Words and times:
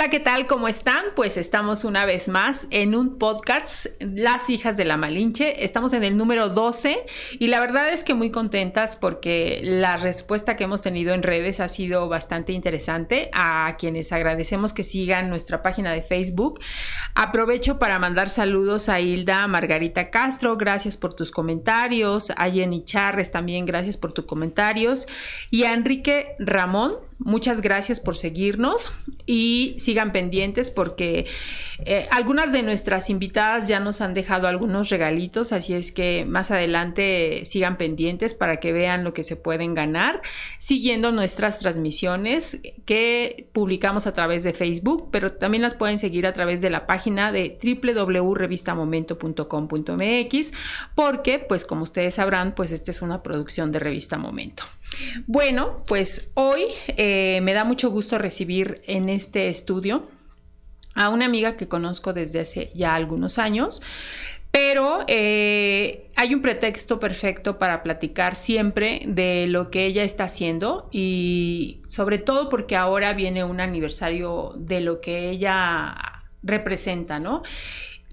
Hola, 0.00 0.08
¿qué 0.08 0.20
tal? 0.20 0.46
¿Cómo 0.46 0.66
están? 0.66 1.04
Pues 1.14 1.36
estamos 1.36 1.84
una 1.84 2.06
vez 2.06 2.28
más 2.28 2.68
en 2.70 2.94
un 2.94 3.18
podcast, 3.18 3.84
Las 4.00 4.48
hijas 4.48 4.78
de 4.78 4.86
la 4.86 4.96
Malinche. 4.96 5.62
Estamos 5.62 5.92
en 5.92 6.04
el 6.04 6.16
número 6.16 6.48
12 6.48 7.04
y 7.38 7.48
la 7.48 7.60
verdad 7.60 7.90
es 7.90 8.02
que 8.02 8.14
muy 8.14 8.30
contentas 8.30 8.96
porque 8.96 9.60
la 9.62 9.98
respuesta 9.98 10.56
que 10.56 10.64
hemos 10.64 10.80
tenido 10.80 11.12
en 11.12 11.22
redes 11.22 11.60
ha 11.60 11.68
sido 11.68 12.08
bastante 12.08 12.54
interesante. 12.54 13.28
A 13.34 13.76
quienes 13.78 14.10
agradecemos 14.10 14.72
que 14.72 14.84
sigan 14.84 15.28
nuestra 15.28 15.60
página 15.60 15.92
de 15.92 16.00
Facebook. 16.00 16.60
Aprovecho 17.14 17.78
para 17.78 17.98
mandar 17.98 18.30
saludos 18.30 18.88
a 18.88 19.00
Hilda 19.00 19.46
Margarita 19.48 20.08
Castro, 20.08 20.56
gracias 20.56 20.96
por 20.96 21.12
tus 21.12 21.30
comentarios. 21.30 22.30
A 22.38 22.48
Jenny 22.48 22.86
Charres 22.86 23.30
también, 23.30 23.66
gracias 23.66 23.98
por 23.98 24.12
tus 24.12 24.24
comentarios. 24.24 25.06
Y 25.50 25.64
a 25.64 25.74
Enrique 25.74 26.36
Ramón, 26.38 27.09
muchas 27.20 27.60
gracias 27.60 28.00
por 28.00 28.16
seguirnos 28.16 28.90
y 29.26 29.76
sigan 29.78 30.10
pendientes 30.12 30.70
porque 30.70 31.26
eh, 31.84 32.08
algunas 32.10 32.50
de 32.52 32.62
nuestras 32.62 33.10
invitadas 33.10 33.68
ya 33.68 33.78
nos 33.78 34.00
han 34.00 34.14
dejado 34.14 34.48
algunos 34.48 34.88
regalitos, 34.88 35.52
así 35.52 35.74
es 35.74 35.92
que 35.92 36.24
más 36.26 36.50
adelante 36.50 37.44
sigan 37.44 37.76
pendientes 37.76 38.34
para 38.34 38.56
que 38.56 38.72
vean 38.72 39.04
lo 39.04 39.12
que 39.12 39.22
se 39.22 39.36
pueden 39.36 39.74
ganar 39.74 40.22
siguiendo 40.58 41.12
nuestras 41.12 41.60
transmisiones 41.60 42.60
que 42.86 43.48
publicamos 43.52 44.06
a 44.06 44.12
través 44.12 44.42
de 44.42 44.52
Facebook, 44.52 45.10
pero 45.12 45.32
también 45.32 45.62
las 45.62 45.74
pueden 45.74 45.98
seguir 45.98 46.26
a 46.26 46.32
través 46.32 46.60
de 46.60 46.70
la 46.70 46.86
página 46.86 47.32
de 47.32 47.58
www.revistamomento.com.mx 47.62 50.52
porque 50.94 51.38
pues 51.38 51.64
como 51.64 51.84
ustedes 51.84 52.14
sabrán 52.14 52.54
pues 52.54 52.72
esta 52.72 52.90
es 52.90 53.02
una 53.02 53.22
producción 53.22 53.70
de 53.72 53.78
Revista 53.78 54.18
Momento. 54.18 54.64
Bueno, 55.26 55.82
pues 55.86 56.28
hoy 56.34 56.64
eh, 56.88 57.40
me 57.42 57.52
da 57.52 57.64
mucho 57.64 57.90
gusto 57.90 58.18
recibir 58.18 58.82
en 58.86 59.08
este 59.08 59.48
estudio 59.48 60.08
a 60.94 61.08
una 61.08 61.24
amiga 61.24 61.56
que 61.56 61.68
conozco 61.68 62.12
desde 62.12 62.40
hace 62.40 62.70
ya 62.74 62.94
algunos 62.94 63.38
años, 63.38 63.82
pero 64.50 65.04
eh, 65.06 66.10
hay 66.16 66.34
un 66.34 66.42
pretexto 66.42 66.98
perfecto 66.98 67.58
para 67.58 67.82
platicar 67.82 68.34
siempre 68.34 69.02
de 69.06 69.46
lo 69.46 69.70
que 69.70 69.86
ella 69.86 70.02
está 70.02 70.24
haciendo 70.24 70.88
y 70.90 71.82
sobre 71.86 72.18
todo 72.18 72.48
porque 72.48 72.74
ahora 72.74 73.14
viene 73.14 73.44
un 73.44 73.60
aniversario 73.60 74.54
de 74.56 74.80
lo 74.80 74.98
que 74.98 75.30
ella 75.30 75.96
representa, 76.42 77.20
¿no? 77.20 77.42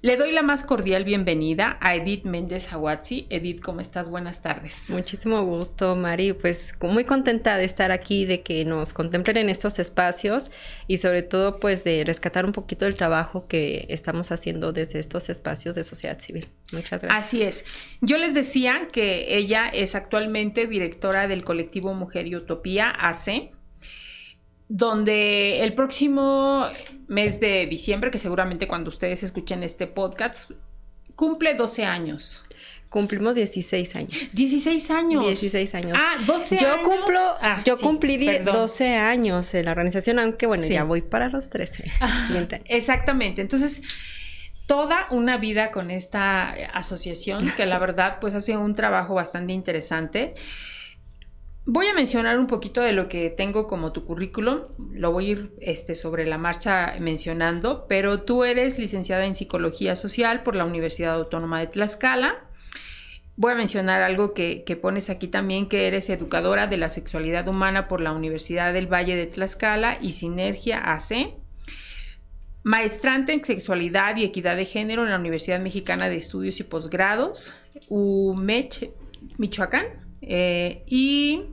Le 0.02 0.16
doy 0.16 0.31
la 0.31 0.44
más 0.44 0.64
cordial 0.64 1.06
bienvenida 1.06 1.80
a 1.81 1.95
Edith 1.95 2.23
Méndez 2.23 2.72
Aguazzi. 2.72 3.26
Edith, 3.31 3.62
¿cómo 3.62 3.81
estás? 3.81 4.12
Buenas 4.12 4.44
tardes. 4.44 4.92
Muchísimo 4.92 5.44
gusto, 5.44 5.95
Mari. 5.95 6.34
Pues 6.34 6.76
muy 6.81 7.04
contenta 7.06 7.58
de 7.58 7.66
estar 7.66 7.92
aquí, 7.92 8.26
de 8.26 8.44
que 8.44 8.64
nos 8.64 8.94
contemplen 8.94 9.38
en 9.38 9.50
estos 9.50 9.80
espacios 9.80 10.52
y 10.86 11.00
sobre 11.00 11.23
todo 11.23 11.59
pues 11.59 11.84
de 11.84 12.04
rescatar 12.06 12.45
un 12.45 12.52
poquito 12.52 12.86
el 12.86 12.94
trabajo 12.94 13.48
que 13.48 13.88
estamos 13.89 14.31
haciendo 14.31 14.72
desde 14.72 15.00
estos 15.00 15.30
espacios 15.30 15.73
de 15.73 15.84
sociedad 15.84 16.20
civil. 16.20 16.48
Muchas 16.73 17.02
gracias. 17.02 17.26
Así 17.26 17.42
es. 17.42 17.66
Yo 18.00 18.20
les 18.20 18.36
decía 18.36 18.89
que 18.94 19.36
ella 19.36 19.67
es 19.67 19.95
actualmente 19.95 20.67
directora 20.67 21.28
del 21.28 21.44
colectivo 21.44 21.95
Mujer 21.95 22.28
y 22.28 22.36
Utopía, 22.36 22.92
AC 22.92 23.50
donde 24.70 25.64
el 25.64 25.73
próximo 25.73 26.68
mes 27.08 27.39
de 27.39 27.66
diciembre, 27.67 28.11
que 28.11 28.20
seguramente 28.20 28.67
cuando 28.67 28.89
ustedes 28.89 29.23
escuchen 29.23 29.64
este 29.64 29.88
podcast, 29.88 30.52
cumple 31.16 31.54
12 31.54 31.86
años. 31.86 32.44
Cumplimos 32.89 33.36
16 33.36 33.95
años. 33.98 34.14
16 34.33 34.92
años. 34.92 35.26
16 35.26 35.76
años. 35.76 35.98
Ah, 36.00 36.14
12 36.26 36.58
yo 36.58 36.72
años. 36.73 36.88
Cumplo, 36.88 37.20
Ah, 37.42 37.61
yo 37.66 37.76
sí, 37.76 37.83
cumplí 37.83 38.17
perdón. 38.26 38.56
12 38.56 38.95
años 38.95 39.54
en 39.54 39.66
la 39.66 39.72
organización, 39.72 40.20
aunque 40.20 40.45
bueno, 40.48 40.64
Sí. 40.64 40.73
ya 40.73 40.83
voy 40.83 41.02
para 41.02 41.27
los 41.27 41.50
13. 41.50 41.83
Siguiente 42.27 42.56
año. 42.56 42.64
Exactamente. 42.67 43.42
Entonces, 43.42 43.82
toda 44.67 45.08
una 45.11 45.38
vida 45.38 45.72
con 45.72 45.92
esta 45.92 46.50
asociación 46.73 47.52
que 47.58 47.66
la 47.66 47.77
verdad 47.80 48.17
pues 48.22 48.36
hace 48.36 48.56
un 48.56 48.73
trabajo 48.73 49.16
bastante 49.16 49.52
interesante. 49.52 50.36
Voy 51.70 51.88
a 51.88 51.94
mencionar 51.94 52.39
un 52.39 52.48
poquito 52.48 52.80
de 52.80 52.94
lo 52.94 53.10
que 53.10 53.30
tengo 53.30 53.67
como 53.67 53.92
tu 53.92 54.05
currículum, 54.05 54.61
lo 54.94 55.11
voy 55.11 55.26
a 55.26 55.32
ir 55.32 55.52
este, 55.60 55.95
sobre 55.95 56.26
la 56.26 56.38
marcha 56.38 56.95
mencionando, 57.02 57.88
pero 57.89 58.22
tú 58.22 58.45
eres 58.45 58.80
licenciada 58.80 59.26
en 59.26 59.36
Psicología 59.36 59.98
Social 59.98 60.44
por 60.44 60.56
la 60.56 60.64
Universidad 60.64 61.16
Autónoma 61.16 61.60
de 61.60 61.67
Tlaxcala. 61.67 62.45
Voy 63.36 63.52
a 63.52 63.56
mencionar 63.56 64.02
algo 64.02 64.33
que, 64.33 64.64
que 64.64 64.77
pones 64.77 65.10
aquí 65.10 65.27
también, 65.27 65.67
que 65.67 65.88
eres 65.88 66.10
educadora 66.10 66.67
de 66.67 66.77
la 66.77 66.88
sexualidad 66.88 67.50
humana 67.50 67.89
por 67.89 68.00
la 68.00 68.14
Universidad 68.14 68.72
del 68.72 68.88
Valle 68.88 69.17
de 69.17 69.26
Tlaxcala 69.26 69.98
y 70.02 70.14
Sinergia 70.14 70.94
AC. 70.94 71.36
Maestrante 72.64 73.33
en 73.33 73.44
Sexualidad 73.44 74.16
y 74.16 74.23
Equidad 74.23 74.56
de 74.56 74.64
Género 74.64 75.04
en 75.04 75.10
la 75.10 75.20
Universidad 75.20 75.60
Mexicana 75.60 76.08
de 76.08 76.16
Estudios 76.16 76.61
y 76.61 76.64
Posgrados, 76.64 77.56
UMECH, 77.89 78.89
Michoacán. 79.38 80.08
Eh, 80.22 80.83
y 80.88 81.44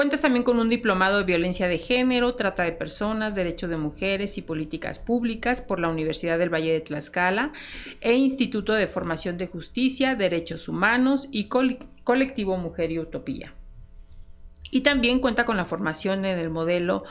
cuentas 0.00 0.22
también 0.22 0.44
con 0.44 0.58
un 0.58 0.70
diplomado 0.70 1.18
de 1.18 1.24
Violencia 1.24 1.68
de 1.68 1.76
Género, 1.76 2.34
Trata 2.34 2.62
de 2.62 2.72
Personas, 2.72 3.34
Derechos 3.34 3.68
de 3.68 3.76
Mujeres 3.76 4.38
y 4.38 4.40
Políticas 4.40 4.98
Públicas 4.98 5.60
por 5.60 5.78
la 5.78 5.90
Universidad 5.90 6.38
del 6.38 6.48
Valle 6.48 6.72
de 6.72 6.80
Tlaxcala 6.80 7.52
e 8.00 8.14
Instituto 8.14 8.72
de 8.72 8.86
Formación 8.86 9.36
de 9.36 9.46
Justicia, 9.46 10.14
Derechos 10.14 10.68
Humanos 10.68 11.28
y 11.30 11.48
Col- 11.48 11.76
Colectivo 12.02 12.56
Mujer 12.56 12.90
y 12.92 12.98
Utopía. 12.98 13.52
Y 14.70 14.80
también 14.80 15.20
cuenta 15.20 15.44
con 15.44 15.58
la 15.58 15.66
formación 15.66 16.24
en 16.24 16.38
el 16.38 16.48
modelo 16.48 17.04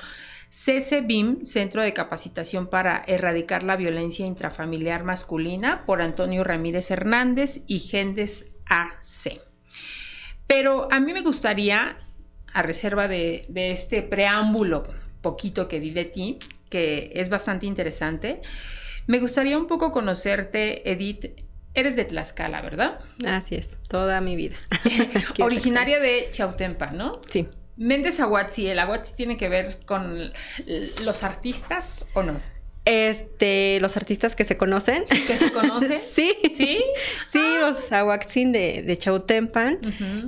CCBIM, 0.50 1.46
Centro 1.46 1.84
de 1.84 1.94
Capacitación 1.94 2.66
para 2.72 3.04
Erradicar 3.06 3.62
la 3.62 3.76
Violencia 3.76 4.26
Intrafamiliar 4.26 5.04
Masculina, 5.04 5.86
por 5.86 6.02
Antonio 6.02 6.44
Ramírez 6.44 6.90
Hernández 6.90 7.62
y 7.68 7.82
Gendes 7.82 8.48
AC. 8.66 9.40
Pero 10.48 10.92
a 10.92 11.00
mí 11.00 11.14
me 11.14 11.22
gustaría, 11.22 12.00
a 12.54 12.62
reserva 12.62 13.08
de, 13.08 13.46
de 13.50 13.72
este 13.72 14.02
preámbulo 14.02 14.88
poquito 15.22 15.68
que 15.68 15.80
di 15.80 15.92
de 15.92 16.06
ti, 16.06 16.40
que 16.70 17.12
es 17.16 17.30
bastante 17.30 17.66
interesante, 17.66 18.42
me 19.08 19.20
gustaría 19.20 19.58
un 19.58 19.68
poco 19.68 19.92
conocerte, 19.92 20.90
Edith. 20.92 21.32
Eres 21.74 21.96
de 21.96 22.06
Tlaxcala, 22.06 22.62
¿verdad? 22.62 23.00
Así 23.26 23.56
es, 23.56 23.78
toda 23.88 24.22
mi 24.22 24.36
vida. 24.36 24.56
Originaria 25.40 26.00
de 26.00 26.30
Chautempa, 26.32 26.92
¿no? 26.92 27.22
Sí. 27.30 27.48
Méndez 27.76 28.20
Aguatsi, 28.20 28.68
¿el 28.68 28.78
Aguatsi 28.78 29.16
tiene 29.16 29.38
que 29.38 29.50
ver 29.50 29.80
con 29.86 30.31
los 31.02 31.24
artistas 31.24 32.06
o 32.14 32.24
no? 32.24 32.40
Este, 32.86 33.80
los 33.82 33.98
artistas 33.98 34.36
que 34.36 34.46
se 34.46 34.56
conocen. 34.56 35.04
¿Que 35.28 35.38
se 35.38 35.52
conoce? 35.52 35.98
sí. 36.00 36.34
¿Sí? 36.54 36.80
Sí, 37.30 37.42
los 37.60 37.92
aguaxin 37.92 38.52
de, 38.52 38.84
de 38.84 38.98
Chautempan. 38.98 39.80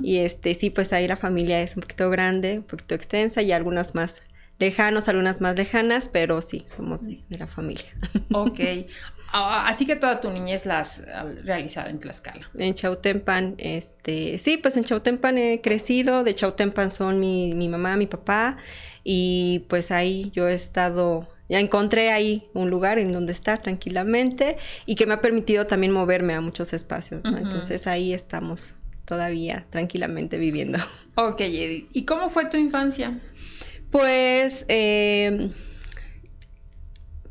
Y 0.02 0.18
este, 0.18 0.54
sí, 0.54 0.70
pues 0.70 0.92
ahí 0.92 1.08
la 1.08 1.16
familia 1.16 1.60
es 1.60 1.76
un 1.76 1.82
poquito 1.82 2.08
grande, 2.10 2.58
un 2.58 2.64
poquito 2.64 2.94
extensa 2.94 3.42
y 3.42 3.52
algunas 3.52 3.94
más 3.94 4.22
lejanos, 4.58 5.08
algunas 5.08 5.40
más 5.40 5.56
lejanas, 5.56 6.08
pero 6.08 6.40
sí, 6.40 6.64
somos 6.66 7.02
de, 7.06 7.22
de 7.28 7.38
la 7.38 7.46
familia. 7.46 7.90
Ok. 8.32 8.60
Ah, 9.34 9.66
así 9.66 9.86
que 9.86 9.96
toda 9.96 10.20
tu 10.20 10.30
niñez 10.30 10.66
la 10.66 10.80
has 10.80 11.02
ah, 11.12 11.24
realizado 11.42 11.88
en 11.88 11.98
Tlaxcala. 11.98 12.50
En 12.54 12.74
Chautempan, 12.74 13.54
este, 13.56 14.38
sí, 14.38 14.58
pues 14.58 14.76
en 14.76 14.84
Chautempan 14.84 15.38
he 15.38 15.62
crecido, 15.62 16.22
de 16.22 16.34
Chautempan 16.34 16.90
son 16.90 17.18
mi, 17.18 17.54
mi 17.54 17.68
mamá, 17.68 17.96
mi 17.96 18.06
papá, 18.06 18.58
y 19.04 19.64
pues 19.68 19.90
ahí 19.90 20.30
yo 20.34 20.48
he 20.48 20.54
estado, 20.54 21.28
ya 21.52 21.60
encontré 21.60 22.10
ahí 22.10 22.48
un 22.54 22.70
lugar 22.70 22.98
en 22.98 23.12
donde 23.12 23.34
estar 23.34 23.60
tranquilamente 23.60 24.56
y 24.86 24.94
que 24.94 25.06
me 25.06 25.12
ha 25.12 25.20
permitido 25.20 25.66
también 25.66 25.92
moverme 25.92 26.32
a 26.32 26.40
muchos 26.40 26.72
espacios, 26.72 27.24
¿no? 27.24 27.36
Entonces 27.36 27.86
ahí 27.86 28.14
estamos 28.14 28.76
todavía 29.04 29.66
tranquilamente 29.68 30.38
viviendo. 30.38 30.78
Ok, 31.14 31.42
Edith. 31.42 31.90
¿Y 31.92 32.06
cómo 32.06 32.30
fue 32.30 32.46
tu 32.46 32.56
infancia? 32.56 33.20
Pues 33.90 34.64
eh, 34.68 35.50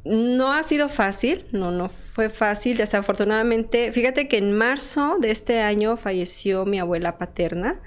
no 0.06 0.53
ha 0.53 0.62
sido 0.62 0.88
fácil, 0.88 1.45
no, 1.51 1.71
no 1.71 1.89
fue 2.13 2.29
fácil, 2.29 2.77
desafortunadamente. 2.77 3.91
Fíjate 3.91 4.27
que 4.27 4.38
en 4.38 4.51
marzo 4.51 5.17
de 5.19 5.31
este 5.31 5.62
año 5.62 5.97
falleció 5.97 6.67
mi 6.67 6.77
abuela 6.77 7.17
paterna 7.17 7.81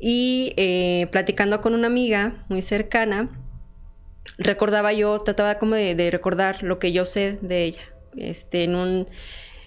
y 0.00 0.54
eh, 0.56 1.06
platicando 1.12 1.60
con 1.60 1.74
una 1.74 1.86
amiga 1.86 2.44
muy 2.48 2.62
cercana, 2.62 3.28
recordaba 4.38 4.92
yo, 4.92 5.20
trataba 5.20 5.58
como 5.58 5.74
de, 5.74 6.10
recordar 6.10 6.62
lo 6.62 6.78
que 6.78 6.92
yo 6.92 7.04
sé 7.04 7.38
de 7.40 7.64
ella. 7.64 7.82
Este, 8.16 8.64
en 8.64 8.74
un, 8.74 9.06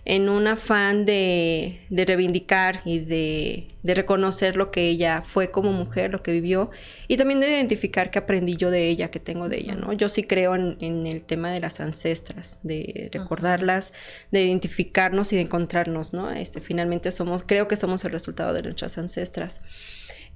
en 0.05 0.29
un 0.29 0.45
afán 0.45 1.03
de, 1.05 1.81
de 1.89 2.05
reivindicar 2.05 2.81
y 2.85 2.99
de, 2.99 3.69
de, 3.81 3.93
reconocer 3.95 4.55
lo 4.55 4.69
que 4.69 4.87
ella 4.87 5.23
fue 5.25 5.49
como 5.49 5.71
mujer, 5.71 6.11
lo 6.11 6.21
que 6.21 6.31
vivió, 6.31 6.69
y 7.07 7.17
también 7.17 7.39
de 7.39 7.49
identificar 7.49 8.11
qué 8.11 8.19
aprendí 8.19 8.55
yo 8.55 8.69
de 8.69 8.87
ella, 8.87 9.09
qué 9.09 9.19
tengo 9.19 9.49
de 9.49 9.57
ella, 9.57 9.73
¿no? 9.73 9.93
Yo 9.93 10.07
sí 10.07 10.23
creo 10.23 10.53
en, 10.53 10.77
en 10.79 11.07
el 11.07 11.23
tema 11.23 11.51
de 11.51 11.59
las 11.59 11.81
ancestras, 11.81 12.59
de 12.61 13.09
recordarlas, 13.11 13.93
de 14.31 14.43
identificarnos 14.43 15.33
y 15.33 15.37
de 15.37 15.41
encontrarnos, 15.41 16.13
¿no? 16.13 16.31
Este, 16.31 16.61
finalmente 16.61 17.11
somos, 17.11 17.43
creo 17.43 17.67
que 17.67 17.75
somos 17.75 18.05
el 18.05 18.11
resultado 18.11 18.53
de 18.53 18.61
nuestras 18.61 18.99
ancestras. 18.99 19.63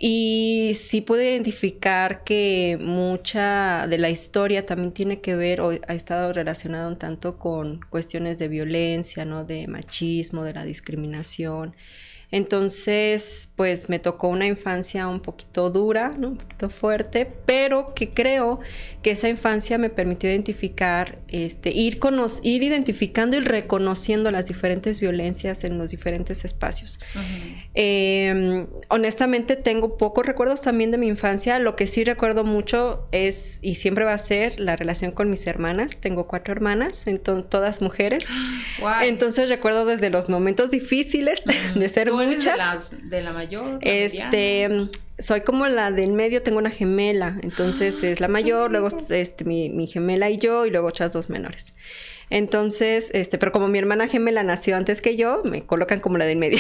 Y 0.02 0.72
sí 0.76 1.02
pude 1.02 1.32
identificar 1.32 2.24
que 2.24 2.78
mucha 2.80 3.86
de 3.88 3.98
la 3.98 4.10
historia 4.10 4.66
también 4.66 4.94
tiene 4.94 5.20
que 5.20 5.36
ver 5.36 5.60
o 5.60 5.72
ha 5.72 5.94
estado 5.94 6.32
relacionada 6.32 6.88
un 6.88 6.98
tanto 6.98 7.38
con 7.38 7.82
cuestiones 7.90 8.40
de 8.40 8.48
violencia, 8.48 9.26
¿no? 9.26 9.44
De 9.44 9.68
machismo, 9.68 10.46
de 10.46 10.54
la 10.54 10.64
discriminación. 10.64 11.76
Entonces, 12.32 13.50
pues 13.56 13.90
me 13.90 13.98
tocó 13.98 14.28
una 14.28 14.46
infancia 14.46 15.08
un 15.08 15.20
poquito 15.20 15.72
dura, 15.72 16.12
un 16.16 16.38
poquito 16.38 16.70
fuerte, 16.70 17.26
pero 17.26 17.96
que 17.96 18.12
creo 18.12 18.60
que 19.02 19.12
esa 19.12 19.30
infancia 19.30 19.80
me 19.80 19.90
permitió 19.90 20.30
identificar, 20.30 21.18
este, 21.28 21.72
ir, 21.72 22.00
ir 22.44 22.64
identificando 22.64 23.36
y 23.36 23.40
reconociendo 23.40 24.30
las 24.30 24.46
diferentes 24.46 25.00
violencias 25.00 25.64
en 25.64 25.80
los 25.80 25.90
diferentes 25.90 26.46
espacios. 26.46 27.00
Em, 27.76 28.68
honestamente, 28.90 29.56
tengo 29.56 29.98
pocos 29.98 30.26
recuerdos 30.26 30.62
también 30.62 30.92
de 30.92 30.98
mi 30.98 31.08
infancia. 31.08 31.60
Lo 31.60 31.76
que 31.76 31.88
sí 31.88 32.04
recuerdo 32.04 32.44
mucho 32.44 33.08
es, 33.12 33.60
y 33.62 33.76
siempre 33.76 34.06
va 34.06 34.14
a 34.14 34.18
ser, 34.18 34.60
la 34.60 34.76
relación 34.76 35.12
con 35.12 35.30
mis 35.30 35.46
hermanas. 35.46 35.98
Tengo 35.98 36.28
cuatro 36.28 36.52
hermanas, 36.52 37.06
entonces, 37.08 37.50
todas 37.50 37.82
mujeres. 37.82 38.26
Entonces 39.02 39.50
recuerdo 39.50 39.86
desde 39.86 40.10
los 40.10 40.30
momentos 40.30 40.72
difíciles 40.72 41.44
de 41.76 41.90
ser 41.90 42.12
de, 42.12 43.22
la 43.22 43.34
mayor? 43.34 43.80
este, 43.82 44.90
soy 45.20 45.42
como 45.42 45.68
la 45.68 45.92
del 45.92 46.14
medio, 46.14 46.42
tengo 46.42 46.58
una 46.58 46.72
gemela, 46.72 47.38
entonces 47.44 48.02
es 48.04 48.20
la 48.20 48.28
mayor, 48.28 48.72
luego 48.72 48.88
este, 48.88 49.46
mi, 49.46 49.88
gemela 49.88 50.30
y 50.30 50.38
yo, 50.38 50.66
y 50.66 50.72
luego 50.72 50.88
otras 50.88 51.14
dos 51.14 51.30
menores. 51.30 51.74
Entonces, 52.30 53.10
este, 53.14 53.38
pero 53.38 53.52
como 53.52 53.68
mi 53.68 53.80
hermana 53.80 54.08
gemela 54.08 54.44
nació 54.44 54.76
antes 54.76 55.02
que 55.02 55.16
yo, 55.16 55.42
me 55.44 55.62
colocan 55.62 56.00
como 56.00 56.18
la 56.18 56.26
del 56.26 56.38
medio. 56.38 56.60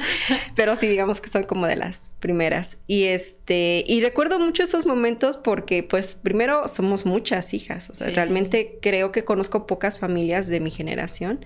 pero 0.56 0.74
sí, 0.76 0.88
digamos 0.88 1.20
que 1.20 1.28
soy 1.28 1.44
como 1.44 1.66
de 1.66 1.76
las 1.76 2.10
primeras. 2.20 2.78
Y 2.86 3.04
este, 3.04 3.84
y 3.86 4.00
recuerdo 4.00 4.38
mucho 4.38 4.62
esos 4.62 4.86
momentos 4.86 5.36
porque, 5.36 5.82
pues, 5.82 6.16
primero 6.16 6.66
somos 6.68 7.06
muchas 7.06 7.54
hijas. 7.54 7.90
O 7.90 7.94
sea, 7.94 8.10
realmente 8.10 8.78
creo 8.82 9.12
que 9.12 9.24
conozco 9.24 9.66
pocas 9.66 9.98
familias 9.98 10.48
de 10.48 10.60
mi 10.60 10.70
generación. 10.70 11.44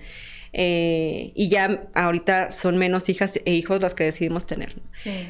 Eh, 0.53 1.31
y 1.33 1.47
ya 1.47 1.87
ahorita 1.93 2.51
son 2.51 2.77
menos 2.77 3.07
hijas 3.07 3.39
e 3.45 3.53
hijos 3.53 3.79
los 3.81 3.93
que 3.93 4.03
decidimos 4.03 4.45
tener. 4.45 4.75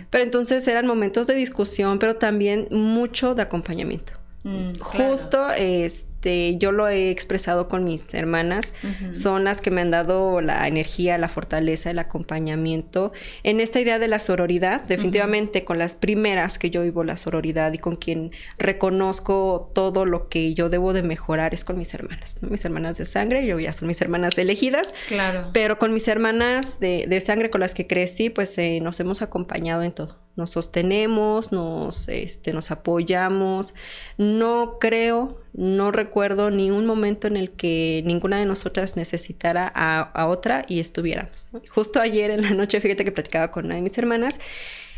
Pero 0.09 0.23
entonces 0.23 0.67
eran 0.67 0.87
momentos 0.87 1.27
de 1.27 1.35
discusión, 1.35 1.99
pero 1.99 2.15
también 2.15 2.67
mucho 2.71 3.35
de 3.35 3.43
acompañamiento. 3.43 4.13
Mm, 4.43 4.79
Justo, 4.79 5.51
este, 5.51 6.10
yo 6.59 6.71
lo 6.71 6.87
he 6.87 7.09
expresado 7.09 7.67
con 7.67 7.83
mis 7.83 8.13
hermanas, 8.13 8.73
son 9.13 9.43
las 9.43 9.61
que 9.61 9.71
me 9.71 9.81
han 9.81 9.91
dado 9.91 10.41
la 10.41 10.67
energía, 10.67 11.17
la 11.17 11.29
fortaleza, 11.29 11.91
el 11.91 11.99
acompañamiento 11.99 13.11
en 13.43 13.59
esta 13.59 13.79
idea 13.79 13.99
de 13.99 14.07
la 14.07 14.19
sororidad, 14.19 14.81
definitivamente 14.83 15.63
con 15.63 15.79
las 15.79 15.95
primeras 15.95 16.59
que 16.59 16.69
yo 16.69 16.83
vivo 16.83 17.03
la 17.03 17.17
sororidad 17.17 17.73
y 17.73 17.77
con 17.77 17.95
quien 17.95 18.31
reconozco 18.57 19.71
todo 19.73 20.05
lo 20.05 20.29
que 20.29 20.53
yo 20.53 20.69
debo 20.69 20.93
de 20.93 21.03
mejorar 21.03 21.53
es 21.53 21.65
con 21.65 21.77
mis 21.77 21.93
hermanas, 21.93 22.37
mis 22.41 22.63
hermanas 22.65 22.97
de 22.97 23.05
sangre, 23.05 23.45
yo 23.45 23.59
ya 23.59 23.73
son 23.73 23.87
mis 23.87 24.01
hermanas 24.01 24.37
elegidas, 24.37 24.93
claro. 25.07 25.49
pero 25.53 25.79
con 25.79 25.93
mis 25.93 26.07
hermanas 26.07 26.79
de, 26.79 27.05
de 27.07 27.21
sangre 27.21 27.49
con 27.49 27.61
las 27.61 27.73
que 27.73 27.87
crecí, 27.87 28.29
pues 28.29 28.57
eh, 28.57 28.79
nos 28.81 28.99
hemos 28.99 29.21
acompañado 29.21 29.83
en 29.83 29.91
todo 29.91 30.21
nos 30.35 30.51
sostenemos, 30.51 31.51
nos, 31.51 32.07
este, 32.07 32.53
nos 32.53 32.71
apoyamos. 32.71 33.73
No 34.17 34.77
creo, 34.79 35.40
no 35.53 35.91
recuerdo 35.91 36.49
ni 36.49 36.71
un 36.71 36.85
momento 36.85 37.27
en 37.27 37.37
el 37.37 37.51
que 37.51 38.01
ninguna 38.05 38.39
de 38.39 38.45
nosotras 38.45 38.95
necesitara 38.95 39.71
a, 39.73 40.27
otra 40.27 40.65
y 40.67 40.79
estuviéramos. 40.79 41.47
Justo 41.69 41.99
ayer 41.99 42.31
en 42.31 42.41
la 42.41 42.51
noche, 42.51 42.79
fíjate 42.79 43.03
que 43.03 43.11
platicaba 43.11 43.51
con 43.51 43.65
una 43.65 43.75
de 43.75 43.81
mis 43.81 43.97
hermanas 43.97 44.39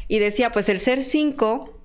y 0.07 0.19
decía, 0.19 0.51
pues 0.51 0.69
el 0.69 0.79
ser 0.79 1.01
cinco 1.01 1.79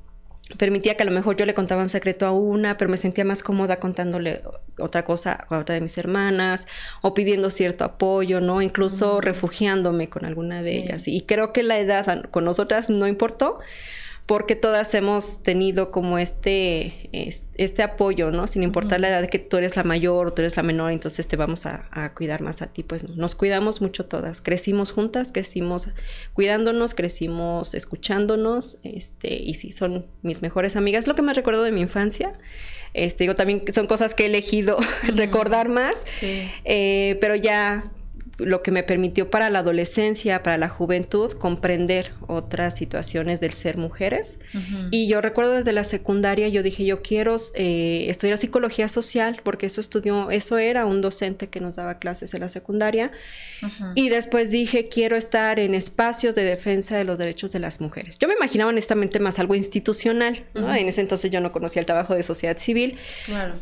permitía 0.56 0.97
que 0.97 1.03
a 1.03 1.06
lo 1.06 1.12
mejor 1.12 1.37
yo 1.37 1.44
le 1.44 1.55
contaba 1.55 1.82
un 1.82 1.88
secreto 1.88 2.26
a 2.26 2.31
una, 2.31 2.76
pero 2.76 2.91
me 2.91 2.97
sentía 2.97 3.25
más 3.25 3.43
cómoda 3.43 3.79
contándole 3.79 4.43
otra 4.79 5.05
cosa 5.05 5.32
a 5.49 5.59
otra 5.59 5.75
de 5.75 5.81
mis 5.82 5.99
hermanas 5.99 6.67
o 7.03 7.12
pidiendo 7.12 7.50
cierto 7.50 7.85
apoyo, 7.85 8.41
¿no? 8.41 8.62
Incluso 8.62 9.21
refugiándome 9.21 10.09
con 10.09 10.25
alguna 10.25 10.62
de 10.62 10.79
ellas. 10.79 11.06
Y 11.06 11.23
creo 11.23 11.53
que 11.53 11.62
la 11.62 11.79
edad 11.79 12.25
con 12.31 12.44
nosotras 12.44 12.88
no 12.88 13.06
importó 13.06 13.59
porque 14.29 14.57
todas 14.57 14.93
hemos 14.93 15.43
tenido 15.43 15.91
como 15.91 16.19
este, 16.19 17.09
este 17.55 17.83
apoyo, 17.83 18.31
¿no? 18.31 18.47
Sin 18.47 18.63
importar 18.63 19.01
la 19.01 19.09
edad 19.09 19.23
de 19.23 19.29
que 19.29 19.39
tú 19.39 19.57
eres 19.57 19.75
la 19.75 19.85
mayor 19.85 20.27
o 20.27 20.35
tú 20.35 20.43
eres 20.43 20.55
la 20.55 20.63
menor, 20.63 20.93
entonces 20.93 21.27
te 21.27 21.37
vamos 21.37 21.65
a, 21.65 22.13
cuidar 22.15 22.43
más 22.43 22.61
a 22.61 22.67
ti. 22.67 22.83
Pues 22.83 23.09
nos 23.09 23.35
cuidamos 23.35 23.81
mucho 23.81 24.05
todas. 24.05 24.43
Crecimos 24.43 24.93
juntas, 24.93 25.33
crecimos 25.33 25.89
cuidándonos, 26.35 26.95
crecimos 26.95 27.73
escuchándonos, 27.73 28.77
este, 28.83 29.33
y 29.33 29.55
sí, 29.55 29.73
son 29.73 30.05
mis 30.21 30.43
mejores 30.43 30.77
amigas. 30.77 31.07
Lo 31.07 31.15
que 31.15 31.23
más 31.23 31.35
recuerdo 31.35 31.63
de 31.63 31.73
mi 31.73 31.81
infancia. 31.81 32.39
Este, 32.93 33.25
digo, 33.25 33.35
también 33.35 33.65
son 33.73 33.87
cosas 33.87 34.13
que 34.15 34.25
he 34.25 34.27
elegido 34.27 34.77
recordar 35.05 35.71
más, 35.71 36.05
eh, 36.21 37.17
pero 37.19 37.35
ya 37.35 37.85
lo 38.38 38.62
que 38.62 38.70
me 38.70 38.85
permitió 38.85 39.31
para 39.31 39.50
la 39.50 39.61
adolescencia, 39.61 40.43
para 40.43 40.58
la 40.58 40.69
juventud, 40.69 41.32
comprender 41.32 42.12
otras 42.29 42.76
situaciones 42.76 43.40
del 43.40 43.52
ser 43.52 43.76
mujeres. 43.76 44.38
Y 44.90 45.08
yo 45.08 45.20
recuerdo 45.20 45.52
desde 45.52 45.73
la 45.73 45.85
secundaria, 45.85 46.49
yo 46.49 46.62
dije, 46.62 46.85
yo 46.85 47.02
quiero 47.02 47.37
eh, 47.55 48.06
estudiar 48.08 48.38
psicología 48.38 48.88
social, 48.88 49.40
porque 49.43 49.67
eso 49.67 49.81
estudió, 49.81 50.31
eso 50.31 50.58
era 50.58 50.87
un 50.87 51.00
docente 51.00 51.49
que 51.49 51.61
nos 51.61 51.76
daba 51.76 51.99
clases 51.99 52.32
en 52.32 52.40
la 52.40 52.49
secundaria. 52.49 53.11
Y 53.96 54.08
después 54.08 54.52
dije, 54.52 54.88
quiero 54.88 55.17
estar 55.17 55.58
en 55.58 55.75
espacios 55.75 56.35
de 56.37 56.44
defensa 56.44 56.96
de 56.96 57.05
los 57.05 57.19
derechos 57.19 57.50
de 57.52 57.58
las 57.58 57.81
mujeres. 57.81 58.19
Yo 58.19 58.29
me 58.29 58.35
imaginaba 58.35 58.70
honestamente 58.70 59.19
más 59.19 59.38
algo 59.38 59.56
institucional, 59.56 60.44
En 60.55 60.88
ese 60.88 61.00
entonces 61.00 61.31
yo 61.31 61.40
no 61.40 61.50
conocía 61.50 61.81
el 61.81 61.87
trabajo 61.87 62.14
de 62.14 62.23
sociedad 62.23 62.56
civil, 62.56 62.99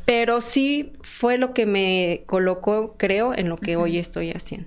pero 0.05 0.43
sí 0.43 0.93
fue 1.00 1.38
lo 1.38 1.55
que 1.55 1.64
me 1.64 2.23
colocó, 2.26 2.94
creo, 2.99 3.32
en 3.34 3.49
lo 3.49 3.56
que 3.56 3.76
hoy 3.76 3.99
estoy 3.99 4.32
haciendo 4.32 4.66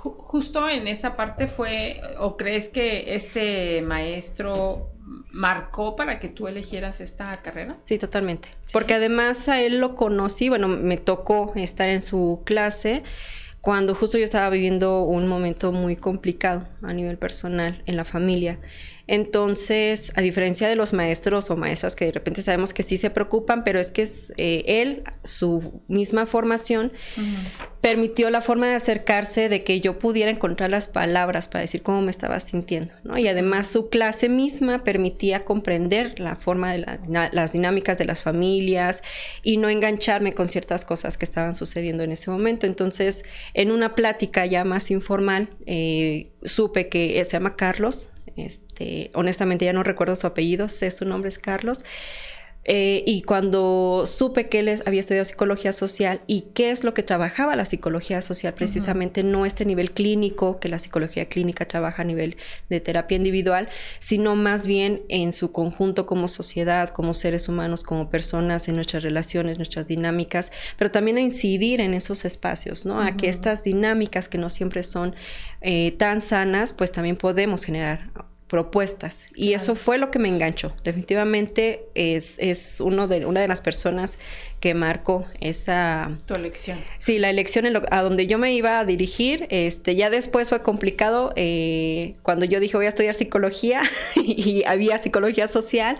justo 0.00 0.68
en 0.68 0.88
esa 0.88 1.16
parte 1.16 1.46
fue, 1.46 2.00
o 2.18 2.36
crees 2.36 2.68
que 2.68 3.14
este 3.14 3.82
maestro 3.82 4.90
marcó 5.30 5.96
para 5.96 6.18
que 6.18 6.28
tú 6.28 6.48
eligieras 6.48 7.00
esta 7.00 7.36
carrera? 7.38 7.76
Sí, 7.84 7.98
totalmente. 7.98 8.48
Porque 8.72 8.94
además 8.94 9.48
a 9.48 9.60
él 9.60 9.78
lo 9.78 9.94
conocí, 9.96 10.48
bueno, 10.48 10.68
me 10.68 10.96
tocó 10.96 11.52
estar 11.56 11.88
en 11.90 12.02
su 12.02 12.42
clase 12.44 13.02
cuando 13.60 13.94
justo 13.94 14.16
yo 14.16 14.24
estaba 14.24 14.48
viviendo 14.48 15.02
un 15.02 15.26
momento 15.26 15.70
muy 15.70 15.96
complicado 15.96 16.66
a 16.82 16.92
nivel 16.92 17.18
personal 17.18 17.82
en 17.86 17.96
la 17.96 18.04
familia. 18.04 18.58
Entonces, 19.12 20.12
a 20.14 20.20
diferencia 20.20 20.68
de 20.68 20.76
los 20.76 20.92
maestros 20.92 21.50
o 21.50 21.56
maestras 21.56 21.96
que 21.96 22.04
de 22.04 22.12
repente 22.12 22.42
sabemos 22.42 22.72
que 22.72 22.84
sí 22.84 22.96
se 22.96 23.10
preocupan, 23.10 23.64
pero 23.64 23.80
es 23.80 23.90
que 23.90 24.02
es, 24.02 24.32
eh, 24.36 24.62
él, 24.68 25.02
su 25.24 25.82
misma 25.88 26.26
formación, 26.26 26.92
permitió 27.80 28.30
la 28.30 28.40
forma 28.40 28.68
de 28.68 28.76
acercarse 28.76 29.48
de 29.48 29.64
que 29.64 29.80
yo 29.80 29.98
pudiera 29.98 30.30
encontrar 30.30 30.70
las 30.70 30.86
palabras 30.86 31.48
para 31.48 31.62
decir 31.62 31.82
cómo 31.82 32.02
me 32.02 32.12
estaba 32.12 32.38
sintiendo, 32.38 32.94
¿no? 33.02 33.18
Y 33.18 33.26
además 33.26 33.66
su 33.66 33.88
clase 33.88 34.28
misma 34.28 34.84
permitía 34.84 35.44
comprender 35.44 36.20
la 36.20 36.36
forma 36.36 36.72
de 36.72 36.86
las 37.32 37.52
dinámicas 37.52 37.98
de 37.98 38.04
las 38.04 38.22
familias 38.22 39.02
y 39.42 39.56
no 39.56 39.68
engancharme 39.68 40.34
con 40.34 40.48
ciertas 40.48 40.84
cosas 40.84 41.18
que 41.18 41.24
estaban 41.24 41.56
sucediendo 41.56 42.04
en 42.04 42.12
ese 42.12 42.30
momento. 42.30 42.64
Entonces, 42.64 43.24
en 43.54 43.72
una 43.72 43.96
plática 43.96 44.46
ya 44.46 44.62
más 44.62 44.92
informal, 44.92 45.48
eh, 45.66 46.30
supe 46.44 46.88
que 46.88 47.24
se 47.24 47.32
llama 47.32 47.56
Carlos, 47.56 48.08
este, 48.36 48.69
honestamente 49.14 49.64
ya 49.64 49.72
no 49.72 49.82
recuerdo 49.82 50.16
su 50.16 50.26
apellido, 50.26 50.68
sé 50.68 50.90
su 50.90 51.04
nombre 51.04 51.28
es 51.28 51.38
Carlos. 51.38 51.82
Eh, 52.64 53.02
y 53.06 53.22
cuando 53.22 54.04
supe 54.06 54.46
que 54.48 54.58
él 54.58 54.82
había 54.84 55.00
estudiado 55.00 55.24
psicología 55.24 55.72
social 55.72 56.20
y 56.26 56.42
qué 56.54 56.70
es 56.70 56.84
lo 56.84 56.92
que 56.92 57.02
trabajaba 57.02 57.56
la 57.56 57.64
psicología 57.64 58.20
social, 58.20 58.52
precisamente 58.52 59.24
no 59.24 59.46
este 59.46 59.64
nivel 59.64 59.92
clínico 59.92 60.60
que 60.60 60.68
la 60.68 60.78
psicología 60.78 61.24
clínica 61.24 61.66
trabaja 61.66 62.02
a 62.02 62.04
nivel 62.04 62.36
de 62.68 62.80
terapia 62.80 63.16
individual, 63.16 63.70
sino 63.98 64.36
más 64.36 64.66
bien 64.66 65.02
en 65.08 65.32
su 65.32 65.52
conjunto 65.52 66.04
como 66.04 66.28
sociedad, 66.28 66.90
como 66.90 67.14
seres 67.14 67.48
humanos, 67.48 67.82
como 67.82 68.10
personas, 68.10 68.68
en 68.68 68.76
nuestras 68.76 69.02
relaciones, 69.02 69.56
nuestras 69.56 69.88
dinámicas, 69.88 70.52
pero 70.76 70.90
también 70.90 71.16
a 71.16 71.22
incidir 71.22 71.80
en 71.80 71.94
esos 71.94 72.26
espacios, 72.26 72.84
¿no? 72.84 73.00
A 73.00 73.16
que 73.16 73.28
estas 73.30 73.64
dinámicas 73.64 74.28
que 74.28 74.36
no 74.36 74.50
siempre 74.50 74.82
son 74.82 75.14
eh, 75.62 75.92
tan 75.92 76.20
sanas, 76.20 76.74
pues 76.74 76.92
también 76.92 77.16
podemos 77.16 77.64
generar 77.64 78.29
propuestas. 78.50 79.28
Y 79.36 79.52
eso 79.52 79.76
fue 79.76 79.96
lo 79.96 80.10
que 80.10 80.18
me 80.18 80.28
enganchó. 80.28 80.72
Definitivamente 80.82 81.84
es, 81.94 82.36
es 82.40 82.80
uno 82.80 83.06
de, 83.06 83.24
una 83.24 83.40
de 83.40 83.46
las 83.46 83.60
personas 83.60 84.18
que 84.58 84.74
marcó 84.74 85.24
esa... 85.40 86.18
Tu 86.26 86.34
elección. 86.34 86.80
Sí, 86.98 87.20
la 87.20 87.30
elección 87.30 87.64
a 87.90 88.02
donde 88.02 88.26
yo 88.26 88.38
me 88.38 88.52
iba 88.52 88.80
a 88.80 88.84
dirigir. 88.84 89.46
Este, 89.50 89.94
ya 89.94 90.10
después 90.10 90.48
fue 90.48 90.64
complicado 90.64 91.32
eh, 91.36 92.16
cuando 92.22 92.44
yo 92.44 92.58
dije 92.58 92.76
voy 92.76 92.86
a 92.86 92.88
estudiar 92.88 93.14
psicología 93.14 93.82
y 94.16 94.64
había 94.66 94.98
psicología 94.98 95.46
social. 95.46 95.98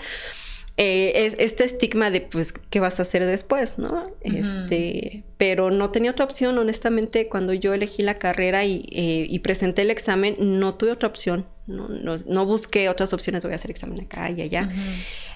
Eh, 0.77 1.27
es 1.27 1.37
este 1.39 1.65
estigma 1.65 2.11
de 2.11 2.23
pues 2.23 2.53
qué 2.53 2.81
vas 2.81 2.99
a 2.99 3.03
hacer 3.03 3.27
después, 3.27 3.79
¿no? 3.79 4.05
Este, 4.23 5.25
pero 5.37 5.71
no 5.71 5.91
tenía 5.91 6.11
otra 6.11 6.25
opción, 6.25 6.57
honestamente, 6.57 7.29
cuando 7.29 7.53
yo 7.53 7.75
elegí 7.75 8.03
la 8.03 8.15
carrera 8.15 8.65
y, 8.65 8.87
eh, 8.91 9.27
y 9.29 9.39
presenté 9.41 9.83
el 9.83 9.91
examen, 9.91 10.37
no 10.39 10.77
tuve 10.77 10.93
otra 10.93 11.09
opción, 11.09 11.47
no, 11.71 12.17
no, 12.27 12.47
busqué 12.47 12.89
otras 12.89 13.13
opciones, 13.13 13.45
voy 13.45 13.53
a 13.53 13.57
hacer 13.57 13.71
examen 13.71 14.01
acá 14.01 14.31
y 14.31 14.43
allá. 14.43 14.71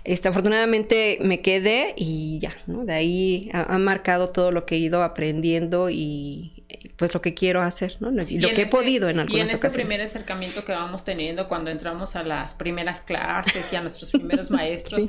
este, 0.05 0.29
afortunadamente 0.29 1.19
me 1.23 1.41
quedé 1.41 1.95
y 1.97 2.38
ya, 2.41 2.55
¿no? 2.67 2.85
De 2.85 2.93
ahí 2.93 3.50
ha 3.53 3.79
marcado 3.79 4.29
todo 4.29 4.50
lo 4.50 4.67
que 4.67 4.75
he 4.75 4.79
ido 4.79 5.03
aprendiendo 5.03 5.91
y, 5.91 6.64
pues 6.97 7.14
lo 7.14 7.21
que 7.21 7.35
quiero 7.35 7.62
hacer, 7.62 7.97
¿no? 8.00 8.11
Y, 8.23 8.38
lo 8.38 8.50
que 8.50 8.62
he 8.62 8.67
podido 8.67 9.09
en 9.09 9.21
algunas 9.21 9.49
ocasiones. 9.49 9.62
Y 9.62 9.67
en 9.67 9.67
ese 9.67 9.71
primer 9.71 10.03
acercamiento 10.03 10.64
que 10.64 10.73
vamos 10.73 11.05
teniendo 11.05 11.49
cuando 11.49 11.71
entramos 11.71 12.17
a 12.17 12.23
las 12.23 12.55
primeras 12.55 13.00
clases 13.00 13.73
y 13.73 13.76
a 13.76 13.81
nuestros 13.81 14.11
primeros 14.11 14.50
maestros, 14.50 15.07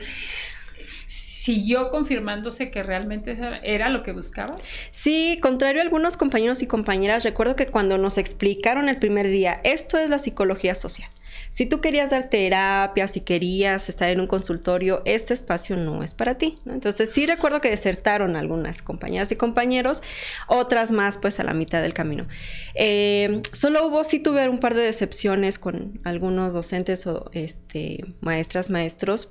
¿siguió 1.46 1.92
confirmándose 1.92 2.72
que 2.72 2.82
realmente 2.82 3.38
era 3.62 3.90
lo 3.90 4.02
que 4.02 4.14
buscabas? 4.14 4.68
Sí, 4.90 5.38
contrario 5.44 5.80
a 5.80 5.84
algunos 5.84 6.18
compañeros 6.18 6.64
y 6.64 6.68
compañeras, 6.68 7.24
recuerdo 7.24 7.56
que 7.56 7.68
cuando 7.68 8.00
nos 8.00 8.18
explicaron 8.18 8.90
el 8.90 8.98
primer 8.98 9.28
día, 9.28 9.62
esto 9.64 10.00
es 10.00 10.10
la 10.10 10.18
psicología 10.18 10.74
social. 10.74 11.08
Si 11.52 11.68
tú 11.68 11.82
querías 11.82 12.10
dar 12.10 12.30
terapia, 12.30 13.08
si 13.08 13.22
querías 13.22 13.90
estar 13.90 14.10
en 14.10 14.22
un 14.22 14.26
consultorio, 14.26 15.04
este 15.06 15.36
espacio 15.36 15.78
no 15.78 16.02
es 16.02 16.16
para 16.16 16.40
ti. 16.40 16.56
Entonces 16.66 17.12
sí 17.12 17.28
recuerdo 17.28 17.62
que 17.62 17.70
desertaron 17.70 18.36
algunas 18.36 18.82
compañeras 18.82 19.32
y 19.32 19.36
compañeros, 19.36 20.02
otras 20.48 20.92
más 20.92 21.20
pues 21.20 21.40
a 21.40 21.44
la 21.44 21.54
mitad 21.54 21.84
del 21.84 21.94
camino. 21.94 22.28
Eh, 22.74 23.42
solo 23.52 23.86
hubo, 23.86 24.04
sí 24.04 24.20
tuve 24.20 24.50
un 24.50 24.60
par 24.60 24.74
de 24.74 24.82
decepciones 24.82 25.60
con 25.60 26.00
algunos 26.06 26.54
docentes 26.54 27.06
o 27.06 27.30
este, 27.34 28.04
maestras, 28.22 28.72
maestros, 28.72 29.30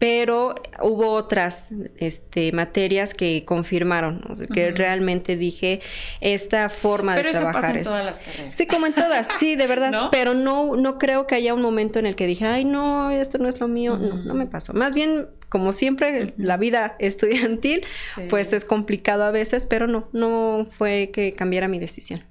pero 0.00 0.54
hubo 0.80 1.10
otras 1.10 1.74
este, 1.98 2.52
materias 2.52 3.12
que 3.12 3.44
confirmaron, 3.44 4.24
que 4.50 4.70
realmente 4.70 5.36
dije, 5.36 5.82
esta 6.22 6.70
forma 6.70 7.14
de 7.14 7.24
trabajar. 7.24 7.42
Pero 7.42 7.52
eso 7.52 7.60
pasa 7.60 7.78
en 7.78 7.84
todas 7.84 8.04
las 8.06 8.18
carreras. 8.20 8.56
Sí, 8.56 8.66
como 8.66 8.86
en 8.86 8.94
todas, 8.94 9.28
sí, 9.38 9.56
de 9.56 9.66
verdad, 9.68 10.08
pero 10.10 10.32
no, 10.32 10.74
no 10.74 10.98
creo 10.98 11.26
que 11.26 11.34
haya 11.34 11.52
un 11.52 11.60
momento 11.60 11.98
en 11.98 12.06
el 12.06 12.16
que 12.16 12.26
dije, 12.26 12.46
ay, 12.46 12.64
no, 12.64 13.10
esto 13.10 13.36
no 13.36 13.46
es 13.46 13.60
lo 13.60 13.68
mío, 13.68 13.98
no, 13.98 14.14
no 14.14 14.32
me 14.32 14.46
pasó. 14.46 14.72
Más 14.72 14.94
bien, 14.94 15.28
como 15.50 15.74
siempre, 15.74 16.32
la 16.38 16.56
vida 16.56 16.96
estudiantil, 16.98 17.84
pues 18.30 18.54
es 18.54 18.64
complicado 18.64 19.24
a 19.24 19.30
veces, 19.30 19.66
pero 19.66 19.86
no, 19.86 20.08
no 20.14 20.66
fue 20.70 21.10
que 21.12 21.34
cambiara 21.34 21.68
mi 21.68 21.78
decisión. 21.78 22.24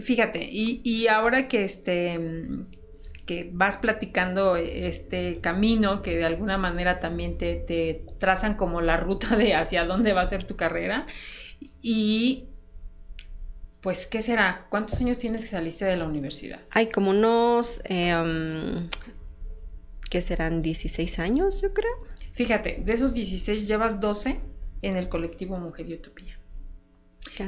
Fíjate, 0.00 0.44
y, 0.48 0.80
y 0.84 1.08
ahora 1.08 1.48
que 1.48 1.64
este 1.64 2.20
que 3.26 3.50
vas 3.52 3.76
platicando 3.76 4.56
este 4.56 5.40
camino 5.40 6.00
que 6.00 6.16
de 6.16 6.24
alguna 6.24 6.56
manera 6.58 7.00
también 7.00 7.36
te, 7.36 8.04
trazan 8.18 8.54
como 8.54 8.80
la 8.80 8.96
ruta 8.96 9.36
de 9.36 9.54
hacia 9.54 9.84
dónde 9.84 10.12
va 10.12 10.22
a 10.22 10.26
ser 10.26 10.44
tu 10.44 10.56
carrera. 10.56 11.06
Y 11.82 12.46
pues, 13.80 14.06
¿qué 14.06 14.22
será? 14.22 14.66
¿Cuántos 14.70 15.00
años 15.00 15.18
tienes 15.18 15.42
que 15.42 15.50
saliste 15.50 15.84
de 15.84 15.96
la 15.96 16.06
universidad? 16.06 16.60
Hay 16.70 16.88
como 16.88 17.10
unos, 17.10 17.80
eh, 17.84 18.88
¿qué 20.08 20.22
serán? 20.22 20.62
16 20.62 21.18
años, 21.18 21.60
yo 21.60 21.74
creo. 21.74 21.92
Fíjate, 22.32 22.82
de 22.84 22.92
esos 22.92 23.14
16 23.14 23.66
llevas 23.66 24.00
12 24.00 24.40
en 24.82 24.96
el 24.96 25.08
colectivo 25.08 25.58
Mujer 25.58 25.88
y 25.88 25.94
Utopía. 25.94 26.38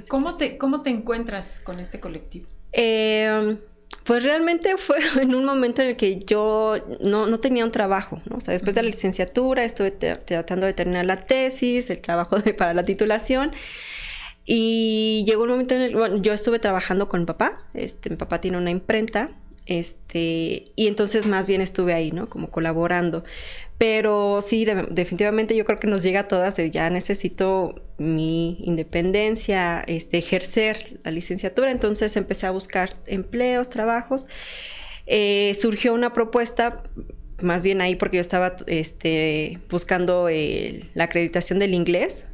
¿Cómo 0.09 0.37
te, 0.37 0.59
¿Cómo 0.59 0.83
te 0.83 0.91
encuentras 0.91 1.61
con 1.61 1.79
este 1.79 2.01
colectivo? 2.01 2.49
Eh, 2.73 3.59
pues 4.05 4.23
realmente 4.23 4.77
fue 4.77 4.97
en 5.21 5.35
un 5.35 5.45
momento 5.45 5.83
en 5.83 5.89
el 5.89 5.97
que 5.97 6.21
yo 6.21 6.77
no, 7.01 7.41
tenía 7.41 7.65
un 7.65 7.71
trabajo, 7.71 8.21
¿no? 8.29 8.37
O 8.37 8.41
sea, 8.41 8.53
después 8.53 8.75
de 8.75 8.83
la 8.83 8.89
licenciatura 8.89 9.65
estuve 9.65 9.91
tratando 9.91 10.67
de 10.67 10.73
terminar 10.73 11.07
la 11.07 11.27
tesis, 11.27 11.91
el 11.91 12.01
trabajo 12.01 12.37
para 12.57 12.75
la 12.75 12.85
titulación. 12.85 13.53
Y 14.47 15.25
llegó 15.27 15.43
un 15.43 15.51
momento 15.51 15.75
en 15.75 15.83
el 15.83 15.95
bueno, 15.95 16.23
yo 16.23 16.33
estuve 16.33 16.59
trabajando 16.59 17.09
con 17.11 17.21
mi 17.21 17.27
papá, 17.27 17.67
este, 17.75 18.09
mi 18.09 18.17
papá 18.17 18.41
tiene 18.41 18.57
una 18.57 18.71
imprenta, 18.71 19.31
este, 19.69 20.65
y 20.77 20.87
entonces 20.87 21.27
más 21.27 21.47
bien 21.47 21.61
estuve 21.61 21.93
ahí, 21.93 22.11
¿no? 22.11 22.31
Como 22.31 22.51
colaborando. 22.51 23.23
Pero 23.77 24.41
sí, 24.41 24.65
definitivamente 24.65 25.55
yo 25.55 25.65
creo 25.67 25.79
que 25.79 25.87
nos 25.87 26.03
llega 26.03 26.21
a 26.21 26.29
todas 26.29 26.57
de 26.57 26.71
ya 26.71 26.89
necesito 26.89 27.85
mi 27.99 28.57
independencia, 28.61 29.85
este, 29.87 30.19
ejercer 30.19 30.99
la 31.05 31.11
licenciatura. 31.11 31.71
Entonces 31.71 32.17
empecé 32.17 32.47
a 32.47 32.51
buscar 32.51 32.97
empleos, 33.07 33.69
trabajos. 33.69 34.27
Eh, 35.07 35.55
surgió 35.61 35.93
una 35.93 36.15
propuesta, 36.15 36.83
más 37.43 37.63
bien 37.63 37.83
ahí 37.83 37.95
porque 37.95 38.17
yo 38.17 38.23
estaba 38.23 38.57
este, 38.67 39.61
buscando 39.69 40.29
la 40.95 41.05
acreditación 41.05 41.59
del 41.59 41.75
inglés. 41.75 42.25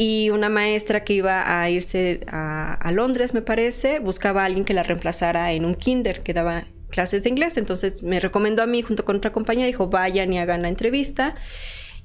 Y 0.00 0.30
una 0.30 0.48
maestra 0.48 1.02
que 1.02 1.12
iba 1.14 1.60
a 1.60 1.68
irse 1.68 2.20
a, 2.28 2.74
a 2.74 2.92
Londres, 2.92 3.34
me 3.34 3.42
parece, 3.42 3.98
buscaba 3.98 4.42
a 4.42 4.44
alguien 4.44 4.64
que 4.64 4.72
la 4.72 4.84
reemplazara 4.84 5.50
en 5.50 5.64
un 5.64 5.74
kinder 5.74 6.22
que 6.22 6.32
daba 6.32 6.66
clases 6.88 7.24
de 7.24 7.30
inglés. 7.30 7.56
Entonces 7.56 8.04
me 8.04 8.20
recomendó 8.20 8.62
a 8.62 8.66
mí 8.66 8.80
junto 8.80 9.04
con 9.04 9.16
otra 9.16 9.32
compañía, 9.32 9.66
dijo, 9.66 9.88
vayan 9.88 10.32
y 10.32 10.38
hagan 10.38 10.62
la 10.62 10.68
entrevista. 10.68 11.34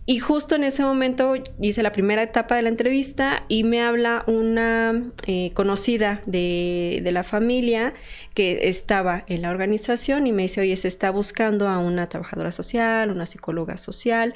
Y 0.06 0.20
justo 0.20 0.56
en 0.56 0.66
ese 0.66 0.84
momento 0.84 1.36
hice 1.62 1.82
la 1.82 1.94
primera 1.94 2.24
etapa 2.24 2.56
de 2.58 2.64
la 2.64 2.70
entrevista 2.70 3.46
y 3.48 3.64
me 3.64 3.82
habla 3.82 4.26
una 4.28 5.02
eh, 5.28 5.52
conocida 5.54 6.22
de, 6.26 7.00
de, 7.02 7.12
la 7.14 7.24
familia 7.24 7.94
que 8.34 8.68
estaba 8.68 9.24
en 9.28 9.44
la 9.44 9.50
organización 9.50 10.28
y 10.28 10.34
me 10.34 10.42
dice, 10.42 10.60
oye, 10.60 10.76
se 10.76 10.90
está 10.90 11.10
buscando 11.10 11.70
a 11.70 11.78
una 11.78 12.10
trabajadora 12.10 12.52
social, 12.52 13.12
una 13.12 13.26
psicóloga 13.26 13.78
social 13.78 14.34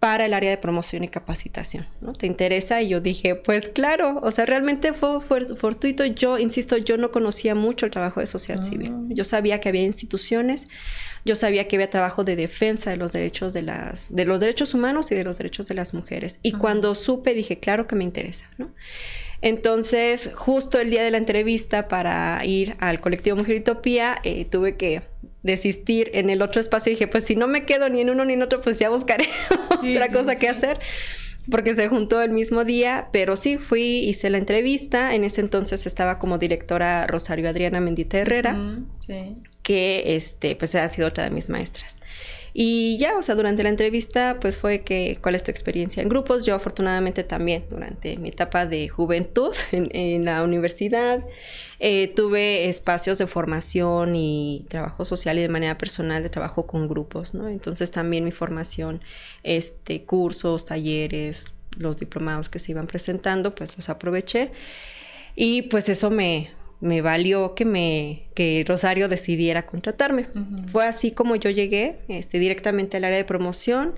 para 0.00 0.26
el 0.26 0.34
área 0.34 0.50
de 0.50 0.58
promoción 0.58 1.04
y 1.04 1.08
capacitación, 1.08 1.86
¿no? 2.00 2.12
¿Te 2.12 2.26
interesa? 2.26 2.82
Y 2.82 2.88
yo 2.88 3.00
dije, 3.00 3.34
pues 3.34 3.68
claro, 3.68 4.20
o 4.22 4.30
sea, 4.30 4.44
realmente 4.44 4.92
fue, 4.92 5.20
fortuito. 5.20 6.04
Yo, 6.04 6.38
insisto, 6.38 6.76
yo 6.76 6.98
no 6.98 7.10
conocía 7.10 7.54
mucho 7.54 7.86
el 7.86 7.92
trabajo 7.92 8.20
de 8.20 8.26
sociedad 8.26 8.60
ah. 8.62 8.66
civil. 8.66 8.92
Yo 9.08 9.24
sabía 9.24 9.60
que 9.60 9.70
había 9.70 9.82
instituciones, 9.82 10.68
yo 11.24 11.34
sabía 11.34 11.66
que 11.66 11.76
había 11.76 11.90
trabajo 11.90 12.24
de 12.24 12.36
defensa 12.36 12.90
de 12.90 12.98
los 12.98 13.12
derechos 13.12 13.52
de 13.52 13.62
las, 13.62 14.14
de 14.14 14.24
los 14.26 14.38
derechos 14.38 14.74
humanos 14.74 15.10
y 15.12 15.14
de 15.14 15.24
los 15.24 15.38
derechos 15.38 15.66
de 15.66 15.74
las 15.74 15.94
mujeres. 15.94 16.40
Y 16.42 16.52
cuando 16.52 16.94
supe, 16.94 17.32
dije, 17.32 17.58
claro 17.58 17.86
que 17.86 17.96
me 17.96 18.04
interesa, 18.04 18.44
¿no? 18.58 18.72
Entonces, 19.42 20.30
justo 20.34 20.80
el 20.80 20.90
día 20.90 21.02
de 21.02 21.10
la 21.10 21.18
entrevista 21.18 21.88
para 21.88 22.44
ir 22.44 22.76
al 22.80 23.00
colectivo 23.00 23.36
Mujer 23.36 23.60
Utopía, 23.60 24.18
eh, 24.24 24.44
tuve 24.44 24.76
que 24.76 25.02
desistir 25.46 26.10
en 26.12 26.28
el 26.28 26.42
otro 26.42 26.60
espacio. 26.60 26.90
Y 26.90 26.94
dije, 26.94 27.06
pues 27.06 27.24
si 27.24 27.36
no 27.36 27.48
me 27.48 27.64
quedo 27.64 27.88
ni 27.88 28.00
en 28.00 28.10
uno 28.10 28.24
ni 28.24 28.34
en 28.34 28.42
otro, 28.42 28.60
pues 28.60 28.78
ya 28.78 28.90
buscaré 28.90 29.26
otra 29.70 30.08
cosa 30.10 30.36
que 30.36 30.48
hacer. 30.48 30.78
Porque 31.50 31.76
se 31.76 31.88
juntó 31.88 32.20
el 32.20 32.32
mismo 32.32 32.64
día, 32.64 33.08
pero 33.12 33.36
sí, 33.36 33.56
fui, 33.56 34.00
hice 34.00 34.30
la 34.30 34.38
entrevista. 34.38 35.14
En 35.14 35.22
ese 35.22 35.40
entonces 35.40 35.86
estaba 35.86 36.18
como 36.18 36.38
directora 36.38 37.06
Rosario 37.06 37.48
Adriana 37.48 37.80
Mendita 37.80 38.18
Herrera, 38.18 38.58
que 39.62 40.16
este, 40.16 40.56
pues 40.56 40.74
ha 40.74 40.88
sido 40.88 41.06
otra 41.08 41.24
de 41.24 41.30
mis 41.30 41.48
maestras. 41.48 41.96
Y 42.58 42.96
ya, 42.96 43.18
o 43.18 43.22
sea, 43.22 43.34
durante 43.34 43.62
la 43.62 43.68
entrevista, 43.68 44.38
pues 44.40 44.56
fue 44.56 44.80
que, 44.80 45.18
¿cuál 45.20 45.34
es 45.34 45.42
tu 45.42 45.50
experiencia 45.50 46.02
en 46.02 46.08
grupos? 46.08 46.46
Yo 46.46 46.54
afortunadamente 46.54 47.22
también, 47.22 47.66
durante 47.68 48.16
mi 48.16 48.30
etapa 48.30 48.64
de 48.64 48.88
juventud 48.88 49.54
en, 49.72 50.24
la 50.24 50.42
universidad, 50.42 51.22
eh, 51.80 52.08
tuve 52.16 52.70
espacios 52.70 53.18
de 53.18 53.26
formación 53.26 54.16
y 54.16 54.64
trabajo 54.70 55.04
social 55.04 55.36
y 55.36 55.42
de 55.42 55.50
manera 55.50 55.76
personal 55.76 56.22
de 56.22 56.30
trabajo 56.30 56.66
con 56.66 56.88
grupos, 56.88 57.34
¿no? 57.34 57.46
Entonces 57.46 57.90
también 57.90 58.24
mi 58.24 58.32
formación, 58.32 59.02
este, 59.42 60.04
cursos, 60.04 60.64
talleres, 60.64 61.52
los 61.76 61.98
diplomados 61.98 62.48
que 62.48 62.58
se 62.58 62.72
iban 62.72 62.86
presentando, 62.86 63.54
pues 63.54 63.76
los 63.76 63.90
aproveché. 63.90 64.50
Y 65.34 65.60
pues 65.60 65.90
eso 65.90 66.08
me, 66.10 66.52
me 66.80 67.00
valió 67.02 67.54
que 67.54 67.64
me 67.64 68.24
que 68.34 68.64
Rosario 68.66 69.08
decidiera 69.08 69.66
contratarme. 69.66 70.28
Fue 70.70 70.84
así 70.84 71.10
como 71.10 71.36
yo 71.36 71.50
llegué 71.50 71.96
este, 72.08 72.38
directamente 72.38 72.96
al 72.96 73.04
área 73.04 73.16
de 73.16 73.24
promoción 73.24 73.94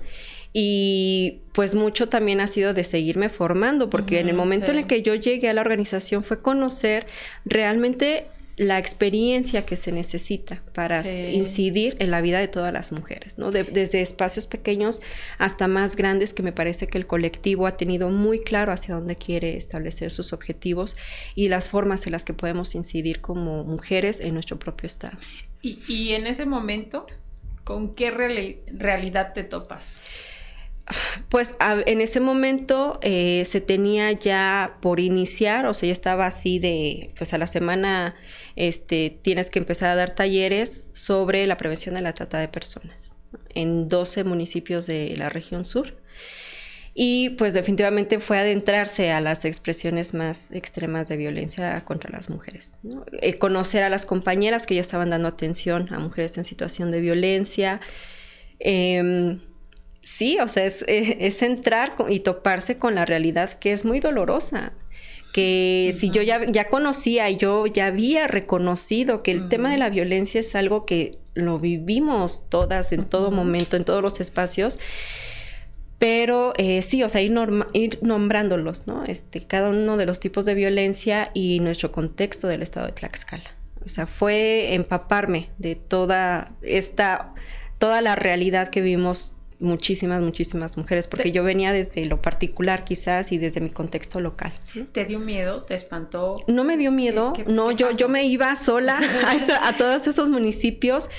y 0.53 1.39
pues 1.53 1.75
mucho 1.75 2.09
también 2.09 2.41
ha 2.41 2.47
sido 2.47 2.73
de 2.73 2.83
seguirme 2.83 3.29
formando 3.29 3.89
porque 3.89 4.19
en 4.19 4.29
el 4.29 4.35
momento 4.35 4.71
en 4.71 4.79
el 4.79 4.87
que 4.87 5.01
yo 5.01 5.13
llegué 5.13 5.49
a 5.49 5.53
la 5.53 5.61
organización 5.61 6.23
fue 6.23 6.41
conocer 6.41 7.05
realmente 7.45 8.25
la 8.59 8.77
experiencia 8.77 9.65
que 9.65 9.77
se 9.77 9.93
necesita 9.93 10.61
para 10.73 11.01
incidir 11.31 11.95
en 11.99 12.11
la 12.11 12.19
vida 12.19 12.39
de 12.39 12.49
todas 12.49 12.73
las 12.73 12.91
mujeres, 12.91 13.37
¿no? 13.37 13.51
desde 13.51 14.01
espacios 14.01 14.47
pequeños 14.47 15.01
hasta 15.37 15.69
más 15.69 15.95
grandes 15.95 16.33
que 16.33 16.43
me 16.43 16.51
parece 16.51 16.87
que 16.87 16.97
el 16.97 17.07
colectivo 17.07 17.67
ha 17.67 17.77
tenido 17.77 18.09
muy 18.09 18.41
claro 18.41 18.73
hacia 18.73 18.95
dónde 18.95 19.15
quiere 19.15 19.55
establecer 19.55 20.11
sus 20.11 20.33
objetivos 20.33 20.97
y 21.35 21.47
las 21.47 21.69
formas 21.69 22.05
en 22.05 22.11
las 22.11 22.25
que 22.25 22.33
podemos 22.33 22.75
incidir 22.75 23.21
como 23.21 23.63
mujeres 23.63 24.19
en 24.19 24.33
nuestro 24.33 24.59
propio 24.59 24.87
estado. 24.87 25.17
Y, 25.61 26.11
en 26.11 26.27
ese 26.27 26.45
momento, 26.45 27.07
¿con 27.63 27.95
qué 27.95 28.11
realidad 28.11 29.31
te 29.33 29.43
topas? 29.43 30.03
Pues 31.29 31.55
en 31.59 32.01
ese 32.01 32.19
momento 32.19 32.99
eh, 33.01 33.45
se 33.45 33.61
tenía 33.61 34.11
ya 34.11 34.77
por 34.81 34.99
iniciar, 34.99 35.67
o 35.67 35.73
sea, 35.73 35.87
ya 35.87 35.93
estaba 35.93 36.25
así 36.25 36.59
de, 36.59 37.13
pues 37.17 37.33
a 37.33 37.37
la 37.37 37.47
semana 37.47 38.15
este, 38.55 39.09
tienes 39.21 39.49
que 39.49 39.59
empezar 39.59 39.89
a 39.89 39.95
dar 39.95 40.15
talleres 40.15 40.89
sobre 40.93 41.45
la 41.45 41.57
prevención 41.57 41.95
de 41.95 42.01
la 42.01 42.13
trata 42.13 42.39
de 42.39 42.47
personas 42.47 43.15
en 43.53 43.87
12 43.87 44.23
municipios 44.23 44.87
de 44.87 45.15
la 45.17 45.29
región 45.29 45.65
sur. 45.65 45.93
Y 47.01 47.29
pues 47.31 47.53
definitivamente 47.53 48.19
fue 48.19 48.39
adentrarse 48.39 49.11
a 49.11 49.21
las 49.21 49.45
expresiones 49.45 50.13
más 50.13 50.51
extremas 50.51 51.07
de 51.07 51.17
violencia 51.17 51.85
contra 51.85 52.09
las 52.09 52.29
mujeres. 52.29 52.73
Eh, 53.21 53.37
conocer 53.37 53.83
a 53.83 53.89
las 53.89 54.05
compañeras 54.05 54.65
que 54.65 54.75
ya 54.75 54.81
estaban 54.81 55.11
dando 55.11 55.29
atención 55.29 55.93
a 55.93 55.99
mujeres 55.99 56.37
en 56.37 56.43
situación 56.43 56.91
de 56.91 56.99
violencia. 56.99 57.79
Em, 58.59 59.39
sí, 60.09 60.37
o 60.39 60.47
sea, 60.47 60.65
es, 60.65 60.83
es, 60.87 61.41
entrar 61.41 61.95
y 62.09 62.21
toparse 62.21 62.77
con 62.77 62.95
la 62.95 63.05
realidad 63.05 63.51
que 63.53 63.71
es 63.71 63.85
muy 63.85 63.99
dolorosa 63.99 64.73
que 65.33 65.93
si 65.95 66.09
yo 66.09 66.23
ya, 66.23 66.49
ya 66.51 66.69
conocía 66.69 67.29
y 67.29 67.37
yo 67.37 67.67
ya 67.67 67.85
había 67.85 68.27
reconocido 68.27 69.21
que 69.21 69.31
el 69.31 69.47
tema 69.47 69.69
de 69.69 69.77
la 69.77 69.89
violencia 69.89 70.39
es 70.39 70.55
algo 70.55 70.85
que 70.87 71.19
lo 71.35 71.59
vivimos 71.59 72.45
todas 72.49 72.91
en 72.91 73.05
todo 73.05 73.29
momento, 73.29 73.77
en 73.77 73.85
todos 73.85 74.01
los 74.01 74.19
espacios, 74.19 74.79
pero 75.99 76.53
eh, 76.57 76.81
sí, 76.81 77.03
o 77.03 77.09
sea, 77.09 77.21
ir, 77.21 77.33
ir, 77.73 77.99
nombrándolos, 78.01 78.87
¿no? 78.87 79.03
Este, 79.05 79.45
cada 79.45 79.69
uno 79.69 79.97
de 79.97 80.07
los 80.07 80.19
tipos 80.19 80.45
de 80.45 80.55
violencia 80.55 81.29
y 81.33 81.59
nuestro 81.59 81.91
contexto 81.91 82.47
del 82.47 82.63
estado 82.63 82.87
de 82.87 82.93
Tlaxcala. 82.93 83.51
O 83.83 83.87
sea, 83.87 84.07
fue 84.07 84.73
empaparme 84.73 85.49
de 85.57 85.75
toda 85.75 86.53
esta, 86.61 87.33
toda 87.77 88.01
la 88.01 88.15
realidad 88.15 88.69
que 88.69 88.81
vimos 88.81 89.33
muchísimas, 89.59 90.21
muchísimas 90.21 90.77
mujeres, 90.77 91.07
porque 91.07 91.31
yo 91.31 91.43
venía 91.43 91.73
desde 91.73 92.05
lo 92.05 92.21
particular 92.21 92.85
quizás 92.85 93.31
y 93.31 93.37
desde 93.37 93.61
mi 93.61 93.69
contexto 93.69 94.19
local. 94.19 94.53
¿Te 94.91 95.05
dio 95.05 95.19
miedo? 95.19 95.63
¿Te 95.63 95.75
espantó? 95.75 96.43
No 96.47 96.63
me 96.63 96.77
dio 96.77 96.91
miedo, 96.91 97.33
no, 97.47 97.71
yo, 97.71 97.89
yo 97.91 98.09
me 98.09 98.23
iba 98.23 98.55
sola 98.55 98.99
a, 99.61 99.77
todos 99.77 100.07
esos 100.07 100.29
municipios. 100.29 101.09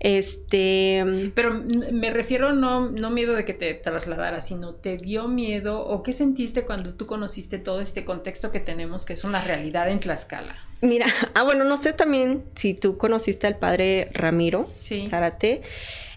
Este. 0.00 1.32
Pero 1.34 1.62
me 1.92 2.10
refiero 2.10 2.54
no, 2.54 2.88
no 2.88 3.10
miedo 3.10 3.34
de 3.34 3.44
que 3.44 3.52
te 3.52 3.74
trasladaras, 3.74 4.46
sino 4.48 4.74
te 4.74 4.96
dio 4.96 5.28
miedo 5.28 5.84
o 5.86 6.02
qué 6.02 6.14
sentiste 6.14 6.64
cuando 6.64 6.94
tú 6.94 7.06
conociste 7.06 7.58
todo 7.58 7.82
este 7.82 8.04
contexto 8.06 8.50
que 8.50 8.60
tenemos, 8.60 9.04
que 9.04 9.12
es 9.12 9.24
una 9.24 9.42
realidad 9.42 9.90
en 9.90 10.00
Tlaxcala. 10.00 10.56
Mira, 10.80 11.06
ah, 11.34 11.42
bueno, 11.42 11.64
no 11.64 11.76
sé 11.76 11.92
también 11.92 12.44
si 12.54 12.74
tú 12.74 12.96
conociste 12.96 13.46
al 13.46 13.58
padre 13.58 14.08
Ramiro 14.12 14.70
sí. 14.78 15.06
Zárate. 15.06 15.62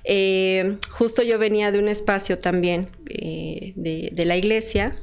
Eh, 0.04 0.78
justo 0.92 1.24
yo 1.24 1.40
venía 1.40 1.72
de 1.72 1.80
un 1.80 1.88
espacio 1.88 2.40
también 2.40 2.90
eh, 3.08 3.74
de, 3.76 4.26
la 4.26 4.36
iglesia 4.36 4.96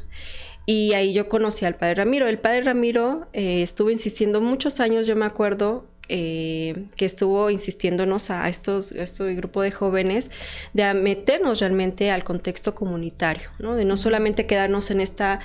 y 0.66 0.92
ahí 0.92 1.12
yo 1.12 1.28
conocí 1.28 1.64
al 1.64 1.74
padre 1.74 1.96
Ramiro. 1.96 2.28
El 2.28 2.38
padre 2.38 2.62
Ramiro 2.62 3.28
eh, 3.32 3.62
estuvo 3.62 3.90
insistiendo 3.90 4.40
muchos 4.40 4.80
años, 4.80 5.06
yo 5.06 5.16
me 5.16 5.26
acuerdo, 5.26 5.86
que 6.08 6.84
estuvo 6.98 7.50
insistiéndonos 7.50 8.30
a 8.30 8.48
estos, 8.48 8.90
a 8.90 9.02
este 9.04 9.32
grupo 9.36 9.62
de 9.62 9.70
jóvenes 9.70 10.32
de 10.72 10.92
meternos 10.92 11.60
realmente 11.60 12.10
al 12.10 12.24
contexto 12.24 12.74
comunitario, 12.74 13.50
¿no? 13.60 13.76
de 13.76 13.84
no 13.84 13.96
solamente 13.96 14.44
quedarnos 14.44 14.90
en 14.90 15.00
esta 15.00 15.38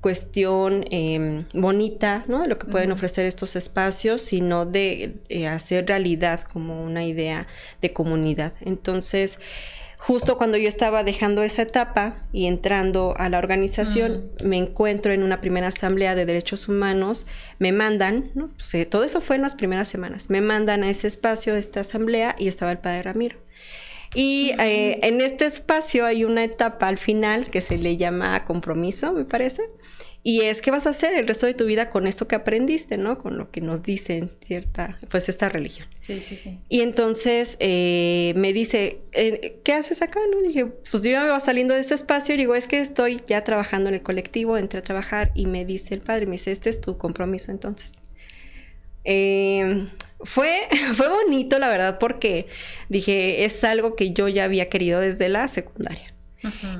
cuestión 0.00 0.84
em, 0.90 1.44
bonita, 1.52 2.24
¿no? 2.28 2.42
De 2.42 2.48
lo 2.48 2.58
que 2.58 2.66
pueden 2.66 2.92
ofrecer 2.92 3.26
estos 3.26 3.56
espacios, 3.56 4.20
sino 4.22 4.66
de, 4.66 5.14
hacer 5.50 5.86
realidad 5.86 6.42
como 6.42 6.84
una 6.84 7.04
idea 7.04 7.46
de 7.82 7.92
comunidad. 7.92 8.52
Entonces, 8.60 9.38
justo 9.98 10.38
cuando 10.38 10.58
yo 10.58 10.68
estaba 10.68 11.02
dejando 11.02 11.42
esa 11.42 11.62
etapa 11.62 12.24
y 12.32 12.46
entrando 12.46 13.14
a 13.16 13.28
la 13.28 13.38
organización, 13.38 14.30
me 14.44 14.58
encuentro 14.58 15.12
en 15.12 15.22
una 15.22 15.40
primera 15.40 15.68
asamblea 15.68 16.14
de 16.14 16.26
derechos 16.26 16.68
humanos, 16.68 17.26
me 17.58 17.72
mandan, 17.72 18.30
¿no? 18.34 18.48
Pues, 18.56 18.74
eh, 18.74 18.86
todo 18.86 19.04
eso 19.04 19.20
fue 19.20 19.36
en 19.36 19.42
las 19.42 19.54
primeras 19.54 19.88
semanas, 19.88 20.30
me 20.30 20.40
mandan 20.40 20.84
a 20.84 20.90
ese 20.90 21.06
espacio 21.06 21.54
de 21.54 21.60
esta 21.60 21.80
asamblea 21.80 22.36
y 22.38 22.48
estaba 22.48 22.70
el 22.72 22.78
padre 22.78 23.02
Ramiro. 23.02 23.45
Y 24.14 24.52
eh, 24.58 25.00
en 25.02 25.20
este 25.20 25.46
espacio 25.46 26.06
hay 26.06 26.24
una 26.24 26.44
etapa 26.44 26.88
al 26.88 26.98
final 26.98 27.50
que 27.50 27.60
se 27.60 27.76
le 27.78 27.96
llama 27.96 28.44
compromiso, 28.44 29.12
me 29.12 29.24
parece, 29.24 29.62
y 30.26 30.40
es 30.40 30.60
qué 30.60 30.72
vas 30.72 30.88
a 30.88 30.90
hacer 30.90 31.14
el 31.14 31.28
resto 31.28 31.46
de 31.46 31.54
tu 31.54 31.66
vida 31.66 31.88
con 31.88 32.08
esto 32.08 32.26
que 32.26 32.34
aprendiste, 32.34 32.98
¿no? 32.98 33.16
Con 33.16 33.38
lo 33.38 33.52
que 33.52 33.60
nos 33.60 33.84
dicen 33.84 34.28
cierta, 34.40 34.98
pues 35.08 35.28
esta 35.28 35.48
religión. 35.48 35.86
Sí, 36.00 36.20
sí, 36.20 36.36
sí. 36.36 36.58
Y 36.68 36.80
entonces 36.80 37.56
eh, 37.60 38.32
me 38.34 38.52
dice, 38.52 39.02
eh, 39.12 39.60
¿qué 39.62 39.72
haces 39.72 40.02
acá? 40.02 40.18
¿No? 40.32 40.40
Y 40.40 40.48
dije, 40.48 40.66
pues 40.66 41.04
yo 41.04 41.20
me 41.20 41.28
va 41.28 41.38
saliendo 41.38 41.74
de 41.74 41.80
ese 41.82 41.94
espacio 41.94 42.34
y 42.34 42.38
digo, 42.38 42.56
es 42.56 42.66
que 42.66 42.80
estoy 42.80 43.20
ya 43.28 43.44
trabajando 43.44 43.88
en 43.88 43.94
el 43.94 44.02
colectivo, 44.02 44.56
entré 44.56 44.80
a 44.80 44.82
trabajar 44.82 45.30
y 45.36 45.46
me 45.46 45.64
dice 45.64 45.94
el 45.94 46.00
padre, 46.00 46.26
me 46.26 46.32
dice, 46.32 46.50
este 46.50 46.70
es 46.70 46.80
tu 46.80 46.98
compromiso 46.98 47.52
entonces. 47.52 47.92
Em, 49.04 49.90
fue, 50.20 50.68
fue 50.94 51.08
bonito, 51.08 51.58
la 51.58 51.68
verdad, 51.68 51.98
porque 51.98 52.46
dije, 52.88 53.44
es 53.44 53.62
algo 53.64 53.96
que 53.96 54.12
yo 54.12 54.28
ya 54.28 54.44
había 54.44 54.68
querido 54.68 55.00
desde 55.00 55.28
la 55.28 55.48
secundaria. 55.48 56.12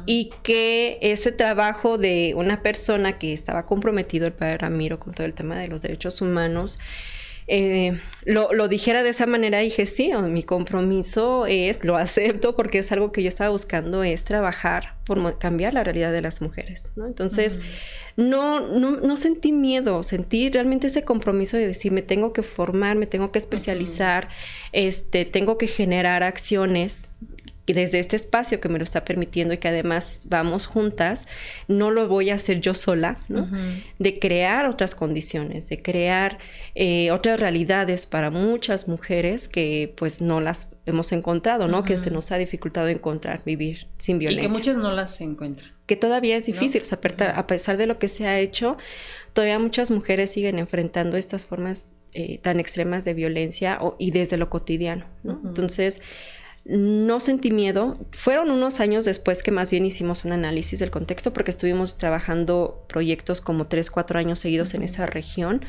Y 0.06 0.30
que 0.44 0.98
ese 1.02 1.32
trabajo 1.32 1.98
de 1.98 2.34
una 2.36 2.62
persona 2.62 3.18
que 3.18 3.32
estaba 3.32 3.66
comprometido, 3.66 4.24
el 4.28 4.32
padre 4.32 4.58
Ramiro, 4.58 5.00
con 5.00 5.12
todo 5.12 5.26
el 5.26 5.34
tema 5.34 5.58
de 5.58 5.66
los 5.66 5.82
derechos 5.82 6.20
humanos, 6.20 6.78
eh, 7.48 8.00
lo, 8.24 8.66
dijera 8.66 9.04
de 9.04 9.10
esa 9.10 9.26
manera, 9.26 9.60
dije, 9.60 9.86
sí, 9.86 10.10
mi 10.28 10.42
compromiso 10.42 11.46
es, 11.46 11.84
lo 11.84 11.96
acepto 11.96 12.56
porque 12.56 12.78
es 12.78 12.90
algo 12.90 13.12
que 13.12 13.22
yo 13.22 13.28
estaba 13.28 13.50
buscando, 13.50 14.02
es 14.02 14.24
trabajar 14.24 14.96
por 15.04 15.38
cambiar 15.38 15.72
la 15.72 15.84
realidad 15.84 16.12
de 16.12 16.22
las 16.22 16.40
mujeres, 16.40 16.90
¿no? 16.96 17.06
Entonces, 17.06 17.60
no, 18.16 18.60
no, 18.60 19.16
sentí 19.16 19.52
miedo, 19.52 20.02
sentí 20.02 20.50
realmente 20.50 20.88
ese 20.88 21.04
compromiso 21.04 21.56
de 21.56 21.68
decir, 21.68 21.92
me 21.92 22.02
tengo 22.02 22.32
que 22.32 22.42
formar, 22.42 22.96
me 22.96 23.06
tengo 23.06 23.30
que 23.30 23.38
especializar, 23.38 24.28
este, 24.72 25.24
tengo 25.24 25.56
que 25.56 25.68
generar 25.68 26.24
acciones 26.24 27.08
y 27.66 27.72
desde 27.72 27.98
este 27.98 28.14
espacio 28.14 28.60
que 28.60 28.68
me 28.68 28.78
lo 28.78 28.84
está 28.84 29.04
permitiendo 29.04 29.52
y 29.52 29.58
que 29.58 29.66
además 29.68 30.22
vamos 30.26 30.66
juntas, 30.66 31.26
no 31.66 31.90
lo 31.90 32.06
voy 32.06 32.30
a 32.30 32.34
hacer 32.34 32.60
yo 32.60 32.74
sola, 32.74 33.18
¿no? 33.28 33.48
De 33.98 34.20
crear 34.20 34.66
otras 34.66 34.94
condiciones, 34.94 35.68
de 35.68 35.82
crear 35.82 36.38
eh, 36.76 37.10
otras 37.10 37.40
realidades 37.40 38.06
para 38.06 38.30
muchas 38.30 38.86
mujeres 38.86 39.48
que 39.48 39.92
pues 39.96 40.22
no 40.22 40.40
las 40.40 40.68
hemos 40.86 41.10
encontrado, 41.10 41.66
¿no? 41.66 41.82
Que 41.82 41.98
se 41.98 42.12
nos 42.12 42.30
ha 42.30 42.38
dificultado 42.38 42.86
encontrar, 42.86 43.42
vivir 43.44 43.88
sin 43.98 44.20
violencia. 44.20 44.44
Y 44.44 44.46
que 44.46 44.52
muchas 44.52 44.76
no 44.76 44.92
las 44.92 45.20
encuentran. 45.20 45.72
Que 45.86 45.96
todavía 45.96 46.36
es 46.36 46.46
difícil, 46.46 46.82
o 46.82 46.84
sea, 46.84 47.00
a 47.34 47.46
pesar 47.48 47.76
de 47.76 47.86
lo 47.86 47.98
que 47.98 48.06
se 48.06 48.28
ha 48.28 48.38
hecho, 48.38 48.76
todavía 49.32 49.58
muchas 49.58 49.90
mujeres 49.90 50.30
siguen 50.30 50.60
enfrentando 50.60 51.16
estas 51.16 51.46
formas 51.46 51.94
eh, 52.12 52.38
tan 52.38 52.60
extremas 52.60 53.04
de 53.04 53.14
violencia 53.14 53.80
y 53.98 54.12
desde 54.12 54.36
lo 54.36 54.50
cotidiano, 54.50 55.04
¿no? 55.24 55.40
Entonces, 55.44 56.00
no 56.68 57.20
sentí 57.20 57.50
miedo. 57.50 57.98
Fueron 58.12 58.50
unos 58.50 58.80
años 58.80 59.04
después 59.04 59.42
que 59.42 59.52
más 59.52 59.70
bien 59.70 59.86
hicimos 59.86 60.24
un 60.24 60.32
análisis 60.32 60.80
del 60.80 60.90
contexto 60.90 61.32
porque 61.32 61.50
estuvimos 61.50 61.96
trabajando 61.96 62.84
proyectos 62.88 63.40
como 63.40 63.66
tres, 63.66 63.90
cuatro 63.90 64.18
años 64.18 64.40
seguidos 64.40 64.74
en 64.74 64.82
esa 64.82 65.06
región. 65.06 65.64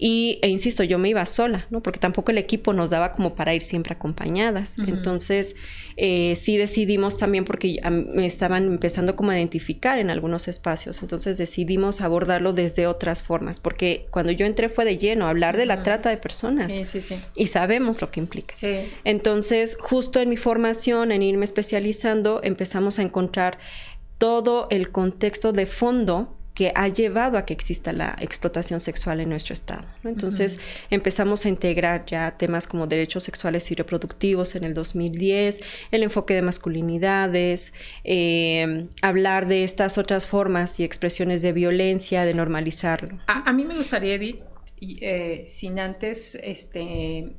Y, 0.00 0.38
e 0.42 0.48
insisto, 0.48 0.84
yo 0.84 0.96
me 0.96 1.08
iba 1.08 1.26
sola, 1.26 1.66
¿no? 1.70 1.82
Porque 1.82 1.98
tampoco 1.98 2.30
el 2.30 2.38
equipo 2.38 2.72
nos 2.72 2.88
daba 2.88 3.10
como 3.10 3.34
para 3.34 3.52
ir 3.52 3.62
siempre 3.62 3.94
acompañadas. 3.94 4.76
Entonces, 4.86 5.56
eh, 5.96 6.36
sí 6.36 6.56
decidimos 6.56 7.16
también, 7.16 7.44
porque 7.44 7.80
me 7.90 8.24
estaban 8.24 8.66
empezando 8.66 9.16
como 9.16 9.32
a 9.32 9.36
identificar 9.36 9.98
en 9.98 10.10
algunos 10.10 10.46
espacios. 10.46 11.02
Entonces 11.02 11.36
decidimos 11.36 12.00
abordarlo 12.00 12.52
desde 12.52 12.86
otras 12.86 13.24
formas. 13.24 13.58
Porque 13.58 14.06
cuando 14.10 14.30
yo 14.30 14.46
entré 14.46 14.68
fue 14.68 14.84
de 14.84 14.96
lleno, 14.96 15.26
hablar 15.26 15.56
de 15.56 15.66
la 15.66 15.82
trata 15.82 16.10
de 16.10 16.16
personas. 16.16 16.70
Sí, 16.70 16.84
sí, 16.84 17.00
sí. 17.00 17.20
Y 17.34 17.48
sabemos 17.48 18.00
lo 18.00 18.12
que 18.12 18.20
implica. 18.20 18.54
Sí. 18.54 18.92
Entonces, 19.02 19.76
justo 19.80 20.20
en 20.20 20.28
mi 20.28 20.36
formación, 20.36 21.10
en 21.10 21.24
irme 21.24 21.44
especializando, 21.44 22.40
empezamos 22.44 23.00
a 23.00 23.02
encontrar 23.02 23.58
todo 24.18 24.68
el 24.70 24.90
contexto 24.90 25.52
de 25.52 25.66
fondo 25.66 26.37
que 26.58 26.72
ha 26.74 26.88
llevado 26.88 27.38
a 27.38 27.46
que 27.46 27.54
exista 27.54 27.92
la 27.92 28.16
explotación 28.20 28.80
sexual 28.80 29.20
en 29.20 29.28
nuestro 29.28 29.52
estado. 29.52 29.86
Entonces 30.02 30.58
empezamos 30.90 31.46
a 31.46 31.50
integrar 31.50 32.04
ya 32.04 32.36
temas 32.36 32.66
como 32.66 32.88
derechos 32.88 33.22
sexuales 33.22 33.70
y 33.70 33.76
reproductivos 33.76 34.56
en 34.56 34.64
el 34.64 34.74
2010, 34.74 35.60
el 35.92 36.02
enfoque 36.02 36.34
de 36.34 36.42
masculinidades, 36.42 37.72
eh, 38.02 38.88
hablar 39.02 39.46
de 39.46 39.62
estas 39.62 39.98
otras 39.98 40.26
formas 40.26 40.80
y 40.80 40.82
expresiones 40.82 41.42
de 41.42 41.52
violencia, 41.52 42.24
de 42.24 42.34
normalizarlo. 42.34 43.20
A, 43.28 43.52
mí 43.52 43.64
me 43.64 43.76
gustaría, 43.76 44.16
Edith, 44.16 44.40
eh, 44.80 45.44
sin 45.46 45.78
antes, 45.78 46.34
este 46.42 47.36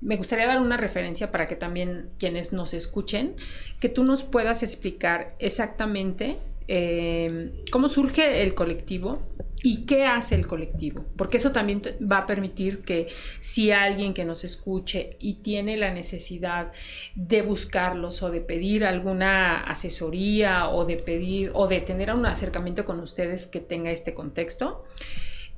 me 0.00 0.16
gustaría 0.16 0.46
dar 0.46 0.60
una 0.60 0.76
referencia 0.76 1.30
para 1.30 1.46
que 1.48 1.56
también 1.56 2.10
quienes 2.18 2.52
nos 2.52 2.74
escuchen, 2.74 3.34
que 3.80 3.88
tú 3.88 4.04
nos 4.04 4.22
puedas 4.22 4.62
explicar 4.62 5.34
exactamente 5.40 6.38
eh, 6.72 7.64
cómo 7.72 7.88
surge 7.88 8.44
el 8.44 8.54
colectivo 8.54 9.26
y 9.60 9.86
qué 9.86 10.04
hace 10.06 10.36
el 10.36 10.46
colectivo, 10.46 11.04
porque 11.16 11.38
eso 11.38 11.50
también 11.50 11.82
va 12.00 12.18
a 12.18 12.26
permitir 12.26 12.84
que 12.84 13.08
si 13.40 13.72
alguien 13.72 14.14
que 14.14 14.24
nos 14.24 14.44
escuche 14.44 15.16
y 15.18 15.42
tiene 15.42 15.76
la 15.76 15.92
necesidad 15.92 16.70
de 17.16 17.42
buscarlos 17.42 18.22
o 18.22 18.30
de 18.30 18.40
pedir 18.40 18.84
alguna 18.84 19.64
asesoría 19.64 20.68
o 20.68 20.84
de 20.84 20.96
pedir 20.96 21.50
o 21.54 21.66
de 21.66 21.80
tener 21.80 22.14
un 22.14 22.24
acercamiento 22.24 22.84
con 22.84 23.00
ustedes 23.00 23.48
que 23.48 23.58
tenga 23.58 23.90
este 23.90 24.14
contexto, 24.14 24.84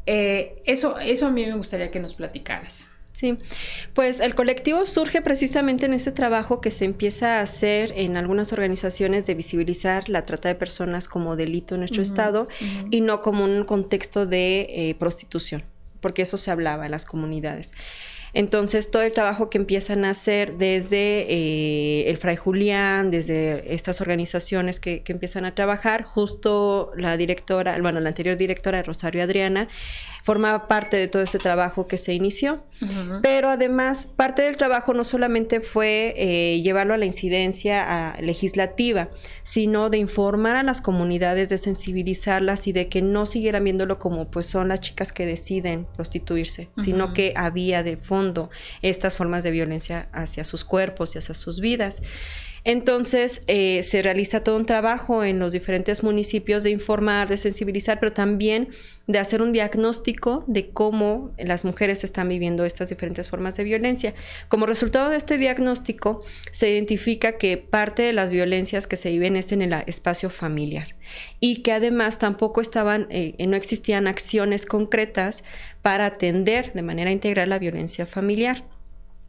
eh, 0.06 0.62
eso, 0.64 0.98
eso 0.98 1.26
a 1.26 1.30
mí 1.30 1.44
me 1.44 1.56
gustaría 1.58 1.90
que 1.90 2.00
nos 2.00 2.14
platicaras. 2.14 2.88
Sí, 3.12 3.36
pues 3.92 4.20
el 4.20 4.34
colectivo 4.34 4.86
surge 4.86 5.20
precisamente 5.20 5.84
en 5.84 5.92
este 5.92 6.12
trabajo 6.12 6.62
que 6.62 6.70
se 6.70 6.86
empieza 6.86 7.38
a 7.38 7.40
hacer 7.42 7.92
en 7.94 8.16
algunas 8.16 8.54
organizaciones 8.54 9.26
de 9.26 9.34
visibilizar 9.34 10.08
la 10.08 10.24
trata 10.24 10.48
de 10.48 10.54
personas 10.54 11.08
como 11.08 11.36
delito 11.36 11.74
en 11.74 11.82
nuestro 11.82 12.00
estado 12.00 12.48
y 12.90 13.02
no 13.02 13.20
como 13.20 13.44
un 13.44 13.64
contexto 13.64 14.24
de 14.24 14.66
eh, 14.70 14.94
prostitución, 14.98 15.62
porque 16.00 16.22
eso 16.22 16.38
se 16.38 16.50
hablaba 16.50 16.86
en 16.86 16.90
las 16.90 17.04
comunidades. 17.04 17.72
Entonces, 18.34 18.90
todo 18.90 19.02
el 19.02 19.12
trabajo 19.12 19.50
que 19.50 19.58
empiezan 19.58 20.06
a 20.06 20.10
hacer 20.10 20.56
desde 20.56 21.26
eh, 21.28 22.08
el 22.08 22.16
Fray 22.16 22.36
Julián, 22.36 23.10
desde 23.10 23.74
estas 23.74 24.00
organizaciones 24.00 24.80
que, 24.80 25.02
que, 25.02 25.12
empiezan 25.12 25.44
a 25.44 25.54
trabajar, 25.54 26.04
justo 26.04 26.92
la 26.96 27.18
directora, 27.18 27.78
bueno, 27.82 28.00
la 28.00 28.08
anterior 28.08 28.38
directora, 28.38 28.82
Rosario 28.82 29.22
Adriana, 29.22 29.68
formaba 30.22 30.68
parte 30.68 30.96
de 30.96 31.08
todo 31.08 31.22
este 31.22 31.38
trabajo 31.38 31.86
que 31.86 31.98
se 31.98 32.14
inició. 32.14 32.62
Pero 33.22 33.48
además, 33.48 34.08
parte 34.16 34.42
del 34.42 34.56
trabajo 34.56 34.92
no 34.92 35.04
solamente 35.04 35.60
fue 35.60 36.14
eh, 36.16 36.60
llevarlo 36.62 36.94
a 36.94 36.96
la 36.96 37.06
incidencia 37.06 38.16
legislativa, 38.20 39.08
sino 39.44 39.88
de 39.88 39.98
informar 39.98 40.56
a 40.56 40.64
las 40.64 40.80
comunidades, 40.80 41.48
de 41.48 41.58
sensibilizarlas 41.58 42.66
y 42.66 42.72
de 42.72 42.88
que 42.88 43.00
no 43.00 43.24
siguieran 43.24 43.62
viéndolo 43.62 44.00
como 44.00 44.30
pues 44.32 44.46
son 44.46 44.68
las 44.68 44.80
chicas 44.80 45.12
que 45.12 45.26
deciden 45.26 45.86
prostituirse, 45.94 46.70
sino 46.74 47.14
que 47.14 47.34
había 47.36 47.84
de 47.84 47.96
fondo 47.96 48.50
estas 48.80 49.16
formas 49.16 49.44
de 49.44 49.52
violencia 49.52 50.08
hacia 50.12 50.42
sus 50.42 50.64
cuerpos 50.64 51.14
y 51.14 51.18
hacia 51.18 51.34
sus 51.34 51.60
vidas. 51.60 52.02
Entonces 52.64 53.42
eh, 53.48 53.82
se 53.82 54.02
realiza 54.02 54.44
todo 54.44 54.56
un 54.56 54.66
trabajo 54.66 55.24
en 55.24 55.40
los 55.40 55.52
diferentes 55.52 56.04
municipios 56.04 56.62
de 56.62 56.70
informar, 56.70 57.28
de 57.28 57.36
sensibilizar, 57.36 57.98
pero 57.98 58.12
también 58.12 58.68
de 59.08 59.18
hacer 59.18 59.42
un 59.42 59.52
diagnóstico 59.52 60.44
de 60.46 60.70
cómo 60.70 61.32
las 61.38 61.64
mujeres 61.64 62.04
están 62.04 62.28
viviendo 62.28 62.64
estas 62.64 62.88
diferentes 62.88 63.28
formas 63.28 63.56
de 63.56 63.64
violencia. 63.64 64.14
Como 64.48 64.66
resultado 64.66 65.10
de 65.10 65.16
este 65.16 65.38
diagnóstico, 65.38 66.22
se 66.52 66.70
identifica 66.70 67.36
que 67.36 67.56
parte 67.56 68.02
de 68.02 68.12
las 68.12 68.30
violencias 68.30 68.86
que 68.86 68.96
se 68.96 69.10
viven 69.10 69.34
es 69.34 69.50
en 69.50 69.62
el 69.62 69.72
espacio 69.86 70.30
familiar 70.30 70.94
y 71.40 71.62
que 71.62 71.72
además 71.72 72.18
tampoco 72.20 72.60
estaban, 72.60 73.08
eh, 73.10 73.34
no 73.46 73.56
existían 73.56 74.06
acciones 74.06 74.66
concretas 74.66 75.42
para 75.82 76.06
atender 76.06 76.72
de 76.74 76.82
manera 76.82 77.10
integral 77.10 77.48
la 77.48 77.58
violencia 77.58 78.06
familiar. 78.06 78.64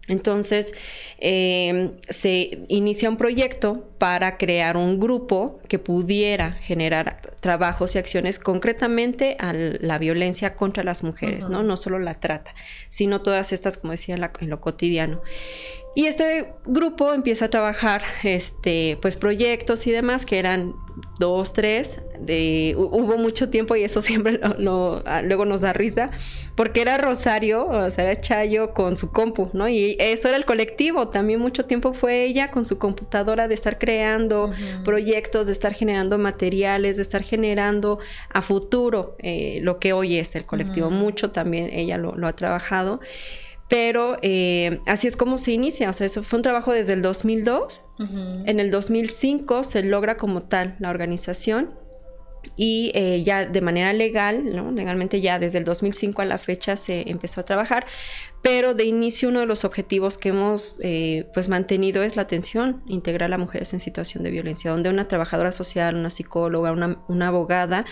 Entonces, 0.10 0.74
em, 1.20 1.92
se 2.10 2.66
inicia 2.68 3.10
un 3.10 3.16
proyecto 3.16 3.90
para 4.00 4.38
crear 4.38 4.76
un 4.76 5.00
grupo 5.00 5.62
que 5.70 5.80
pudiera 5.80 6.52
generar 6.54 7.22
trabajos 7.40 7.96
y 7.96 8.00
acciones 8.00 8.38
concretamente 8.38 9.38
a 9.40 9.54
la 9.54 9.98
violencia 10.00 10.56
contra 10.56 10.84
las 10.84 11.04
mujeres, 11.04 11.48
¿no? 11.48 11.64
No 11.64 11.78
solo 11.78 12.00
la 12.00 12.16
trata, 12.16 12.54
sino 12.90 13.22
todas 13.22 13.54
estas, 13.54 13.78
como 13.78 13.92
decía, 13.92 14.16
en 14.16 14.50
lo 14.50 14.60
cotidiano. 14.60 15.22
Y 15.96 16.08
este 16.08 16.54
grupo 16.66 17.14
empieza 17.14 17.46
a 17.46 17.50
trabajar, 17.50 18.04
este, 18.24 18.98
pues 19.02 19.16
proyectos 19.16 19.86
y 19.86 19.92
demás 19.92 20.26
que 20.26 20.40
eran 20.40 20.74
dos, 21.20 21.54
tres. 21.54 22.00
De, 22.20 22.74
hubo 22.78 23.18
mucho 23.18 23.50
tiempo 23.50 23.76
y 23.76 23.84
eso 23.84 24.02
siempre 24.02 24.40
lo, 24.58 25.04
ah, 25.06 25.22
luego 25.22 25.46
nos 25.46 25.62
da 25.62 25.74
risa, 25.74 26.10
porque 26.56 26.82
era 26.82 26.98
Rosario, 26.98 27.68
o 27.68 27.92
sea, 27.92 28.06
era 28.06 28.20
Chayo 28.20 28.74
con 28.74 28.98
su 28.98 29.12
compu, 29.12 29.50
¿no? 29.54 29.68
Y 29.70 29.96
eso 30.00 30.30
era 30.30 30.38
el 30.38 30.46
colectivo. 30.46 31.10
También 31.10 31.40
mucho 31.40 31.66
tiempo 31.66 31.94
fue 31.94 32.24
ella 32.24 32.50
con 32.50 32.66
su 32.66 32.78
computadora 32.80 33.48
de 33.48 33.54
estar 33.54 33.78
creando 33.78 34.52
proyectos, 34.84 35.46
de 35.46 35.54
estar 35.54 35.74
generando 35.74 36.18
materiales, 36.18 36.96
de 36.96 37.04
estar 37.04 37.22
generando 37.22 38.00
a 38.30 38.42
futuro 38.42 39.16
eh, 39.20 39.60
lo 39.62 39.80
que 39.80 39.94
hoy 39.94 40.18
es 40.18 40.36
el 40.36 40.46
colectivo. 40.46 40.90
Mucho 40.90 41.32
también 41.32 41.70
ella 41.72 41.98
lo, 41.98 42.16
lo 42.16 42.28
ha 42.28 42.34
trabajado. 42.34 43.00
Pero 43.70 44.18
eh, 44.22 44.80
así 44.86 45.08
es 45.08 45.16
como 45.16 45.38
se 45.38 45.52
inicia, 45.52 45.90
o 45.90 45.94
sea, 45.94 46.06
eso 46.06 46.22
fue 46.22 46.38
un 46.38 46.44
trabajo 46.44 46.72
desde 46.72 46.94
el 46.94 47.02
2002. 47.02 47.86
En 48.46 48.60
el 48.60 48.70
2005 48.70 49.64
se 49.64 49.82
logra 49.84 50.18
como 50.18 50.44
tal 50.44 50.76
la 50.80 50.90
organización 50.90 51.74
y 52.56 52.92
eh, 52.94 53.24
ya 53.24 53.46
de 53.46 53.62
manera 53.62 53.94
legal, 53.94 54.44
¿no? 54.56 54.72
legalmente 54.72 55.22
ya 55.22 55.40
desde 55.40 55.58
el 55.58 55.64
2005 55.64 56.22
a 56.22 56.26
la 56.26 56.38
fecha 56.38 56.76
se 56.76 57.10
empezó 57.10 57.42
a 57.42 57.46
trabajar, 57.46 57.86
pero 58.44 58.74
de 58.74 58.84
inicio 58.84 59.30
uno 59.30 59.40
de 59.40 59.46
los 59.46 59.64
objetivos 59.64 60.18
que 60.18 60.30
hemos 60.30 60.76
eh, 60.84 61.30
pues 61.34 61.48
mantenido 61.48 62.04
es 62.04 62.18
la 62.18 62.24
atención 62.24 62.84
integral 62.88 63.32
a 63.32 63.38
mujeres 63.38 63.74
en 63.74 63.80
situación 63.80 64.22
de 64.26 64.32
violencia, 64.32 64.70
donde 64.70 64.90
una 64.90 65.08
trabajadora 65.08 65.54
social, 65.54 65.96
una 65.96 66.10
psicóloga, 66.10 66.74
una, 66.74 67.28
abogada, 67.28 67.86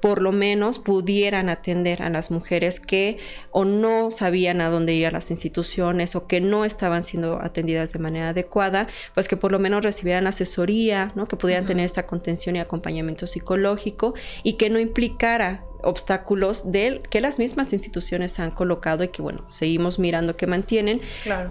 por 0.00 0.20
lo 0.20 0.30
menos 0.30 0.78
pudieran 0.78 1.48
atender 1.48 2.02
a 2.02 2.10
las 2.10 2.30
mujeres 2.30 2.80
que 2.80 3.16
o 3.50 3.64
no 3.64 4.10
sabían 4.10 4.60
a 4.60 4.68
dónde 4.68 4.92
ir 4.92 5.06
a 5.06 5.10
las 5.10 5.30
instituciones 5.30 6.14
o 6.16 6.26
que 6.26 6.42
no 6.42 6.66
estaban 6.66 7.02
siendo 7.02 7.40
atendidas 7.40 7.94
de 7.94 7.98
manera 7.98 8.28
adecuada, 8.28 8.88
pues 9.14 9.26
que 9.26 9.38
por 9.38 9.52
lo 9.52 9.58
menos 9.58 9.82
recibieran 9.82 10.26
asesoría, 10.26 11.12
¿no? 11.14 11.26
que 11.26 11.36
pudieran 11.36 11.64
tener 11.64 11.86
esta 11.86 12.06
contención 12.06 12.56
y 12.56 12.60
acompañamiento 12.60 13.26
psicológico 13.26 14.12
y 14.42 14.58
que 14.58 14.68
no 14.68 14.78
implicara 14.78 15.64
obstáculos 15.84 16.70
de 16.70 17.02
que 17.10 17.20
las 17.20 17.38
mismas 17.38 17.72
instituciones 17.72 18.38
han 18.40 18.50
colocado 18.50 19.04
y 19.04 19.08
que 19.08 19.22
bueno, 19.22 19.48
seguimos 19.50 19.98
mirando 19.98 20.36
que 20.36 20.46
mantienen, 20.46 21.00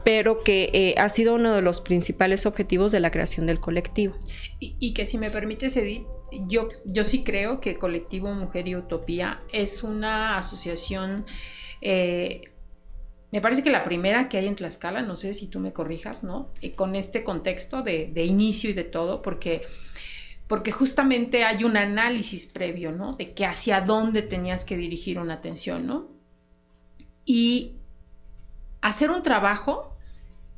pero 0.03 0.43
que 0.43 0.69
eh, 0.73 0.95
ha 0.97 1.09
sido 1.09 1.35
uno 1.35 1.55
de 1.55 1.61
los 1.61 1.81
principales 1.81 2.45
objetivos 2.45 2.91
de 2.91 2.99
la 2.99 3.11
creación 3.11 3.45
del 3.45 3.59
colectivo. 3.59 4.15
Y, 4.59 4.93
que 4.93 5.05
si 5.05 5.17
me 5.17 5.31
permites, 5.31 5.75
Edith, 5.77 6.05
yo, 6.47 6.69
yo 6.85 7.03
sí 7.03 7.23
creo 7.23 7.59
que 7.59 7.77
Colectivo 7.77 8.33
Mujer 8.33 8.67
y 8.67 8.75
Utopía 8.75 9.41
es 9.51 9.83
una 9.83 10.37
asociación... 10.37 11.25
Eh, 11.81 12.41
me 13.31 13.41
parece 13.41 13.63
que 13.63 13.71
la 13.71 13.83
primera 13.83 14.29
que 14.29 14.37
hay 14.37 14.47
en 14.47 14.53
Tlaxcala, 14.53 15.01
no 15.01 15.15
sé 15.15 15.33
si 15.33 15.47
tú 15.47 15.59
me 15.59 15.73
corrijas, 15.73 16.23
¿no? 16.23 16.51
Eh, 16.61 16.73
con 16.73 16.95
este 16.95 17.23
contexto 17.23 17.81
de, 17.81 18.11
de, 18.13 18.25
inicio 18.25 18.69
y 18.69 18.73
de 18.73 18.83
todo, 18.83 19.23
porque 19.23 19.63
porque 20.47 20.71
justamente 20.71 21.43
hay 21.43 21.63
un 21.63 21.77
análisis 21.77 22.45
previo, 22.45 22.91
¿no? 22.91 23.13
De 23.13 23.33
que 23.33 23.45
hacia 23.45 23.81
dónde 23.81 24.21
tenías 24.21 24.65
que 24.65 24.77
dirigir 24.77 25.19
una 25.19 25.35
atención, 25.35 25.87
¿no? 25.87 26.09
Y 27.25 27.77
hacer 28.81 29.11
un 29.11 29.23
trabajo 29.23 29.97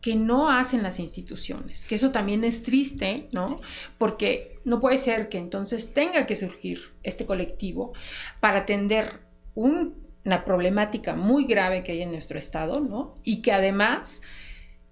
que 0.02 0.16
no 0.16 0.52
hacen 0.52 0.84
las 0.84 1.00
instituciones, 1.00 1.86
que 1.86 1.96
eso 1.96 2.12
también 2.12 2.44
es 2.44 2.64
triste, 2.64 3.28
¿no? 3.32 3.60
Porque 3.98 4.60
no 4.64 4.80
puede 4.80 4.98
ser 4.98 5.30
que 5.30 5.38
entonces 5.38 5.94
tenga 5.94 6.28
que 6.28 6.36
surgir 6.36 6.94
este 7.02 7.26
colectivo 7.26 7.94
para 8.40 8.60
atender 8.60 9.22
una 9.56 10.46
problemática 10.46 11.16
muy 11.16 11.46
grave 11.46 11.84
que 11.84 11.94
hay 11.94 12.02
en 12.04 12.12
nuestro 12.12 12.38
estado, 12.38 12.82
¿no? 12.82 13.16
Y 13.24 13.42
que 13.42 13.52
además 13.52 14.22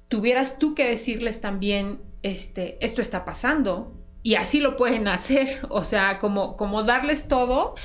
tuvieras 0.07 0.57
tú 0.57 0.73
que 0.73 0.87
decirles 0.87 1.41
también, 1.41 2.01
este, 2.23 2.83
esto 2.83 3.01
está 3.01 3.25
pasando, 3.25 4.02
y 4.23 4.35
así 4.35 4.61
lo 4.61 4.77
pueden 4.77 5.07
hacer, 5.07 5.59
o 5.69 5.83
sea, 5.83 6.17
como, 6.19 6.57
como 6.57 6.83
darles 6.83 7.27
todo 7.27 7.75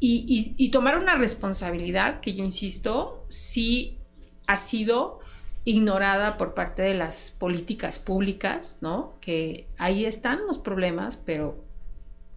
y, 0.00 0.68
tomar 0.70 0.98
una 0.98 1.14
responsabilidad 1.14 2.20
que 2.20 2.34
yo 2.34 2.44
insisto, 2.44 3.24
sí 3.28 3.98
ha 4.46 4.58
sido 4.58 5.20
ignorada 5.64 6.36
por 6.36 6.52
parte 6.52 6.82
de 6.82 6.92
las 6.92 7.30
políticas 7.30 7.98
públicas, 7.98 8.76
¿no? 8.82 9.14
Que 9.22 9.66
ahí 9.78 10.04
están 10.04 10.46
los 10.46 10.58
problemas, 10.58 11.16
pero 11.16 11.64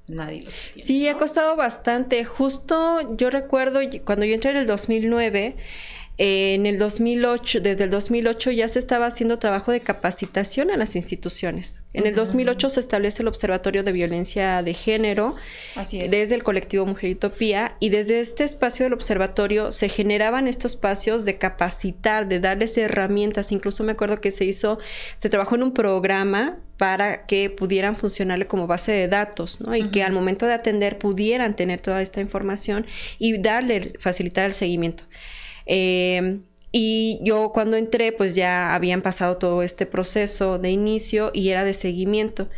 nadie 0.07 0.43
los 0.43 0.57
entiende. 0.59 0.83
Sí, 0.83 1.07
ha 1.09 1.17
costado 1.17 1.57
bastante. 1.57 2.23
Justo 2.23 3.17
yo 3.17 3.29
recuerdo 3.29 3.81
cuando 4.05 4.25
yo 4.25 4.33
entré 4.33 4.51
en 4.51 4.57
el 4.57 4.65
2009, 4.65 5.57
en 6.19 6.65
el 6.65 6.79
2008, 6.79 7.61
desde 7.61 7.83
el 7.83 7.89
2008 7.91 8.51
ya 8.51 8.67
se 8.67 8.79
estaba 8.79 9.05
haciendo 9.05 9.37
trabajo 9.37 9.71
de 9.71 9.81
capacitación 9.81 10.71
a 10.71 10.77
las 10.77 10.95
instituciones. 10.95 11.85
En 11.93 12.07
el 12.07 12.15
2008 12.15 12.69
se 12.71 12.79
establece 12.79 13.21
el 13.21 13.27
Observatorio 13.27 13.83
de 13.83 13.91
Violencia 13.91 14.63
de 14.63 14.73
Género 14.73 15.35
desde 15.91 16.33
el 16.33 16.43
colectivo 16.43 16.87
Mujer 16.87 17.11
Utopía 17.11 17.75
y 17.79 17.89
desde 17.89 18.19
este 18.19 18.45
espacio 18.45 18.85
del 18.85 18.93
observatorio 18.93 19.71
se 19.71 19.89
generaban 19.89 20.47
estos 20.47 20.73
espacios 20.73 21.23
de 21.23 21.37
capacitar, 21.37 22.27
de 22.27 22.39
darles 22.39 22.77
herramientas. 22.77 23.51
Incluso 23.51 23.83
me 23.83 23.91
acuerdo 23.91 24.19
que 24.19 24.31
se 24.31 24.45
hizo, 24.45 24.79
se 25.17 25.29
trabajó 25.29 25.55
en 25.55 25.63
un 25.63 25.73
programa 25.73 26.57
para 26.77 27.25
que 27.25 27.49
pudieran 27.49 27.95
funcionarle 27.95 28.47
como 28.47 28.67
base 28.67 28.91
de 28.91 29.07
datos, 29.07 29.59
¿no? 29.61 29.75
Y 29.75 29.89
que 29.89 30.03
al 30.03 30.13
momento 30.13 30.45
de 30.45 30.53
atender 30.53 30.97
pudieran 30.97 31.55
tener 31.55 31.79
toda 31.79 32.01
esta 32.01 32.21
información 32.21 32.85
y 33.17 33.37
darle, 33.39 33.81
facilitar 33.99 34.45
el 34.45 34.53
seguimiento. 34.53 35.03
Eh, 35.67 36.39
y 36.71 37.17
yo 37.23 37.51
cuando 37.53 37.77
entré, 37.77 38.11
pues 38.11 38.35
ya 38.35 38.75
habían 38.75 39.01
pasado 39.01 39.37
todo 39.37 39.63
este 39.63 39.85
proceso 39.85 40.59
de 40.59 40.69
inicio 40.69 41.31
y 41.33 41.49
era 41.49 41.63
de 41.63 41.73
seguimiento. 41.73 42.49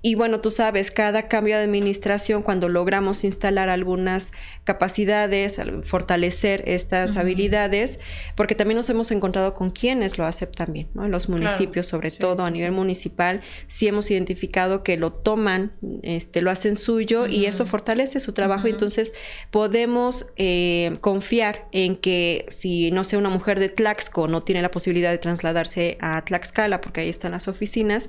Y 0.00 0.14
bueno, 0.14 0.40
tú 0.40 0.52
sabes, 0.52 0.92
cada 0.92 1.26
cambio 1.26 1.56
de 1.56 1.64
administración, 1.64 2.42
cuando 2.42 2.68
logramos 2.68 3.24
instalar 3.24 3.68
algunas 3.68 4.30
capacidades, 4.62 5.56
fortalecer 5.82 6.62
estas 6.66 7.16
habilidades, 7.16 7.98
porque 8.36 8.54
también 8.54 8.76
nos 8.76 8.88
hemos 8.90 9.10
encontrado 9.10 9.54
con 9.54 9.70
quienes 9.70 10.16
lo 10.16 10.24
aceptan 10.24 10.72
bien, 10.72 10.88
¿no? 10.94 11.04
En 11.04 11.10
los 11.10 11.28
municipios, 11.28 11.86
sobre 11.86 12.12
todo 12.12 12.44
a 12.44 12.50
nivel 12.50 12.70
municipal, 12.70 13.40
sí 13.66 13.88
hemos 13.88 14.08
identificado 14.12 14.84
que 14.84 14.96
lo 14.96 15.10
toman, 15.10 15.72
este, 16.02 16.42
lo 16.42 16.52
hacen 16.52 16.76
suyo 16.76 17.26
y 17.26 17.46
eso 17.46 17.66
fortalece 17.66 18.20
su 18.20 18.32
trabajo. 18.32 18.68
Entonces, 18.68 19.14
podemos 19.50 20.26
eh, 20.36 20.96
confiar 21.00 21.66
en 21.72 21.96
que 21.96 22.46
si, 22.50 22.92
no 22.92 23.02
sé, 23.02 23.16
una 23.16 23.30
mujer 23.30 23.58
de 23.58 23.68
Tlaxco 23.68 24.28
no 24.28 24.44
tiene 24.44 24.62
la 24.62 24.70
posibilidad 24.70 25.10
de 25.10 25.18
trasladarse 25.18 25.98
a 26.00 26.24
Tlaxcala, 26.24 26.80
porque 26.80 27.00
ahí 27.00 27.08
están 27.08 27.32
las 27.32 27.48
oficinas, 27.48 28.08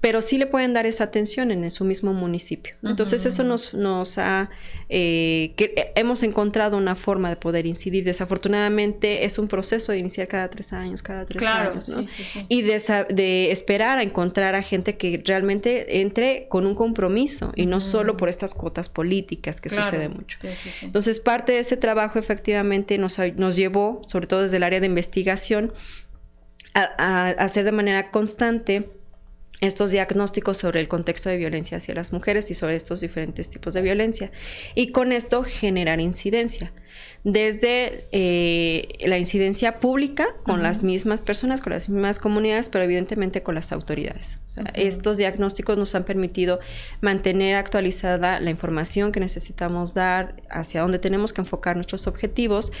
pero 0.00 0.22
sí 0.22 0.38
le 0.38 0.46
pueden 0.46 0.72
dar 0.72 0.86
esa 0.86 1.04
atención 1.04 1.50
en 1.50 1.70
su 1.70 1.84
mismo 1.84 2.14
municipio. 2.14 2.74
Entonces 2.82 3.26
eso 3.26 3.44
nos, 3.44 3.74
nos 3.74 4.16
ha, 4.16 4.48
eh, 4.88 5.52
que 5.56 5.74
eh, 5.76 5.92
hemos 5.94 6.22
encontrado 6.22 6.78
una 6.78 6.96
forma 6.96 7.28
de 7.28 7.36
poder 7.36 7.66
incidir. 7.66 8.04
Desafortunadamente 8.04 9.24
es 9.26 9.38
un 9.38 9.46
proceso 9.46 9.92
de 9.92 9.98
iniciar 9.98 10.26
cada 10.26 10.48
tres 10.48 10.72
años, 10.72 11.02
cada 11.02 11.26
tres 11.26 11.44
años, 11.44 11.88
¿no? 11.90 12.04
Y 12.48 12.62
de, 12.62 13.50
esperar 13.50 13.98
a 13.98 14.02
encontrar 14.02 14.54
a 14.54 14.62
gente 14.62 14.96
que 14.96 15.22
realmente 15.24 16.00
entre 16.00 16.48
con 16.48 16.66
un 16.66 16.74
compromiso 16.74 17.52
y 17.54 17.66
no 17.66 17.82
solo 17.82 18.16
por 18.16 18.30
estas 18.30 18.54
cuotas 18.54 18.88
políticas 18.88 19.60
que 19.60 19.68
sucede 19.68 20.08
mucho. 20.08 20.38
Entonces 20.80 21.20
parte 21.20 21.52
de 21.52 21.58
ese 21.58 21.76
trabajo 21.76 22.18
efectivamente 22.18 22.96
nos, 22.96 23.18
nos 23.36 23.54
llevó, 23.54 24.00
sobre 24.06 24.26
todo 24.26 24.42
desde 24.42 24.56
el 24.56 24.62
área 24.62 24.80
de 24.80 24.86
investigación, 24.86 25.74
a 26.72 27.26
hacer 27.26 27.64
de 27.64 27.72
manera 27.72 28.10
constante 28.10 28.99
estos 29.60 29.90
diagnósticos 29.90 30.56
sobre 30.56 30.80
el 30.80 30.88
contexto 30.88 31.28
de 31.28 31.36
violencia 31.36 31.76
hacia 31.76 31.94
las 31.94 32.12
mujeres 32.12 32.50
y 32.50 32.54
sobre 32.54 32.76
estos 32.76 33.00
diferentes 33.00 33.50
tipos 33.50 33.74
de 33.74 33.82
violencia. 33.82 34.32
Y 34.74 34.92
con 34.92 35.12
esto 35.12 35.44
generar 35.44 36.00
incidencia. 36.00 36.72
Desde 37.22 38.08
eh, 38.12 38.88
la 39.06 39.18
incidencia 39.18 39.78
pública 39.78 40.28
con 40.42 40.62
las 40.62 40.82
mismas 40.82 41.22
personas, 41.22 41.60
con 41.60 41.72
las 41.72 41.88
mismas 41.88 42.18
comunidades, 42.18 42.68
pero 42.68 42.84
evidentemente 42.84 43.42
con 43.42 43.54
las 43.54 43.72
autoridades. 43.72 44.40
Estos 44.74 45.16
diagnósticos 45.16 45.76
nos 45.76 45.94
han 45.94 46.04
permitido 46.04 46.60
mantener 47.00 47.56
actualizada 47.56 48.40
la 48.40 48.50
información 48.50 49.12
que 49.12 49.20
necesitamos 49.20 49.94
dar, 49.94 50.42
hacia 50.50 50.80
dónde 50.80 50.98
tenemos 50.98 51.32
que 51.32 51.42
enfocar 51.42 51.76
nuestros 51.76 52.06
objetivos, 52.06 52.72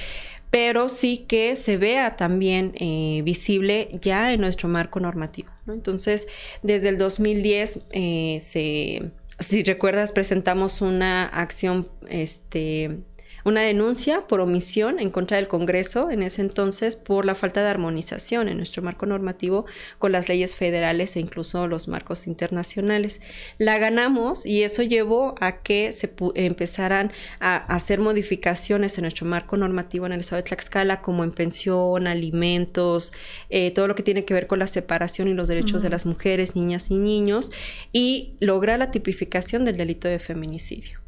pero 0.50 0.88
sí 0.88 1.24
que 1.28 1.56
se 1.56 1.76
vea 1.76 2.16
también 2.16 2.72
eh, 2.74 3.22
visible 3.24 3.88
ya 4.00 4.32
en 4.32 4.40
nuestro 4.40 4.68
marco 4.68 5.00
normativo. 5.00 5.50
Entonces, 5.68 6.26
desde 6.62 6.88
el 6.88 6.98
2010 6.98 7.80
eh, 7.90 8.40
se, 8.42 9.12
si 9.38 9.62
recuerdas, 9.62 10.12
presentamos 10.12 10.82
una 10.82 11.24
acción 11.26 11.88
este, 12.08 12.98
una 13.44 13.62
denuncia 13.62 14.26
por 14.26 14.40
omisión 14.40 14.98
en 14.98 15.10
contra 15.10 15.36
del 15.36 15.48
Congreso 15.48 16.10
en 16.10 16.22
ese 16.22 16.42
entonces 16.42 16.96
por 16.96 17.24
la 17.24 17.34
falta 17.34 17.62
de 17.62 17.68
armonización 17.68 18.48
en 18.48 18.56
nuestro 18.56 18.82
marco 18.82 19.06
normativo 19.06 19.66
con 19.98 20.12
las 20.12 20.28
leyes 20.28 20.56
federales 20.56 21.16
e 21.16 21.20
incluso 21.20 21.66
los 21.66 21.88
marcos 21.88 22.26
internacionales. 22.26 23.20
La 23.58 23.78
ganamos 23.78 24.46
y 24.46 24.62
eso 24.62 24.82
llevó 24.82 25.34
a 25.40 25.62
que 25.62 25.92
se 25.92 26.12
empezaran 26.34 27.12
a 27.38 27.56
hacer 27.56 28.00
modificaciones 28.00 28.96
en 28.98 29.02
nuestro 29.02 29.26
marco 29.26 29.56
normativo 29.56 30.06
en 30.06 30.12
el 30.12 30.20
estado 30.20 30.42
de 30.42 30.48
Tlaxcala, 30.48 31.00
como 31.00 31.24
en 31.24 31.32
pensión, 31.32 32.06
alimentos, 32.06 33.12
eh, 33.48 33.70
todo 33.72 33.88
lo 33.88 33.94
que 33.94 34.02
tiene 34.02 34.24
que 34.24 34.34
ver 34.34 34.46
con 34.46 34.58
la 34.58 34.66
separación 34.66 35.28
y 35.28 35.34
los 35.34 35.48
derechos 35.48 35.82
de 35.82 35.90
las 35.90 36.06
mujeres, 36.06 36.56
niñas 36.56 36.90
y 36.90 36.98
niños, 36.98 37.52
y 37.92 38.34
lograr 38.40 38.78
la 38.78 38.90
tipificación 38.90 39.64
del 39.64 39.76
delito 39.76 40.08
de 40.08 40.18
feminicidio 40.18 40.99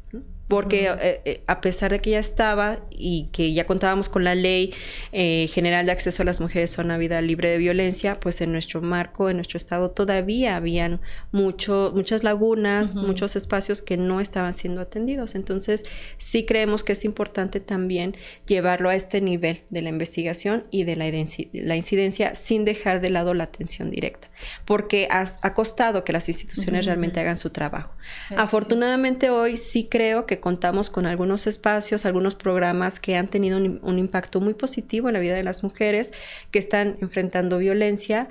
porque 0.47 0.87
eh, 0.87 1.21
eh, 1.25 1.43
a 1.47 1.61
pesar 1.61 1.91
de 1.91 1.99
que 1.99 2.11
ya 2.11 2.19
estaba 2.19 2.79
y 2.89 3.29
que 3.31 3.53
ya 3.53 3.65
contábamos 3.65 4.09
con 4.09 4.23
la 4.23 4.35
ley 4.35 4.73
eh, 5.11 5.47
general 5.47 5.85
de 5.85 5.93
acceso 5.93 6.21
a 6.21 6.25
las 6.25 6.41
mujeres 6.41 6.77
a 6.77 6.81
una 6.81 6.97
vida 6.97 7.21
libre 7.21 7.49
de 7.49 7.57
violencia, 7.57 8.19
pues 8.19 8.41
en 8.41 8.51
nuestro 8.51 8.81
marco, 8.81 9.29
en 9.29 9.37
nuestro 9.37 9.57
estado 9.57 9.91
todavía 9.91 10.55
habían 10.55 10.99
mucho, 11.31 11.91
muchas 11.95 12.23
lagunas, 12.23 12.95
muchos 12.95 13.35
espacios 13.35 13.81
que 13.81 13.97
no 13.97 14.19
estaban 14.19 14.53
siendo 14.53 14.81
atendidos. 14.81 15.35
Entonces 15.35 15.85
sí 16.17 16.45
creemos 16.45 16.83
que 16.83 16.93
es 16.93 17.05
importante 17.05 17.59
también 17.59 18.15
llevarlo 18.45 18.89
a 18.89 18.95
este 18.95 19.21
nivel 19.21 19.61
de 19.69 19.81
la 19.81 19.89
investigación 19.89 20.65
y 20.71 20.83
de 20.83 20.95
la, 20.95 21.05
la 21.53 21.75
incidencia 21.75 22.35
sin 22.35 22.65
dejar 22.65 23.01
de 23.01 23.09
lado 23.09 23.33
la 23.33 23.45
atención 23.45 23.89
directa, 23.89 24.29
porque 24.65 25.07
ha, 25.09 25.53
costado 25.53 26.03
que 26.03 26.13
las 26.13 26.27
instituciones 26.29 26.85
realmente 26.85 27.19
hagan 27.19 27.37
su 27.37 27.51
trabajo. 27.51 27.95
Afortunadamente 28.35 29.29
hoy 29.29 29.55
sí 29.57 29.87
creo 29.89 30.25
que 30.25 30.32
contamos 30.39 30.89
con 30.89 31.05
algunos 31.05 31.47
espacios, 31.47 32.05
algunos 32.05 32.35
programas 32.35 32.99
que 32.99 33.15
han 33.15 33.27
tenido 33.27 33.57
un, 33.57 33.99
impacto 33.99 34.41
muy 34.41 34.53
positivo 34.53 35.07
en 35.09 35.13
la 35.13 35.19
vida 35.19 35.35
de 35.35 35.43
las 35.43 35.63
mujeres 35.63 36.13
que 36.51 36.59
están 36.59 36.97
enfrentando 37.01 37.57
violencia. 37.57 38.29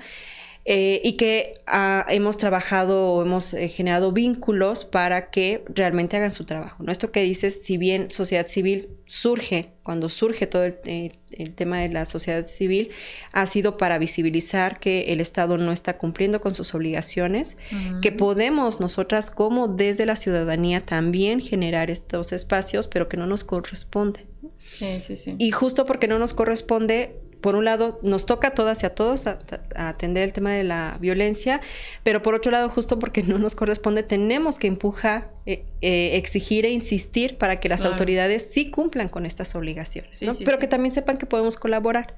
Eh, 0.65 1.01
y 1.03 1.17
que 1.17 1.55
ah, 1.67 2.05
hemos 2.07 2.37
trabajado 2.37 3.07
o 3.07 3.21
hemos 3.21 3.53
eh, 3.53 3.67
generado 3.67 4.13
vínculos 4.13 4.85
para 4.85 5.29
que 5.29 5.65
realmente 5.67 6.15
hagan 6.15 6.31
su 6.31 6.45
trabajo. 6.45 6.83
¿no? 6.83 6.91
Esto 6.93 7.11
que 7.11 7.21
dices, 7.21 7.63
si 7.63 7.77
bien 7.77 8.09
sociedad 8.11 8.47
civil 8.47 8.87
surge, 9.05 9.73
cuando 9.83 10.07
surge 10.07 10.47
todo 10.47 10.63
el, 10.63 10.77
eh, 10.85 11.11
tema 11.55 11.81
de 11.81 11.89
la 11.89 12.05
sociedad 12.05 12.45
civil, 12.45 12.91
ha 13.33 13.45
sido 13.45 13.75
para 13.75 13.97
visibilizar 13.97 14.79
que 14.79 15.11
el 15.11 15.19
Estado 15.19 15.57
no 15.57 15.73
está 15.73 15.97
cumpliendo 15.97 16.39
con 16.39 16.53
sus 16.53 16.73
obligaciones, 16.73 17.57
que 18.01 18.11
podemos 18.13 18.79
nosotras 18.79 19.31
como 19.31 19.67
desde 19.67 20.05
la 20.05 20.15
ciudadanía 20.15 20.81
también 20.81 21.41
generar 21.41 21.91
estos 21.91 22.31
espacios, 22.31 22.87
pero 22.87 23.09
que 23.09 23.17
no 23.17 23.27
nos 23.27 23.43
corresponde. 23.43 24.27
Sí, 24.71 25.01
sí, 25.01 25.17
sí. 25.17 25.35
Y 25.37 25.51
justo 25.51 25.85
porque 25.85 26.07
no 26.07 26.19
nos 26.19 26.33
corresponde, 26.33 27.19
por 27.43 27.55
un 27.55 27.65
lado, 27.65 27.99
nos 28.01 28.25
toca 28.25 28.47
a 28.47 28.51
todas 28.51 28.81
y 28.81 28.85
a 28.85 28.95
todos 28.95 29.27
atender 29.75 30.23
el 30.23 30.31
tema 30.31 30.53
de 30.53 30.63
la 30.63 30.97
violencia, 31.01 31.59
pero 32.01 32.23
por 32.23 32.35
otro 32.35 32.51
lado, 32.51 32.69
justo 32.69 32.97
porque 32.97 33.21
no 33.21 33.37
nos 33.37 33.53
corresponde, 33.53 34.01
tenemos 34.01 34.57
que 34.57 34.67
empujar, 34.67 35.29
eh, 35.45 35.65
eh, 35.81 36.15
exigir 36.15 36.65
e 36.65 36.69
insistir 36.69 37.37
para 37.37 37.59
que 37.59 37.67
las 37.67 37.83
autoridades 37.83 38.49
sí 38.49 38.71
cumplan 38.71 39.09
con 39.09 39.25
estas 39.25 39.55
obligaciones, 39.55 40.21
pero 40.45 40.57
que 40.57 40.67
también 40.67 40.93
sepan 40.93 41.17
que 41.17 41.25
podemos 41.25 41.57
colaborar 41.57 42.15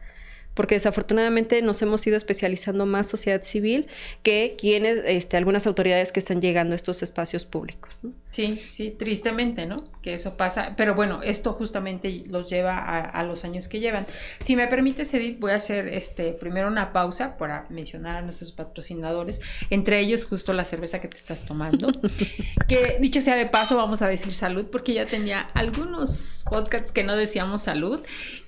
porque 0.54 0.76
desafortunadamente 0.76 1.62
nos 1.62 1.82
hemos 1.82 2.08
ido 2.08 2.16
especializando 2.16 2.86
más 2.86 3.08
sociedad 3.08 3.44
civil 3.44 3.88
que 4.24 4.56
quienes, 4.58 5.00
este, 5.06 5.36
algunas 5.36 5.68
autoridades 5.68 6.14
que 6.14 6.22
están 6.22 6.40
llegando 6.40 6.74
a 6.74 6.76
estos 6.78 7.04
espacios 7.04 7.44
públicos. 7.44 8.00
Sí, 8.36 8.62
sí, 8.68 8.92
tristemente, 8.92 9.66
¿no? 9.66 9.78
Que 10.02 10.14
eso 10.14 10.36
pasa, 10.36 10.74
pero 10.76 10.94
bueno, 10.94 11.22
esto 11.24 11.54
justamente 11.54 12.26
los 12.28 12.50
lleva 12.50 12.80
a, 12.80 13.24
los 13.24 13.46
años 13.46 13.70
que 13.70 13.80
llevan. 13.80 14.06
Si 14.42 14.58
me 14.58 14.68
permite, 14.68 15.04
Edith, 15.04 15.40
voy 15.40 15.52
a 15.52 15.56
hacer 15.56 15.88
este, 15.88 16.34
primero 16.34 16.68
una 16.68 16.92
pausa 16.92 17.38
para 17.38 17.66
mencionar 17.70 18.18
a 18.18 18.22
nuestros 18.22 18.52
patrocinadores, 18.52 19.40
entre 19.70 20.02
ellos 20.02 20.26
justo 20.26 20.52
la 20.52 20.66
cerveza 20.66 21.00
que 21.00 21.08
te 21.08 21.16
estás 21.16 21.46
tomando, 21.46 21.88
que 22.68 22.98
dicho 23.00 23.22
sea 23.22 23.38
de 23.38 23.46
paso, 23.46 23.78
vamos 23.78 24.02
a 24.02 24.10
decir 24.10 24.34
salud, 24.34 24.66
porque 24.70 24.94
ya 24.94 25.06
tenía 25.06 25.40
algunos 25.54 26.44
podcasts 26.50 26.92
que 26.92 27.06
no 27.06 27.16
decíamos 27.16 27.62
salud, 27.62 28.02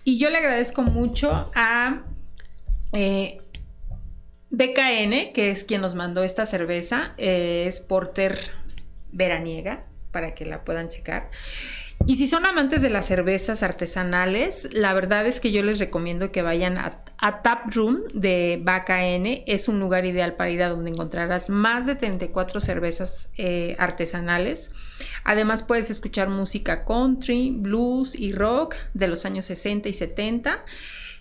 y 0.04 0.18
yo 0.18 0.30
le 0.30 0.40
agradezco 0.40 0.82
mucho 0.82 1.50
a 1.56 2.04
eh, 2.92 3.38
BKN, 4.50 5.32
que 5.32 5.50
es 5.50 5.64
quien 5.64 5.80
nos 5.80 5.96
mandó 5.96 6.24
esta 6.24 6.46
cerveza, 6.46 7.14
es 7.16 7.80
Porter 7.80 8.67
Veraniega, 9.12 9.86
para 10.12 10.34
que 10.34 10.46
la 10.46 10.64
puedan 10.64 10.90
checar. 10.90 11.30
Y 12.06 12.16
si 12.16 12.28
son 12.28 12.46
amantes 12.46 12.82
de 12.82 12.90
las 12.90 13.08
cervezas 13.08 13.64
artesanales, 13.64 14.70
la 14.72 14.94
verdad 14.94 15.26
es 15.26 15.42
que 15.42 15.52
yo 15.52 15.62
les 15.64 15.80
recomiendo 15.80 16.32
que 16.32 16.42
vayan 16.42 16.78
a, 16.78 17.04
Tap 17.42 17.74
Room 17.74 18.04
de 18.14 18.62
BKN. 18.64 19.44
Es 19.48 19.68
un 19.68 19.80
lugar 19.80 20.06
ideal 20.06 20.36
para 20.36 20.52
ir 20.52 20.64
a 20.64 20.70
donde 20.70 20.92
encontrarás 20.92 21.50
más 21.50 21.86
de 21.86 21.96
34 21.96 22.62
cervezas 22.62 23.30
eh, 23.38 23.76
artesanales. 23.80 24.72
Además 25.24 25.64
puedes 25.64 25.90
escuchar 25.90 26.30
música 26.30 26.86
country, 26.86 27.52
blues 27.52 28.16
y 28.16 28.32
rock 28.32 28.76
de 28.94 29.08
los 29.08 29.26
años 29.26 29.46
60 29.46 29.90
y 29.90 29.94
70. 29.94 30.64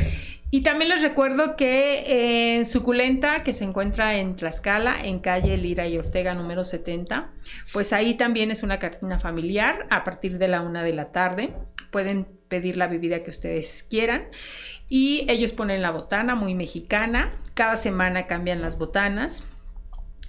Y 0.51 0.61
también 0.61 0.89
les 0.89 1.01
recuerdo 1.01 1.55
que 1.55 2.55
en 2.55 2.65
Suculenta, 2.65 3.43
que 3.43 3.53
se 3.53 3.63
encuentra 3.63 4.17
en 4.17 4.35
Tlaxcala, 4.35 5.03
en 5.03 5.17
calle 5.19 5.57
Lira 5.57 5.87
y 5.87 5.97
Ortega 5.97 6.35
número 6.35 6.63
70, 6.63 7.31
pues 7.73 7.91
ahí 7.91 8.13
también 8.13 8.51
es 8.51 8.61
una 8.61 8.77
cantina 8.77 9.17
familiar 9.17 9.87
a 9.89 10.03
partir 10.03 10.37
de 10.37 10.47
la 10.47 10.61
una 10.61 10.83
de 10.83 10.93
la 10.93 11.11
tarde. 11.11 11.51
Pueden 11.91 12.27
pedir 12.47 12.77
la 12.77 12.87
bebida 12.87 13.23
que 13.23 13.31
ustedes 13.31 13.81
quieran. 13.89 14.27
Y 14.87 15.25
ellos 15.29 15.51
ponen 15.51 15.81
la 15.81 15.91
botana 15.91 16.35
muy 16.35 16.53
mexicana. 16.53 17.33
Cada 17.53 17.75
semana 17.75 18.27
cambian 18.27 18.61
las 18.61 18.77
botanas. 18.77 19.43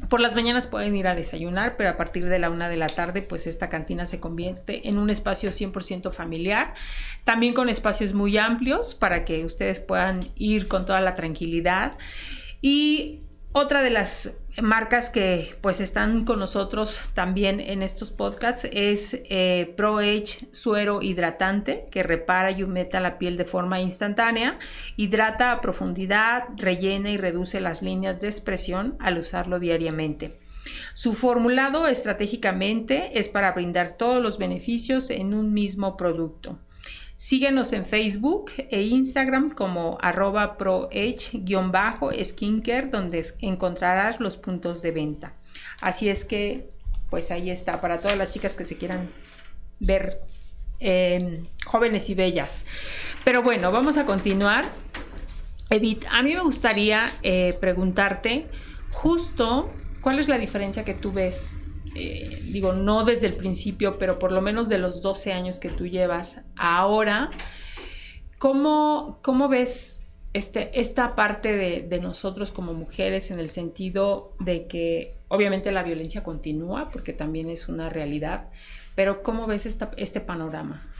Por 0.08 0.20
las 0.20 0.34
mañanas 0.34 0.66
pueden 0.66 0.94
ir 0.94 1.08
a 1.08 1.14
desayunar, 1.14 1.76
pero 1.76 1.88
a 1.88 1.96
partir 1.96 2.26
de 2.26 2.38
la 2.38 2.50
una 2.50 2.68
de 2.68 2.76
la 2.76 2.86
tarde, 2.86 3.22
pues 3.22 3.46
esta 3.46 3.70
cantina 3.70 4.04
se 4.04 4.20
convierte 4.20 4.88
en 4.88 4.98
un 4.98 5.08
espacio 5.08 5.50
100% 5.50 6.12
familiar, 6.12 6.74
también 7.24 7.54
con 7.54 7.70
espacios 7.70 8.12
muy 8.12 8.36
amplios 8.36 8.94
para 8.94 9.24
que 9.24 9.46
ustedes 9.46 9.80
puedan 9.80 10.28
ir 10.34 10.68
con 10.68 10.84
toda 10.84 11.00
la 11.00 11.14
tranquilidad. 11.14 11.96
Y 12.60 13.20
otra 13.58 13.80
de 13.80 13.88
las 13.88 14.34
marcas 14.60 15.08
que 15.08 15.56
pues 15.62 15.80
están 15.80 16.26
con 16.26 16.38
nosotros 16.38 17.00
también 17.14 17.58
en 17.58 17.82
estos 17.82 18.10
podcasts 18.10 18.68
es 18.70 19.18
eh, 19.30 19.74
Suero 20.50 21.00
Hidratante 21.00 21.88
que 21.90 22.02
repara 22.02 22.50
y 22.50 22.62
humecta 22.62 23.00
la 23.00 23.18
piel 23.18 23.38
de 23.38 23.46
forma 23.46 23.80
instantánea, 23.80 24.58
hidrata 24.96 25.52
a 25.52 25.62
profundidad, 25.62 26.44
rellena 26.58 27.10
y 27.10 27.16
reduce 27.16 27.58
las 27.60 27.80
líneas 27.80 28.20
de 28.20 28.28
expresión 28.28 28.94
al 29.00 29.16
usarlo 29.16 29.58
diariamente. 29.58 30.38
Su 30.92 31.14
formulado 31.14 31.86
estratégicamente 31.86 33.18
es 33.18 33.30
para 33.30 33.52
brindar 33.52 33.96
todos 33.96 34.22
los 34.22 34.36
beneficios 34.36 35.08
en 35.08 35.32
un 35.32 35.54
mismo 35.54 35.96
producto. 35.96 36.58
Síguenos 37.16 37.72
en 37.72 37.84
Facebook 37.86 38.52
e 38.58 38.82
Instagram 38.82 39.50
como 39.50 39.96
arroba 40.02 40.58
proh-skincare 40.58 42.90
donde 42.90 43.24
encontrarás 43.40 44.20
los 44.20 44.36
puntos 44.36 44.82
de 44.82 44.90
venta. 44.90 45.32
Así 45.80 46.10
es 46.10 46.26
que, 46.26 46.68
pues 47.08 47.30
ahí 47.30 47.50
está, 47.50 47.80
para 47.80 48.02
todas 48.02 48.18
las 48.18 48.34
chicas 48.34 48.54
que 48.54 48.64
se 48.64 48.76
quieran 48.76 49.08
ver 49.80 50.20
em, 50.78 51.46
jóvenes 51.64 52.10
y 52.10 52.14
bellas. 52.14 52.66
Pero 53.24 53.42
bueno, 53.42 53.72
vamos 53.72 53.96
a 53.96 54.04
continuar. 54.04 54.66
Edith, 55.70 56.04
a 56.10 56.22
mí 56.22 56.34
me 56.34 56.42
gustaría 56.42 57.10
eh, 57.22 57.56
preguntarte 57.58 58.46
justo 58.90 59.72
cuál 60.02 60.18
es 60.18 60.28
la 60.28 60.36
diferencia 60.36 60.84
que 60.84 60.92
tú 60.92 61.12
ves 61.12 61.54
eh, 61.96 62.42
digo, 62.44 62.72
no 62.72 63.04
desde 63.04 63.26
el 63.26 63.34
principio, 63.34 63.98
pero 63.98 64.18
por 64.18 64.32
lo 64.32 64.40
menos 64.40 64.68
de 64.68 64.78
los 64.78 65.02
12 65.02 65.32
años 65.32 65.58
que 65.58 65.68
tú 65.68 65.86
llevas 65.86 66.42
ahora, 66.56 67.30
¿cómo, 68.38 69.18
cómo 69.22 69.48
ves 69.48 70.00
este, 70.32 70.78
esta 70.78 71.14
parte 71.14 71.56
de, 71.56 72.00
nosotros 72.00 72.52
como 72.52 72.74
mujeres 72.74 73.30
en 73.30 73.38
el 73.38 73.48
sentido 73.48 74.34
de 74.38 74.66
que 74.66 75.14
obviamente 75.28 75.72
la 75.72 75.82
violencia 75.82 76.22
continúa, 76.22 76.90
porque 76.90 77.14
también 77.14 77.48
es 77.48 77.68
una 77.68 77.88
realidad, 77.88 78.48
pero 78.94 79.22
¿cómo 79.22 79.46
ves 79.46 79.64
este 79.96 80.20
panorama? 80.20 80.92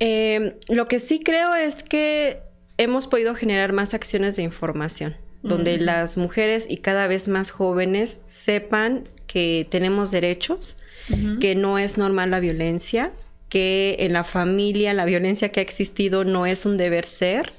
Eh, 0.00 0.56
lo 0.68 0.88
que 0.88 0.98
sí 0.98 1.20
creo 1.20 1.54
es 1.54 1.84
que 1.84 2.42
hemos 2.76 3.06
podido 3.06 3.34
generar 3.34 3.72
más 3.72 3.94
acciones 3.94 4.34
de 4.34 4.42
información 4.42 5.16
donde 5.42 5.78
las 5.78 6.16
mujeres 6.16 6.66
y 6.68 6.78
cada 6.78 7.06
vez 7.06 7.28
más 7.28 7.50
jóvenes 7.50 8.22
sepan 8.24 9.04
que 9.26 9.66
tenemos 9.70 10.10
derechos, 10.10 10.76
que 11.40 11.54
no 11.54 11.78
es 11.78 11.96
normal 11.96 12.30
la 12.30 12.40
violencia, 12.40 13.12
que 13.48 13.96
en 14.00 14.12
la 14.12 14.24
familia 14.24 14.92
la 14.92 15.06
violencia 15.06 15.48
que 15.48 15.60
ha 15.60 15.62
existido 15.62 16.24
no 16.24 16.44
es 16.44 16.66
un 16.66 16.76
deber 16.76 17.06
ser. 17.06 17.52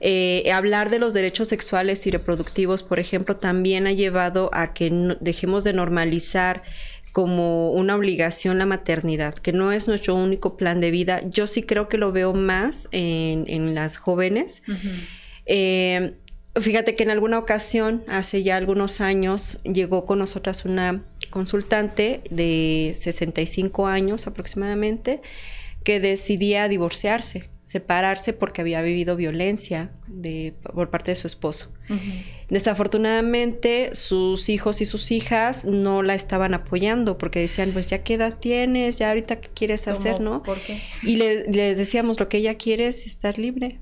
Eh, 0.00 0.50
hablar 0.52 0.90
de 0.90 0.98
los 0.98 1.14
derechos 1.14 1.48
sexuales 1.48 2.06
y 2.06 2.10
reproductivos, 2.10 2.82
por 2.82 2.98
ejemplo, 2.98 3.36
también 3.36 3.86
ha 3.86 3.92
llevado 3.92 4.50
a 4.52 4.74
que 4.74 5.16
dejemos 5.20 5.64
de 5.64 5.72
normalizar 5.72 6.62
como 7.12 7.70
una 7.70 7.94
obligación 7.94 8.58
la 8.58 8.66
maternidad, 8.66 9.34
que 9.34 9.52
no 9.52 9.70
es 9.72 9.86
nuestro 9.86 10.16
único 10.16 10.56
plan 10.56 10.80
de 10.80 10.90
vida. 10.90 11.22
Yo 11.30 11.46
sí 11.46 11.62
creo 11.62 11.88
que 11.88 11.96
lo 11.96 12.12
veo 12.12 12.34
más 12.34 12.88
en, 12.90 13.74
las 13.74 13.96
jóvenes. 13.96 14.62
Fíjate 16.60 16.94
que 16.94 17.02
en 17.02 17.10
alguna 17.10 17.38
ocasión, 17.38 18.04
hace 18.06 18.42
ya 18.44 18.56
algunos 18.56 19.00
años, 19.00 19.58
llegó 19.64 20.06
con 20.06 20.20
nosotras 20.20 20.64
una 20.64 21.02
consultante 21.30 22.20
de 22.30 22.94
65 22.96 23.88
años 23.88 24.28
aproximadamente 24.28 25.20
que 25.82 25.98
decidía 25.98 26.68
divorciarse, 26.68 27.50
separarse 27.64 28.32
porque 28.32 28.60
había 28.60 28.82
vivido 28.82 29.16
violencia 29.16 29.90
de, 30.06 30.54
por 30.62 30.90
parte 30.90 31.10
de 31.10 31.16
su 31.16 31.26
esposo. 31.26 31.72
Desafortunadamente, 32.48 33.90
sus 33.94 34.48
hijos 34.48 34.80
y 34.80 34.86
sus 34.86 35.10
hijas 35.10 35.64
no 35.64 36.02
la 36.02 36.14
estaban 36.14 36.54
apoyando 36.54 37.18
porque 37.18 37.40
decían, 37.40 37.72
pues 37.72 37.88
ya 37.88 38.04
qué 38.04 38.14
edad 38.14 38.38
tienes, 38.38 38.98
ya 38.98 39.08
ahorita 39.08 39.40
qué 39.40 39.48
quieres 39.52 39.88
hacer, 39.88 40.20
¿no? 40.20 40.44
¿Por 40.44 40.60
qué? 40.60 40.80
Y 41.02 41.16
les 41.16 41.76
decíamos, 41.76 42.20
lo 42.20 42.28
que 42.28 42.36
ella 42.38 42.54
quiere 42.54 42.86
es 42.86 43.06
estar 43.06 43.38
libre 43.38 43.80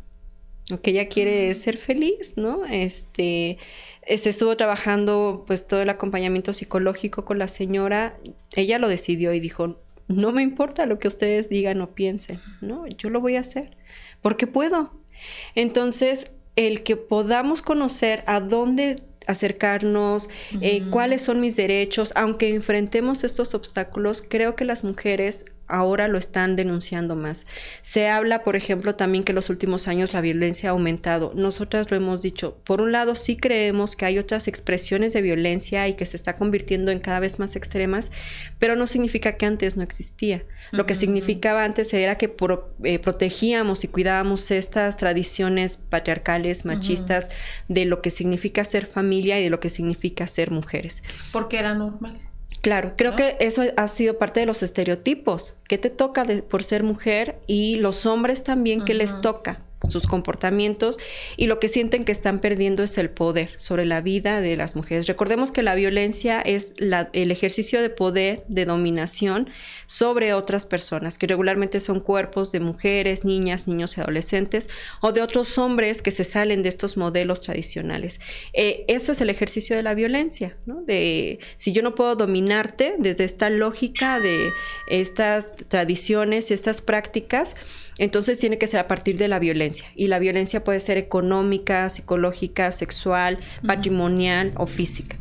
que 0.80 0.92
ella 0.92 1.08
quiere 1.08 1.52
ser 1.54 1.76
feliz, 1.76 2.34
¿no? 2.36 2.64
Este, 2.66 3.58
se 4.06 4.30
estuvo 4.30 4.56
trabajando 4.56 5.44
pues 5.46 5.66
todo 5.66 5.82
el 5.82 5.90
acompañamiento 5.90 6.52
psicológico 6.52 7.24
con 7.24 7.38
la 7.38 7.48
señora, 7.48 8.18
ella 8.54 8.78
lo 8.78 8.88
decidió 8.88 9.32
y 9.32 9.40
dijo, 9.40 9.78
no 10.08 10.32
me 10.32 10.42
importa 10.42 10.86
lo 10.86 10.98
que 10.98 11.08
ustedes 11.08 11.48
digan 11.48 11.80
o 11.80 11.94
piensen, 11.94 12.40
¿no? 12.60 12.86
Yo 12.86 13.10
lo 13.10 13.20
voy 13.20 13.36
a 13.36 13.40
hacer, 13.40 13.76
porque 14.20 14.46
puedo. 14.46 14.92
Entonces, 15.54 16.32
el 16.56 16.82
que 16.82 16.96
podamos 16.96 17.62
conocer 17.62 18.24
a 18.26 18.40
dónde 18.40 19.02
acercarnos, 19.26 20.28
eh, 20.60 20.82
cuáles 20.90 21.22
son 21.22 21.40
mis 21.40 21.56
derechos, 21.56 22.12
aunque 22.16 22.54
enfrentemos 22.54 23.24
estos 23.24 23.54
obstáculos, 23.54 24.24
creo 24.28 24.56
que 24.56 24.64
las 24.64 24.84
mujeres 24.84 25.44
ahora 25.66 26.08
lo 26.08 26.18
están 26.18 26.56
denunciando 26.56 27.16
más. 27.16 27.46
Se 27.82 28.08
habla, 28.08 28.44
por 28.44 28.56
ejemplo, 28.56 28.94
también 28.94 29.24
que 29.24 29.32
en 29.32 29.36
los 29.36 29.50
últimos 29.50 29.88
años 29.88 30.12
la 30.12 30.20
violencia 30.20 30.68
ha 30.68 30.72
aumentado. 30.72 31.32
Nosotras 31.34 31.90
lo 31.90 31.96
hemos 31.96 32.22
dicho. 32.22 32.58
Por 32.64 32.80
un 32.80 32.92
lado, 32.92 33.14
sí 33.14 33.36
creemos 33.36 33.96
que 33.96 34.04
hay 34.04 34.18
otras 34.18 34.48
expresiones 34.48 35.12
de 35.12 35.22
violencia 35.22 35.88
y 35.88 35.94
que 35.94 36.06
se 36.06 36.16
está 36.16 36.36
convirtiendo 36.36 36.90
en 36.90 36.98
cada 36.98 37.20
vez 37.20 37.38
más 37.38 37.56
extremas, 37.56 38.10
pero 38.58 38.76
no 38.76 38.86
significa 38.86 39.36
que 39.36 39.46
antes 39.46 39.76
no 39.76 39.82
existía. 39.82 40.44
Lo 40.70 40.86
que 40.86 40.94
significaba 40.94 41.64
antes 41.64 41.92
era 41.94 42.16
que 42.16 42.34
eh, 42.84 42.98
protegíamos 42.98 43.84
y 43.84 43.88
cuidábamos 43.88 44.50
estas 44.50 44.96
tradiciones 44.96 45.76
patriarcales, 45.76 46.64
machistas, 46.64 47.30
de 47.68 47.84
lo 47.84 48.02
que 48.02 48.10
significa 48.10 48.64
ser 48.64 48.86
familia 48.86 49.40
y 49.40 49.44
de 49.44 49.50
lo 49.50 49.60
que 49.60 49.70
significa 49.70 50.26
ser 50.26 50.50
mujeres. 50.50 51.02
Porque 51.32 51.58
era 51.58 51.74
normal. 51.74 52.31
Claro, 52.62 52.94
creo 52.96 53.16
que 53.16 53.36
eso 53.40 53.62
ha 53.76 53.88
sido 53.88 54.18
parte 54.18 54.38
de 54.38 54.46
los 54.46 54.62
estereotipos. 54.62 55.56
¿Qué 55.68 55.78
te 55.78 55.90
toca 55.90 56.24
por 56.48 56.62
ser 56.62 56.84
mujer? 56.84 57.40
Y 57.48 57.74
los 57.76 58.06
hombres 58.06 58.44
también, 58.44 58.84
¿qué 58.84 58.94
les 58.94 59.20
toca? 59.20 59.64
Sus 59.88 60.06
comportamientos 60.06 60.98
y 61.36 61.46
lo 61.46 61.58
que 61.58 61.68
sienten 61.68 62.04
que 62.04 62.12
están 62.12 62.40
perdiendo 62.40 62.82
es 62.82 62.96
el 62.98 63.10
poder 63.10 63.50
sobre 63.58 63.84
la 63.84 64.00
vida 64.00 64.40
de 64.40 64.56
las 64.56 64.76
mujeres. 64.76 65.06
Recordemos 65.06 65.52
que 65.52 65.62
la 65.62 65.74
violencia 65.74 66.40
es 66.40 66.72
el 66.78 67.30
ejercicio 67.30 67.82
de 67.82 67.90
poder, 67.90 68.44
de 68.48 68.64
dominación 68.64 69.50
sobre 69.86 70.34
otras 70.34 70.66
personas, 70.66 71.18
que 71.18 71.26
regularmente 71.26 71.80
son 71.80 72.00
cuerpos 72.00 72.52
de 72.52 72.60
mujeres, 72.60 73.24
niñas, 73.24 73.68
niños 73.68 73.96
y 73.96 74.00
adolescentes 74.00 74.68
o 75.00 75.12
de 75.12 75.22
otros 75.22 75.58
hombres 75.58 76.02
que 76.02 76.10
se 76.10 76.24
salen 76.24 76.62
de 76.62 76.68
estos 76.68 76.96
modelos 76.96 77.40
tradicionales. 77.40 78.20
Eh, 78.52 78.84
eso 78.88 79.12
es 79.12 79.20
el 79.20 79.30
ejercicio 79.30 79.76
de 79.76 79.82
la 79.82 79.94
violencia, 79.94 80.54
¿no? 80.66 80.84
Si 81.56 81.72
yo 81.72 81.82
no 81.82 81.94
puedo 81.94 82.16
dominarte 82.16 82.94
desde 82.98 83.24
esta 83.24 83.50
lógica 83.50 84.20
de 84.20 84.50
estas 84.86 85.52
tradiciones, 85.68 86.50
estas 86.50 86.82
prácticas, 86.82 87.56
entonces 88.02 88.40
tiene 88.40 88.58
que 88.58 88.66
ser 88.66 88.80
a 88.80 88.88
partir 88.88 89.16
de 89.16 89.28
la 89.28 89.38
violencia. 89.38 89.86
Y 89.94 90.08
la 90.08 90.18
violencia 90.18 90.64
puede 90.64 90.80
ser 90.80 90.98
económica, 90.98 91.88
psicológica, 91.88 92.72
sexual, 92.72 93.38
patrimonial 93.64 94.50
o 94.56 94.66
física. 94.66 95.20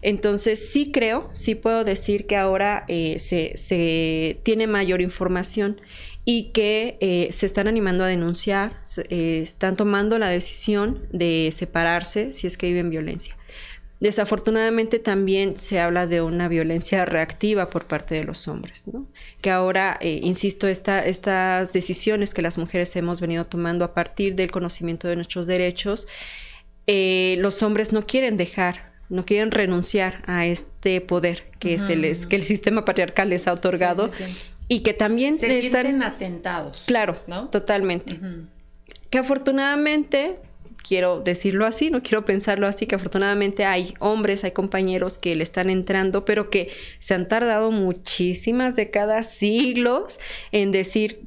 Entonces 0.00 0.70
sí 0.70 0.90
creo, 0.92 1.28
sí 1.34 1.54
puedo 1.54 1.84
decir 1.84 2.26
que 2.26 2.38
ahora 2.38 2.86
eh, 2.88 3.18
se, 3.18 4.40
tiene 4.44 4.66
mayor 4.66 5.02
información 5.02 5.78
y 6.24 6.52
que 6.52 6.96
eh, 7.02 7.28
se 7.32 7.44
están 7.44 7.68
animando 7.68 8.02
a 8.02 8.06
denunciar, 8.06 8.72
eh, 9.10 9.40
están 9.42 9.76
tomando 9.76 10.18
la 10.18 10.28
decisión 10.30 11.06
de 11.12 11.52
separarse 11.54 12.32
si 12.32 12.46
es 12.46 12.56
que 12.56 12.68
viven 12.68 12.88
violencia. 12.88 13.36
Desafortunadamente 14.02 14.98
también 14.98 15.60
se 15.60 15.78
habla 15.78 16.08
de 16.08 16.22
una 16.22 16.48
violencia 16.48 17.04
reactiva 17.04 17.70
por 17.70 17.84
parte 17.84 18.16
de 18.16 18.24
los 18.24 18.48
hombres, 18.48 18.82
¿no? 18.92 19.06
Que 19.40 19.52
ahora, 19.52 19.96
eh, 20.00 20.18
insisto, 20.24 20.66
estas 20.66 21.72
decisiones 21.72 22.34
que 22.34 22.42
las 22.42 22.58
mujeres 22.58 22.96
hemos 22.96 23.20
venido 23.20 23.46
tomando 23.46 23.84
a 23.84 23.94
partir 23.94 24.34
del 24.34 24.50
conocimiento 24.50 25.06
de 25.06 25.14
nuestros 25.14 25.46
derechos, 25.46 26.08
eh, 26.88 27.36
los 27.38 27.62
hombres 27.62 27.92
no 27.92 28.04
quieren 28.04 28.36
dejar 28.36 28.90
no 29.08 29.24
quieren 29.24 29.52
renunciar 29.52 30.22
a 30.26 30.46
este 30.46 31.00
poder 31.00 31.44
que 31.60 31.78
se 31.78 31.94
les 31.94 32.26
que 32.26 32.34
el 32.34 32.42
sistema 32.42 32.84
patriarcal 32.84 33.28
les 33.28 33.46
ha 33.46 33.52
otorgado 33.52 34.08
y 34.68 34.80
que 34.80 34.94
también 34.94 35.36
se 35.36 35.58
están 35.58 36.02
atentados 36.02 36.84
claro 36.86 37.18
¿no? 37.26 37.50
totalmente 37.50 38.18
que 39.10 39.18
afortunadamente 39.18 40.40
quiero 40.82 41.20
decirlo 41.20 41.66
así, 41.66 41.90
no 41.90 42.02
quiero 42.02 42.24
pensarlo 42.24 42.66
así, 42.66 42.86
que 42.86 42.96
afortunadamente 42.96 43.64
hay 43.64 43.94
hombres, 43.98 44.44
hay 44.44 44.50
compañeros 44.50 45.18
que 45.18 45.34
le 45.34 45.42
están 45.42 45.70
entrando, 45.70 46.24
pero 46.24 46.50
que 46.50 46.70
se 46.98 47.14
han 47.14 47.28
tardado 47.28 47.70
muchísimas 47.70 48.76
décadas, 48.76 49.30
siglos 49.30 50.18
en 50.50 50.70
decir, 50.72 51.20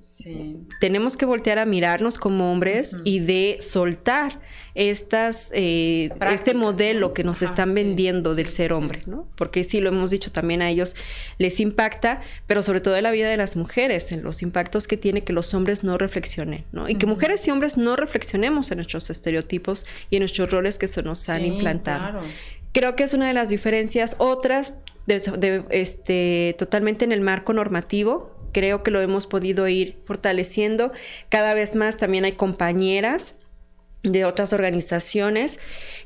tenemos 0.79 1.17
que 1.17 1.25
voltear 1.25 1.59
a 1.59 1.65
mirarnos 1.65 2.17
como 2.17 2.51
hombres 2.51 2.95
y 3.03 3.19
de 3.19 3.57
soltar 3.61 4.39
estas, 4.75 5.51
eh, 5.53 6.09
este 6.31 6.53
modelo 6.53 7.13
que 7.13 7.23
nos 7.23 7.41
están 7.41 7.73
vendiendo 7.73 8.35
del 8.35 8.47
ser 8.47 8.73
hombre, 8.73 9.03
¿no? 9.05 9.25
Porque 9.37 9.63
sí, 9.63 9.79
lo 9.79 9.89
hemos 9.89 10.11
dicho 10.11 10.33
también 10.33 10.61
a 10.61 10.69
ellos, 10.69 10.97
les 11.37 11.61
impacta, 11.61 12.21
pero 12.45 12.61
sobre 12.61 12.81
todo 12.81 12.97
en 12.97 13.03
la 13.03 13.11
vida 13.11 13.29
de 13.29 13.37
las 13.37 13.55
mujeres, 13.55 14.11
en 14.11 14.21
los 14.21 14.41
impactos 14.41 14.85
que 14.85 14.97
tiene 14.97 15.23
que 15.23 15.31
los 15.31 15.53
hombres 15.53 15.85
no 15.85 15.97
reflexionen, 15.97 16.65
¿no? 16.73 16.89
Y 16.89 16.95
que 16.95 17.05
mujeres 17.05 17.47
y 17.47 17.51
hombres 17.51 17.77
no 17.77 17.95
reflexionemos 17.95 18.69
en 18.71 18.77
nuestros 18.77 19.09
estereotipos 19.09 19.85
y 20.09 20.17
en 20.17 20.21
nuestros 20.21 20.51
roles 20.51 20.77
que 20.77 20.89
se 20.89 21.01
nos 21.01 21.29
han 21.29 21.45
implantado. 21.45 22.21
Creo 22.73 22.97
que 22.97 23.05
es 23.05 23.13
una 23.13 23.29
de 23.29 23.33
las 23.33 23.47
diferencias. 23.47 24.17
Otras, 24.19 24.73
de, 25.07 25.63
este, 25.69 26.53
totalmente 26.59 27.05
en 27.05 27.13
el 27.13 27.21
marco 27.21 27.53
normativo, 27.53 28.35
creo 28.51 28.83
que 28.83 28.91
lo 28.91 28.99
hemos 28.99 29.25
podido 29.25 29.69
ir 29.69 29.97
fortaleciendo. 30.05 30.91
Cada 31.29 31.53
vez 31.53 31.75
más 31.75 31.95
también 31.95 32.25
hay 32.25 32.33
compañeras 32.33 33.35
de 34.05 34.23
otras 34.23 34.53
organizaciones 34.53 35.59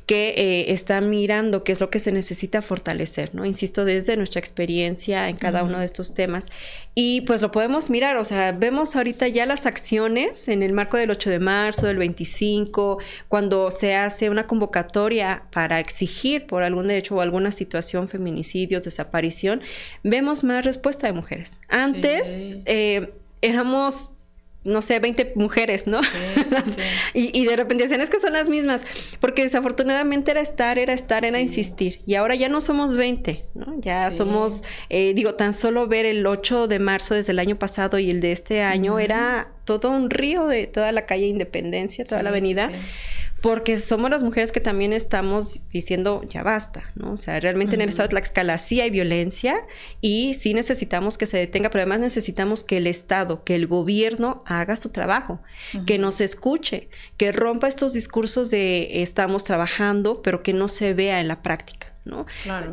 que 0.06 0.30
eh, 0.30 0.72
están 0.72 1.10
mirando 1.10 1.64
qué 1.64 1.72
es 1.72 1.80
lo 1.80 1.91
que 1.91 2.00
se 2.00 2.12
necesita 2.12 2.64
fortalecer, 2.64 3.36
¿no? 3.36 3.45
Insisto, 3.45 3.86
desde 3.86 4.18
nuestra 4.18 4.39
experiencia 4.39 5.30
en 5.30 5.36
cada 5.36 5.64
uno 5.64 5.78
de 5.78 5.86
estos 5.86 6.16
temas. 6.16 6.47
Y 6.95 7.22
pues 7.22 7.41
lo 7.41 7.52
podemos 7.52 7.91
mirar, 7.91 8.18
o 8.18 8.26
sea, 8.26 8.52
vemos 8.52 8.95
ahorita 8.95 9.28
ya 9.28 9.45
las 9.45 9.68
acciones 9.68 10.47
en 10.47 10.64
el 10.64 10.74
marco 10.74 10.97
del 10.97 11.12
8 11.12 11.30
de 11.30 11.39
marzo, 11.39 11.86
del 11.86 11.97
25, 11.97 12.97
cuando 13.28 13.70
se 13.70 13.93
hace 13.93 14.32
una 14.32 14.47
convocatoria 14.47 15.43
para 15.52 15.80
exigir 15.80 16.47
por 16.47 16.64
algún 16.64 16.88
derecho 16.88 17.16
o 17.16 17.22
alguna 17.22 17.52
situación, 17.52 18.10
feminicidios, 18.10 18.86
desaparición, 18.86 19.62
vemos 20.04 20.43
más 20.43 20.66
respuesta 20.66 21.06
de 21.06 21.14
mujeres. 21.14 21.60
Antes 21.68 22.36
eh, 22.66 23.14
éramos 23.41 24.12
no 24.64 24.82
sé, 24.82 24.99
20 24.99 25.34
mujeres, 25.36 25.88
¿no? 25.88 26.01
y, 27.14 27.45
de 27.45 27.55
repente 27.55 27.84
decían, 27.84 28.01
es 28.01 28.10
que 28.10 28.20
son 28.20 28.34
las 28.34 28.49
mismas, 28.49 28.86
porque 29.20 29.43
desafortunadamente 29.43 30.32
era 30.32 30.41
estar, 30.41 30.78
era 30.78 30.93
estar, 30.93 31.24
era 31.24 31.39
insistir. 31.39 32.01
Y 32.05 32.16
ahora 32.16 32.36
ya 32.36 32.49
no 32.49 32.60
somos 32.60 32.97
20, 32.97 33.45
¿no? 33.55 33.80
Ya 33.80 34.12
somos, 34.12 34.64
eh, 34.89 35.14
digo, 35.14 35.36
tan 35.36 35.53
solo 35.53 35.88
ver 35.88 36.05
el 36.05 36.26
8 36.28 36.68
de 36.68 36.80
marzo 36.80 37.16
desde 37.16 37.32
el 37.32 37.39
año 37.39 37.55
pasado 37.55 37.99
y 37.99 38.10
el 38.12 38.20
de 38.20 38.32
este 38.32 38.62
año 38.62 38.99
era 38.99 39.51
todo 39.64 39.91
un 39.91 40.10
río 40.10 40.47
de 40.47 40.68
toda 40.68 40.91
la 40.91 41.05
calle 41.05 41.28
Independencia, 41.28 42.03
toda 42.03 42.24
la 42.24 42.30
avenida 42.30 42.72
porque 43.42 43.80
somos 43.80 44.10
las 44.10 44.24
mujeres 44.24 44.52
que 44.52 44.60
también 44.60 44.94
estamos 44.94 45.60
diciendo 45.72 46.22
ya 46.28 46.44
basta, 46.44 46.84
¿no? 46.96 47.14
O 47.14 47.18
sea, 47.18 47.40
realmente 47.40 47.76
en 47.76 47.82
el 47.82 47.90
estado 47.90 48.08
de 48.08 48.12
Tlaxcala 48.12 48.58
sí 48.58 48.82
hay 48.82 48.90
violencia 48.90 49.66
y 50.02 50.34
sí 50.34 50.54
necesitamos 50.54 51.18
que 51.18 51.26
se 51.26 51.38
detenga, 51.38 51.70
pero 51.70 51.82
además 51.82 52.00
necesitamos 52.00 52.64
que 52.64 52.78
el 52.78 52.88
Estado, 52.88 53.44
que 53.44 53.56
el 53.56 53.68
gobierno 53.68 54.44
haga 54.46 54.76
su 54.76 54.90
trabajo, 54.90 55.42
que 55.86 55.98
nos 55.98 56.22
escuche, 56.22 56.90
que 57.18 57.32
rompa 57.32 57.68
estos 57.68 57.94
discursos 57.94 58.50
de 58.50 59.02
estamos 59.02 59.44
trabajando, 59.44 60.22
pero 60.22 60.44
que 60.44 60.54
no 60.54 60.68
se 60.68 60.94
vea 60.94 61.22
en 61.22 61.28
la 61.28 61.42
práctica. 61.42 61.89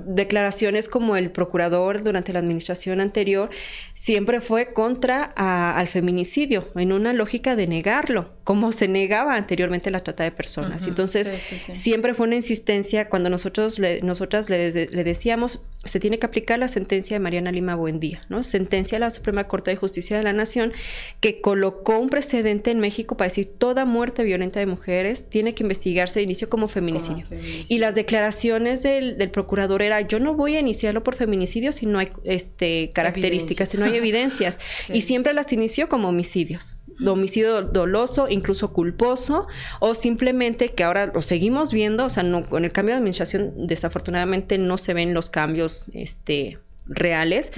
Declaraciones 0.07 0.89
como 0.89 1.17
el 1.17 1.31
procurador 1.31 2.03
durante 2.03 2.33
la 2.33 2.39
administración 2.39 3.01
anterior 3.01 3.51
siempre 3.95 4.41
fue 4.41 4.73
contra 4.73 5.25
al 5.25 5.89
feminicidio, 5.89 6.69
en 6.75 6.93
una 6.93 7.13
lógica 7.13 7.57
de 7.57 7.67
negarlo, 7.67 8.31
como 8.45 8.73
se 8.73 8.89
negaba 8.89 9.35
anteriormente 9.35 9.91
la 9.91 10.01
trata 10.01 10.25
de 10.25 10.31
personas. 10.31 10.87
Entonces, 10.87 11.31
siempre 11.75 12.15
fue 12.15 12.27
una 12.27 12.37
insistencia 12.37 13.09
cuando 13.09 13.29
nosotros 13.29 13.79
le, 13.79 14.01
nosotras 14.03 14.49
le, 14.49 14.73
decíamos, 14.73 15.63
se 15.85 16.01
tiene 16.01 16.19
que 16.19 16.27
aplicar 16.27 16.59
la 16.59 16.69
sentencia 16.69 17.17
de 17.17 17.21
Mariana 17.21 17.53
Lima 17.53 17.75
Buendía, 17.75 18.23
¿no? 18.29 18.43
Sentencia 18.43 18.97
de 18.97 19.01
la 19.01 19.11
Suprema 19.11 19.45
Corte 19.45 19.71
de 19.71 19.77
Justicia 19.77 20.17
de 20.17 20.23
la 20.23 20.33
Nación 20.33 20.73
que 21.21 21.41
colocó 21.41 21.99
un 21.99 22.09
precedente 22.09 22.71
en 22.71 22.81
México 22.81 23.17
para 23.17 23.29
decir 23.29 23.51
toda 23.59 23.85
muerte 23.85 24.25
violenta 24.25 24.61
de 24.61 24.67
mujeres 24.67 25.29
tiene 25.29 25.55
que 25.55 25.63
investigarse 25.63 26.21
de 26.21 26.25
inicio 26.25 26.49
como 26.49 26.69
feminicidio. 26.69 27.27
Y 27.69 27.79
las 27.79 27.95
declaraciones 27.95 28.83
del 28.83 29.16
el 29.19 29.31
procurador 29.31 29.83
era, 29.83 30.01
yo 30.01 30.19
no 30.19 30.35
voy 30.35 30.57
a 30.57 30.61
iniciarlo 30.61 31.03
por 31.03 31.17
feminicidio 31.17 31.73
si 31.73 31.87
no 31.87 31.99
hay 31.99 32.11
este, 32.25 32.91
características, 32.95 33.69
si 33.69 33.79
no 33.79 33.85
hay 33.85 33.97
evidencias. 33.97 34.59
Y 34.89 35.03
siempre 35.03 35.33
las 35.35 35.53
inició 35.53 35.89
como 35.89 36.09
homicidios. 36.09 36.79
Homicidio 37.05 37.63
doloso, 37.63 38.29
incluso 38.29 38.73
culposo, 38.73 39.47
o 39.81 39.95
simplemente 39.95 40.71
que 40.71 40.85
ahora 40.85 41.07
lo 41.07 41.23
seguimos 41.23 41.73
viendo, 41.73 42.07
o 42.07 42.11
sea, 42.11 42.23
no, 42.23 42.49
con 42.49 42.65
el 42.65 42.73
cambio 42.73 42.95
de 42.95 42.99
administración 42.99 43.67
desafortunadamente 43.67 44.59
no 44.59 44.79
se 44.79 44.95
ven 44.95 45.13
los 45.13 45.29
cambios 45.29 45.87
este, 45.93 46.59
reales, 46.87 47.53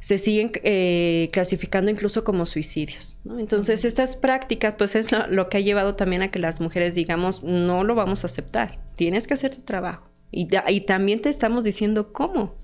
se 0.00 0.18
siguen 0.18 0.52
eh, 0.62 1.28
clasificando 1.32 1.90
incluso 1.90 2.24
como 2.24 2.46
suicidios. 2.46 3.18
Entonces, 3.38 3.84
estas 3.84 4.16
prácticas, 4.16 4.74
pues 4.76 4.94
es 4.94 5.12
lo, 5.12 5.26
lo, 5.28 5.48
que 5.48 5.58
ha 5.58 5.60
llevado 5.60 5.94
también 5.94 6.22
a 6.22 6.30
que 6.30 6.38
las 6.38 6.60
mujeres 6.60 6.94
digamos, 6.94 7.42
no 7.42 7.84
lo 7.84 7.94
vamos 7.94 8.24
a 8.24 8.26
aceptar, 8.26 8.78
tienes 8.96 9.26
que 9.26 9.34
hacer 9.34 9.54
tu 9.54 9.62
trabajo. 9.62 10.10
Y, 10.30 10.46
también 10.82 11.22
te 11.22 11.28
estamos 11.28 11.64
diciendo 11.64 12.12
cómo 12.12 12.54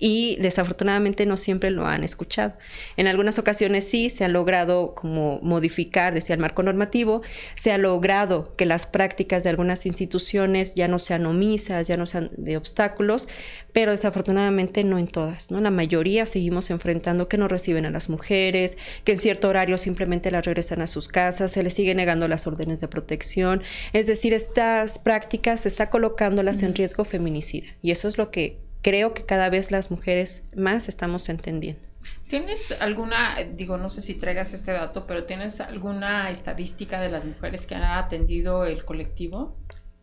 y 0.00 0.36
desafortunadamente 0.40 1.26
no 1.26 1.36
siempre 1.36 1.70
lo 1.70 1.86
han 1.86 2.02
escuchado. 2.02 2.54
En 2.96 3.06
algunas 3.06 3.38
ocasiones 3.38 3.84
sí 3.84 4.10
se 4.10 4.24
ha 4.24 4.28
logrado 4.28 4.94
como 4.94 5.38
modificar, 5.42 6.14
decía 6.14 6.34
el 6.34 6.40
marco 6.40 6.62
normativo, 6.62 7.22
se 7.54 7.70
ha 7.70 7.78
logrado 7.78 8.56
que 8.56 8.66
las 8.66 8.86
prácticas 8.86 9.44
de 9.44 9.50
algunas 9.50 9.86
instituciones 9.86 10.74
ya 10.74 10.88
no 10.88 10.98
sean 10.98 11.26
omisas, 11.26 11.86
ya 11.86 11.98
no 11.98 12.06
sean 12.06 12.30
de 12.36 12.56
obstáculos, 12.56 13.28
pero 13.72 13.92
desafortunadamente 13.92 14.82
no 14.82 14.98
en 14.98 15.06
todas, 15.06 15.50
¿no? 15.50 15.60
La 15.60 15.70
mayoría 15.70 16.24
seguimos 16.24 16.70
enfrentando 16.70 17.28
que 17.28 17.36
no 17.36 17.46
reciben 17.46 17.84
a 17.84 17.90
las 17.90 18.08
mujeres, 18.08 18.78
que 19.04 19.12
en 19.12 19.18
cierto 19.18 19.48
horario 19.48 19.76
simplemente 19.76 20.30
las 20.30 20.46
regresan 20.46 20.80
a 20.80 20.86
sus 20.86 21.08
casas, 21.08 21.52
se 21.52 21.62
les 21.62 21.74
sigue 21.74 21.94
negando 21.94 22.26
las 22.26 22.46
órdenes 22.46 22.80
de 22.80 22.88
protección, 22.88 23.62
es 23.92 24.06
decir, 24.06 24.32
estas 24.32 24.98
prácticas 24.98 25.60
se 25.60 25.68
está 25.68 25.90
colocándolas 25.90 26.62
en 26.62 26.74
riesgo 26.74 27.04
feminicida 27.04 27.68
y 27.82 27.90
eso 27.90 28.08
es 28.08 28.16
lo 28.16 28.30
que 28.30 28.69
creo 28.82 29.14
que 29.14 29.24
cada 29.24 29.48
vez 29.48 29.70
las 29.70 29.90
mujeres 29.90 30.44
más 30.54 30.88
estamos 30.88 31.28
entendiendo. 31.28 31.90
¿Tienes 32.28 32.72
alguna, 32.80 33.36
digo, 33.54 33.76
no 33.76 33.90
sé 33.90 34.00
si 34.00 34.14
traigas 34.14 34.54
este 34.54 34.72
dato, 34.72 35.06
pero 35.06 35.24
¿tienes 35.24 35.60
alguna 35.60 36.30
estadística 36.30 37.00
de 37.00 37.10
las 37.10 37.24
mujeres 37.24 37.66
que 37.66 37.74
han 37.74 37.82
atendido 37.82 38.64
el 38.64 38.84
colectivo? 38.84 39.56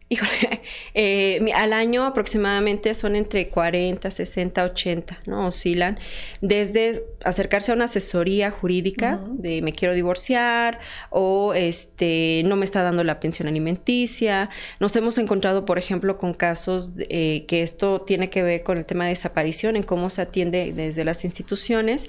Híjole, 0.10 0.62
eh, 0.94 1.52
al 1.54 1.74
año 1.74 2.06
aproximadamente 2.06 2.94
son 2.94 3.16
entre 3.16 3.50
40, 3.50 4.10
60, 4.10 4.64
80, 4.64 5.20
¿no? 5.26 5.48
Oscilan. 5.48 6.00
Desde 6.40 7.04
acercarse 7.26 7.72
a 7.72 7.76
una 7.76 7.86
asesoría 7.86 8.50
jurídica 8.50 9.20
de 9.32 9.62
me 9.62 9.74
quiero 9.74 9.94
divorciar 9.94 10.80
o 11.10 11.54
este 11.54 12.44
no 12.46 12.56
me 12.56 12.64
está 12.64 12.84
dando 12.84 13.04
la 13.04 13.20
pensión 13.20 13.50
alimenticia. 13.50 14.50
Nos 14.80 14.96
hemos 14.96 15.18
encontrado, 15.18 15.66
por 15.66 15.78
ejemplo, 15.78 16.18
con 16.18 16.34
casos 16.34 16.92
eh, 17.10 17.46
que 17.48 17.62
esto 17.62 18.02
tiene 18.02 18.30
que 18.30 18.44
ver 18.44 18.64
con 18.64 18.78
el 18.78 18.86
tema 18.86 19.06
de 19.06 19.10
desaparición, 19.10 19.76
en 19.76 19.84
cómo 19.84 20.10
se 20.10 20.22
atiende 20.22 20.72
desde 20.74 21.04
las 21.04 21.26
instituciones 21.26 22.08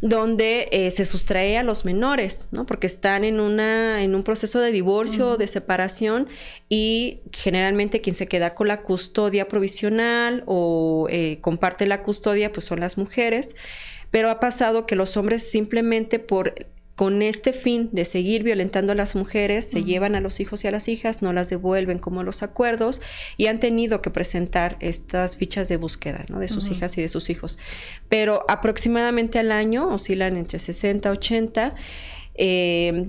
donde 0.00 0.68
eh, 0.72 0.90
se 0.90 1.04
sustrae 1.04 1.56
a 1.56 1.62
los 1.62 1.84
menores, 1.84 2.48
¿no? 2.50 2.66
Porque 2.66 2.86
están 2.86 3.24
en, 3.24 3.40
una, 3.40 4.02
en 4.02 4.14
un 4.14 4.22
proceso 4.22 4.60
de 4.60 4.70
divorcio 4.70 5.30
o 5.30 5.36
de 5.36 5.46
separación 5.46 6.28
y 6.68 7.20
generalmente 7.32 8.00
quien 8.00 8.14
se 8.14 8.26
queda 8.26 8.54
con 8.54 8.68
la 8.68 8.82
custodia 8.82 9.48
provisional 9.48 10.42
o 10.46 11.08
eh, 11.10 11.38
comparte 11.40 11.86
la 11.86 12.02
custodia 12.02 12.52
pues 12.52 12.66
son 12.66 12.80
las 12.80 12.98
mujeres, 12.98 13.56
pero 14.10 14.30
ha 14.30 14.38
pasado 14.38 14.86
que 14.86 14.96
los 14.96 15.16
hombres 15.16 15.48
simplemente 15.48 16.18
por 16.18 16.54
con 16.96 17.20
este 17.20 17.52
fin 17.52 17.90
de 17.92 18.06
seguir 18.06 18.42
violentando 18.42 18.92
a 18.92 18.94
las 18.94 19.14
mujeres, 19.14 19.66
se 19.66 19.84
llevan 19.84 20.14
a 20.14 20.20
los 20.20 20.40
hijos 20.40 20.64
y 20.64 20.68
a 20.68 20.70
las 20.70 20.88
hijas, 20.88 21.20
no 21.20 21.34
las 21.34 21.50
devuelven 21.50 21.98
como 21.98 22.22
los 22.22 22.42
acuerdos 22.42 23.02
y 23.36 23.48
han 23.48 23.60
tenido 23.60 24.00
que 24.00 24.10
presentar 24.10 24.78
estas 24.80 25.36
fichas 25.36 25.68
de 25.68 25.76
búsqueda 25.76 26.24
¿no? 26.28 26.40
de 26.40 26.48
sus 26.48 26.70
hijas 26.70 26.96
y 26.96 27.02
de 27.02 27.08
sus 27.08 27.28
hijos. 27.28 27.58
Pero 28.08 28.44
aproximadamente 28.48 29.38
al 29.38 29.52
año 29.52 29.92
oscilan 29.92 30.38
entre 30.38 30.58
60 30.58 31.10
80. 31.10 31.74
Eh, 32.34 33.06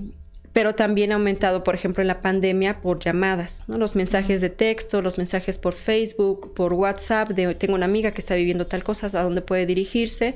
pero 0.52 0.74
también 0.74 1.12
ha 1.12 1.14
aumentado, 1.14 1.62
por 1.62 1.74
ejemplo, 1.74 2.00
en 2.02 2.08
la 2.08 2.20
pandemia 2.20 2.80
por 2.80 2.98
llamadas, 2.98 3.64
¿no? 3.68 3.78
los 3.78 3.94
mensajes 3.94 4.40
de 4.40 4.50
texto, 4.50 5.02
los 5.02 5.16
mensajes 5.16 5.56
por 5.56 5.72
Facebook, 5.72 6.52
por 6.54 6.72
WhatsApp, 6.72 7.30
de 7.30 7.54
tengo 7.54 7.74
una 7.74 7.84
amiga 7.84 8.10
que 8.10 8.20
está 8.20 8.34
viviendo 8.34 8.66
tal 8.66 8.82
cosa, 8.82 9.06
a 9.06 9.22
dónde 9.22 9.40
puede 9.40 9.66
dirigirse. 9.66 10.34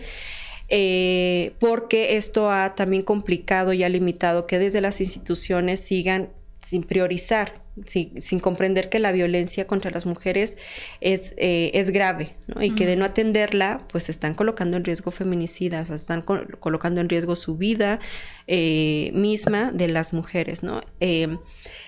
Eh, 0.75 1.55
porque 1.61 2.17
esto 2.17 2.51
ha 2.51 2.75
también 2.75 3.03
complicado 3.03 3.75
y 3.75 3.85
ha 3.85 3.91
limitado 3.91 4.47
que 4.47 4.59
desde 4.59 4.81
las 4.81 5.03
instituciones 5.03 5.81
sigan 5.81 6.31
sin 6.61 6.83
priorizar 6.83 7.61
sin 7.87 8.39
comprender 8.41 8.91
que 8.91 8.99
la 8.99 9.13
violencia 9.13 9.67
contra 9.67 9.91
las 9.91 10.05
mujeres 10.05 10.59
es, 11.01 11.33
eh, 11.39 11.71
es 11.73 11.91
grave, 11.91 12.37
¿no? 12.47 12.63
Y 12.63 12.75
que 12.75 12.85
de 12.85 12.97
no 12.97 13.07
atenderla, 13.07 13.79
pues 13.91 14.11
están 14.11 14.35
colocando 14.35 14.77
en 14.77 14.85
riesgo 14.85 15.11
feminicidas, 15.11 15.85
o 15.85 15.87
sea, 15.87 15.97
están 15.97 16.21
colocando 16.23 17.01
en 17.01 17.09
riesgo 17.09 17.35
su 17.35 17.57
vida 17.57 17.99
eh, 18.47 19.11
misma 19.15 19.73
de 19.73 19.89
las 19.89 20.13
mujeres, 20.13 20.63
¿no? 20.63 20.83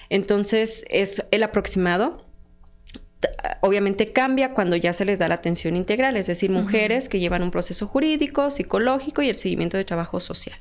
Entonces, 0.09 0.87
es 0.89 1.27
el 1.31 1.43
aproximado 1.43 2.24
obviamente 3.61 4.13
cambia 4.13 4.53
cuando 4.53 4.77
ya 4.77 4.93
se 4.93 5.05
les 5.05 5.19
da 5.19 5.29
la 5.29 5.37
atención 5.37 5.77
integral, 5.77 6.17
es 6.17 6.27
decir, 6.27 6.51
mujeres 6.51 7.09
que 7.09 7.21
llevan 7.21 7.43
un 7.43 7.51
proceso 7.51 7.87
jurídico, 7.87 8.51
psicológico 8.51 9.23
y 9.23 9.29
el 9.29 9.37
seguimiento 9.37 9.77
de 9.77 9.85
trabajo 9.85 10.21
social. 10.21 10.59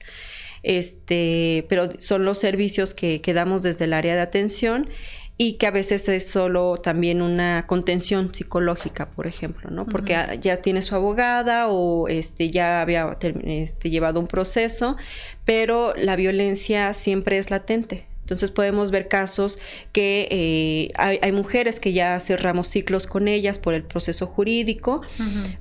Este, 0.64 1.66
pero 1.68 1.90
son 2.00 2.24
los 2.24 2.38
servicios 2.38 2.94
que, 2.94 3.22
que 3.22 3.34
damos 3.34 3.64
desde 3.64 3.86
el 3.86 3.94
área 3.94 4.16
de 4.16 4.22
atención 4.22 4.90
y 5.38 5.54
que 5.54 5.68
a 5.68 5.72
veces 5.72 6.08
es 6.10 6.30
solo 6.30 6.76
también 6.78 7.22
una 7.22 7.66
contención 7.66 8.34
psicológica, 8.34 9.10
por 9.10 9.26
ejemplo, 9.26 9.72
¿no? 9.72 9.86
Porque 9.86 10.16
ya 10.40 10.58
tiene 10.58 10.82
su 10.82 10.96
abogada 10.96 11.68
o 11.70 12.08
este, 12.08 12.52
ya 12.52 12.82
había 12.82 13.18
este, 13.44 13.90
llevado 13.90 14.20
un 14.20 14.28
proceso, 14.28 14.96
pero 15.44 15.94
la 15.96 16.16
violencia 16.16 16.94
siempre 16.94 17.40
es 17.40 17.50
latente. 17.50 18.06
Entonces 18.24 18.52
podemos 18.52 18.90
ver 18.90 19.10
casos 19.10 19.60
que 19.92 20.30
eh, 20.32 20.92
hay, 20.96 21.32
mujeres 21.34 21.82
que 21.82 21.92
ya 21.92 22.18
cerramos 22.22 22.70
ciclos 22.70 23.06
con 23.06 23.28
ellas 23.28 23.60
por 23.60 23.74
el 23.74 23.84
proceso 23.84 24.28
jurídico, 24.28 25.02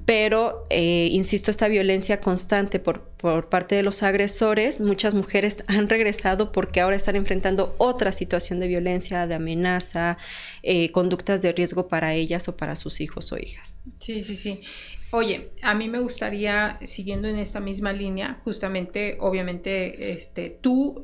pero, 0.05 0.65
eh, 0.71 1.09
insisto, 1.11 1.51
esta 1.51 1.67
violencia 1.67 2.21
constante 2.21 2.79
por, 2.79 3.01
por 3.01 3.49
parte 3.49 3.75
de 3.75 3.83
los 3.83 4.05
agresores, 4.05 4.81
muchas 4.81 5.13
mujeres 5.13 5.65
han 5.67 5.89
regresado 5.89 6.53
porque 6.53 6.81
ahora 6.81 6.95
están 6.95 7.17
enfrentando 7.17 7.75
otra 7.79 8.13
situación 8.13 8.61
de 8.61 8.69
violencia, 8.69 9.27
de 9.27 9.35
amenaza, 9.35 10.17
eh, 10.63 10.93
conductas 10.93 11.43
de 11.43 11.51
riesgo 11.51 11.89
para 11.89 12.15
ellas 12.15 12.47
o 12.47 12.57
para 12.57 12.77
sus 12.77 13.01
hijos 13.01 13.33
o 13.33 13.39
hijas. 13.39 13.75
Sí, 13.99 14.23
sí, 14.23 14.37
sí. 14.37 14.61
Oye, 15.11 15.51
a 15.63 15.75
mí 15.75 15.89
me 15.89 15.99
gustaría, 15.99 16.79
siguiendo 16.85 17.27
en 17.27 17.37
esta 17.37 17.59
misma 17.59 17.93
línea, 17.93 18.41
justamente, 18.45 19.17
obviamente, 19.21 20.13
este, 20.13 20.49
tú 20.49 21.03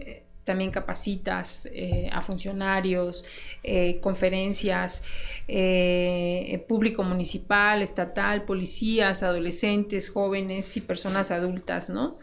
también 0.49 0.71
capacitas 0.71 1.69
eh, 1.75 2.09
a 2.11 2.23
funcionarios, 2.23 3.27
eh, 3.63 4.01
conferencias, 4.01 5.05
eh, 5.47 6.65
público 6.67 7.03
municipal, 7.05 7.83
estatal, 7.83 8.47
policías, 8.47 9.23
adolescentes, 9.23 10.09
jóvenes 10.09 10.75
y 10.79 10.81
personas 10.81 11.31
adultas, 11.33 11.91
¿no? 11.91 12.19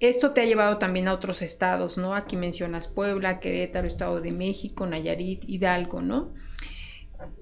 Esto 0.00 0.32
te 0.32 0.40
ha 0.40 0.44
llevado 0.44 0.78
también 0.78 1.06
a 1.06 1.14
otros 1.14 1.40
estados, 1.40 1.98
¿no? 1.98 2.16
Aquí 2.16 2.36
mencionas 2.36 2.88
Puebla, 2.88 3.38
Querétaro, 3.38 3.86
Estado 3.86 4.20
de 4.20 4.32
México, 4.32 4.84
Nayarit, 4.84 5.48
Hidalgo, 5.48 6.02
¿no? 6.02 6.34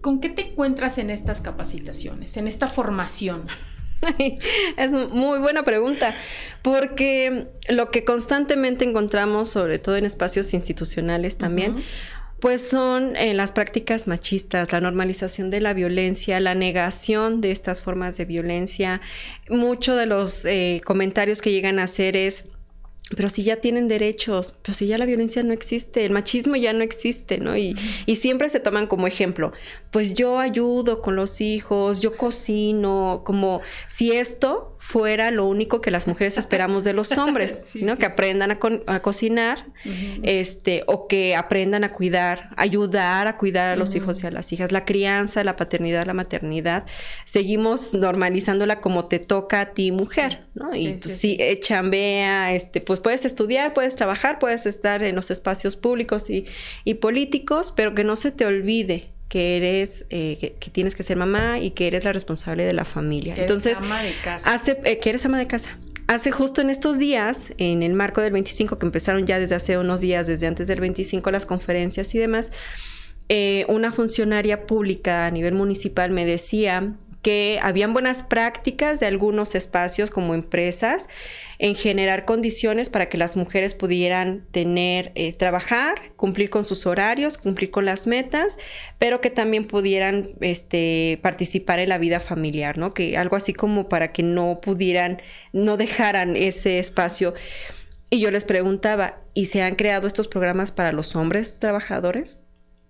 ¿Con 0.03 0.21
qué 0.21 0.29
te 0.29 0.51
encuentras 0.51 0.99
en 0.99 1.09
estas 1.09 1.41
capacitaciones, 1.41 2.37
en 2.37 2.47
esta 2.47 2.67
formación? 2.67 3.47
es 4.77 4.91
muy 4.91 5.39
buena 5.39 5.65
pregunta, 5.65 6.15
porque 6.63 7.49
lo 7.69 7.91
que 7.91 8.05
constantemente 8.05 8.85
encontramos, 8.85 9.49
sobre 9.49 9.79
todo 9.79 9.97
en 9.97 10.05
espacios 10.05 10.53
institucionales 10.55 11.37
también, 11.37 11.83
pues 12.41 12.69
son 12.69 13.17
eh, 13.17 13.33
las 13.35 13.53
prácticas 13.53 14.07
machistas, 14.07 14.71
la 14.71 14.81
normalización 14.81 15.51
de 15.51 15.61
la 15.61 15.73
violencia, 15.73 16.39
la 16.39 16.55
negación 16.55 17.41
de 17.41 17.51
estas 17.51 17.81
formas 17.81 18.17
de 18.19 18.27
violencia. 18.27 19.01
Muchos 19.49 19.99
de 19.99 20.07
los 20.07 20.45
eh, 20.45 20.83
comentarios 20.85 21.41
que 21.41 21.51
llegan 21.51 21.79
a 21.79 21.85
hacer 21.85 22.15
es 22.17 22.45
pero 23.15 23.29
si 23.29 23.45
ya 23.45 23.57
tienen 23.57 23.87
derechos, 23.87 24.55
pero 24.63 24.75
si 24.75 24.89
ya 24.89 24.99
la 24.99 25.07
violencia 25.07 25.43
no 25.45 25.53
existe, 25.53 26.05
el 26.05 26.13
machismo 26.13 26.57
ya 26.57 26.73
no 26.73 26.83
existe, 26.83 27.39
¿no? 27.39 27.57
Y, 27.57 27.77
y, 28.05 28.17
siempre 28.17 28.49
se 28.49 28.59
toman 28.59 28.89
como 28.89 29.07
ejemplo, 29.07 29.53
pues 29.93 30.15
yo 30.15 30.41
ayudo 30.41 31.01
con 31.03 31.15
los 31.15 31.41
hijos, 31.41 32.01
yo 32.01 32.17
cocino, 32.17 33.23
como 33.25 33.61
si 33.87 34.11
esto 34.11 34.76
fuera 34.87 35.33
lo 35.33 35.47
único 35.47 35.81
que 35.81 35.91
las 35.91 36.07
mujeres 36.07 36.39
esperamos 36.39 36.85
de 36.85 36.93
los 36.93 37.11
hombres, 37.19 37.73
¿no? 37.83 37.97
Que 37.97 38.07
aprendan 38.07 38.53
a, 38.53 39.01
cocinar, 39.01 39.67
este, 40.23 40.85
o 40.87 41.09
que 41.09 41.35
aprendan 41.35 41.83
a 41.83 41.93
cuidar, 41.93 42.51
ayudar 42.57 43.27
a 43.27 43.37
cuidar 43.37 43.73
a 43.73 43.75
los 43.75 43.97
hijos 43.97 44.23
y 44.23 44.29
a 44.29 44.31
las 44.31 44.53
hijas. 44.53 44.71
La 44.71 44.85
crianza, 44.85 45.43
la 45.43 45.57
paternidad, 45.57 46.07
la 46.07 46.15
maternidad, 46.15 46.85
seguimos 47.25 47.95
normalizándola 47.95 48.81
como 48.81 49.07
te 49.07 49.19
toca 49.19 49.61
a 49.61 49.73
ti, 49.73 49.91
mujer, 49.91 50.47
¿no? 50.55 50.73
Y 50.73 50.93
pues 50.93 51.17
sí, 51.17 51.37
eh, 51.41 51.59
chambea, 51.59 52.55
este, 52.55 52.81
pues 52.81 53.01
puedes 53.01 53.25
estudiar, 53.25 53.75
puedes 53.75 53.97
trabajar, 53.97 54.39
puedes 54.39 54.67
estar 54.67 55.03
en 55.03 55.17
los 55.17 55.33
espacios 55.33 55.75
públicos 55.75 56.31
y, 56.31 56.47
y 56.85 56.95
políticos, 56.95 57.73
pero 57.75 57.93
que 57.93 58.05
no 58.05 58.15
se 58.15 58.31
te 58.31 58.47
olvide 58.47 59.16
que 59.29 59.57
eres, 59.57 60.05
eh, 60.11 60.57
que, 60.61 60.71
tienes 60.71 60.95
que 60.95 61.03
ser 61.03 61.17
mamá 61.17 61.59
y 61.59 61.73
que 61.73 61.87
eres 61.87 62.05
la 62.05 62.13
responsable 62.13 62.65
de 62.65 62.73
la 62.73 62.85
familia. 62.85 63.35
Entonces, 63.37 63.79
ama 63.79 64.03
de 64.03 64.15
casa. 64.23 64.55
Hace, 64.55 64.79
eh, 64.85 64.99
que 64.99 65.11
eres 65.11 65.25
ama 65.25 65.39
de 65.39 65.47
casa. 65.47 65.79
Hace 66.07 66.31
justo 66.31 66.61
en 66.61 66.71
estos 66.71 66.99
días, 66.99 67.53
en 67.59 67.83
el 67.83 67.95
marco 67.95 68.21
del 68.21 68.33
25, 68.33 68.79
que 68.79 68.87
empezaron 68.87 69.27
ya 69.27 69.41
desde 69.41 69.57
hace 69.57 69.77
unos 69.77 70.01
días, 70.01 70.29
desde 70.29 70.47
antes 70.47 70.69
del 70.69 70.81
25, 70.81 71.31
las 71.33 71.47
conferencias 71.47 72.15
y 72.15 72.19
demás, 72.19 72.53
eh, 73.29 73.67
una 73.69 73.91
funcionaria 73.91 74.67
pública 74.67 75.27
a 75.27 75.31
nivel 75.33 75.55
municipal 75.55 76.13
me 76.13 76.25
decía 76.25 76.95
que 77.27 77.59
habían 77.61 77.93
buenas 77.93 78.23
prácticas 78.23 79.01
de 79.01 79.07
algunos 79.07 79.57
espacios 79.57 80.13
como 80.13 80.33
empresas 80.33 81.09
en 81.59 81.75
generar 81.75 82.25
condiciones 82.25 82.89
para 82.89 83.09
que 83.09 83.19
las 83.19 83.35
mujeres 83.35 83.75
pudieran 83.75 84.47
tener, 84.53 85.11
eh, 85.17 85.33
trabajar, 85.33 86.13
cumplir 86.15 86.51
con 86.51 86.65
sus 86.65 86.87
horarios, 86.87 87.37
cumplir 87.37 87.73
con 87.73 87.85
las 87.85 88.07
metas, 88.07 88.59
pero 89.01 89.21
que 89.21 89.31
también 89.31 89.67
pudieran 89.67 90.35
este, 90.41 91.19
participar 91.21 91.81
en 91.81 91.89
la 91.89 91.99
vida 91.99 92.21
familiar, 92.21 92.79
¿no? 92.79 92.95
Que 92.95 93.19
algo 93.19 93.35
así 93.35 93.53
como 93.53 93.89
para 93.89 94.13
que 94.13 94.23
no 94.23 94.61
pudieran, 94.61 95.21
no 95.53 95.77
dejaran 95.77 96.37
ese 96.37 96.79
espacio. 96.79 97.35
Y 98.09 98.21
yo 98.21 98.31
les 98.31 98.45
preguntaba, 98.45 99.19
¿y 99.35 99.47
se 99.47 99.63
han 99.63 99.75
creado 99.75 100.07
estos 100.07 100.29
programas 100.29 100.71
para 100.71 100.93
los 100.93 101.17
hombres 101.17 101.59
trabajadores? 101.59 102.39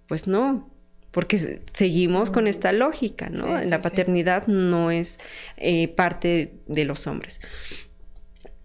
Pues 0.08 0.26
no, 0.26 0.75
porque 1.16 1.62
seguimos 1.72 2.30
con 2.30 2.46
esta 2.46 2.72
lógica, 2.72 3.30
¿no? 3.30 3.58
la 3.62 3.80
paternidad 3.80 4.48
no 4.48 4.90
es 4.90 5.18
eh, 5.56 5.88
parte 5.88 6.52
de 6.66 6.84
los 6.84 7.06
hombres. 7.06 7.40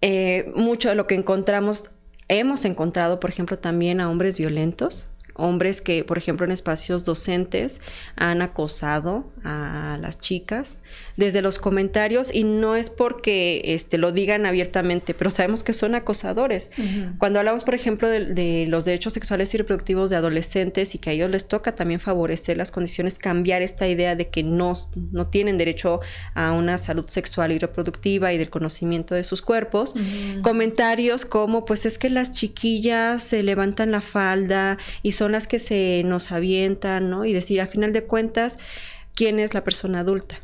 Eh, 0.02 0.52
mucho 0.54 0.90
de 0.90 0.94
lo 0.94 1.06
que 1.06 1.14
encontramos, 1.14 1.92
hemos 2.28 2.66
encontrado, 2.66 3.20
por 3.20 3.30
ejemplo, 3.30 3.58
también 3.58 4.02
a 4.02 4.10
hombres 4.10 4.36
violentos, 4.36 5.08
hombres 5.32 5.80
que, 5.80 6.04
por 6.04 6.18
ejemplo, 6.18 6.44
en 6.44 6.52
espacios 6.52 7.04
docentes 7.04 7.80
han 8.16 8.42
acosado 8.42 9.32
a 9.42 9.96
las 10.02 10.18
chicas 10.18 10.78
desde 11.16 11.42
los 11.42 11.58
comentarios 11.58 12.32
y 12.32 12.44
no 12.44 12.76
es 12.76 12.90
porque 12.90 13.62
este, 13.64 13.98
lo 13.98 14.12
digan 14.12 14.46
abiertamente, 14.46 15.14
pero 15.14 15.30
sabemos 15.30 15.62
que 15.62 15.72
son 15.72 15.94
acosadores. 15.94 16.70
Cuando 17.18 17.38
hablamos, 17.38 17.64
por 17.64 17.74
ejemplo, 17.74 18.08
de, 18.08 18.66
los 18.68 18.84
derechos 18.84 19.12
sexuales 19.12 19.52
y 19.54 19.58
reproductivos 19.58 20.10
de 20.10 20.16
adolescentes 20.16 20.94
y 20.94 20.98
que 20.98 21.10
a 21.10 21.12
ellos 21.12 21.30
les 21.30 21.46
toca 21.46 21.74
también 21.74 22.00
favorecer 22.00 22.56
las 22.56 22.70
condiciones, 22.70 23.18
cambiar 23.18 23.62
esta 23.62 23.88
idea 23.88 24.16
de 24.16 24.28
que 24.28 24.42
no, 24.42 24.72
no 25.12 25.26
tienen 25.26 25.58
derecho 25.58 26.00
a 26.34 26.52
una 26.52 26.78
salud 26.78 27.06
sexual 27.08 27.52
y 27.52 27.58
reproductiva 27.58 28.32
y 28.32 28.38
del 28.38 28.50
conocimiento 28.50 29.14
de 29.14 29.24
sus 29.24 29.42
cuerpos, 29.42 29.94
comentarios 30.42 31.24
como, 31.24 31.64
pues 31.64 31.86
es 31.86 31.98
que 31.98 32.10
las 32.10 32.32
chiquillas 32.32 33.22
se 33.22 33.42
levantan 33.42 33.90
la 33.90 34.00
falda 34.00 34.78
y 35.02 35.12
son 35.12 35.32
las 35.32 35.46
que 35.46 35.58
se 35.58 36.02
nos 36.04 36.32
avientan, 36.32 37.10
¿no? 37.10 37.24
Y 37.24 37.32
decir, 37.32 37.60
a 37.60 37.66
final 37.66 37.92
de 37.92 38.04
cuentas, 38.04 38.58
¿quién 39.14 39.38
es 39.38 39.54
la 39.54 39.64
persona 39.64 40.00
adulta? 40.00 40.41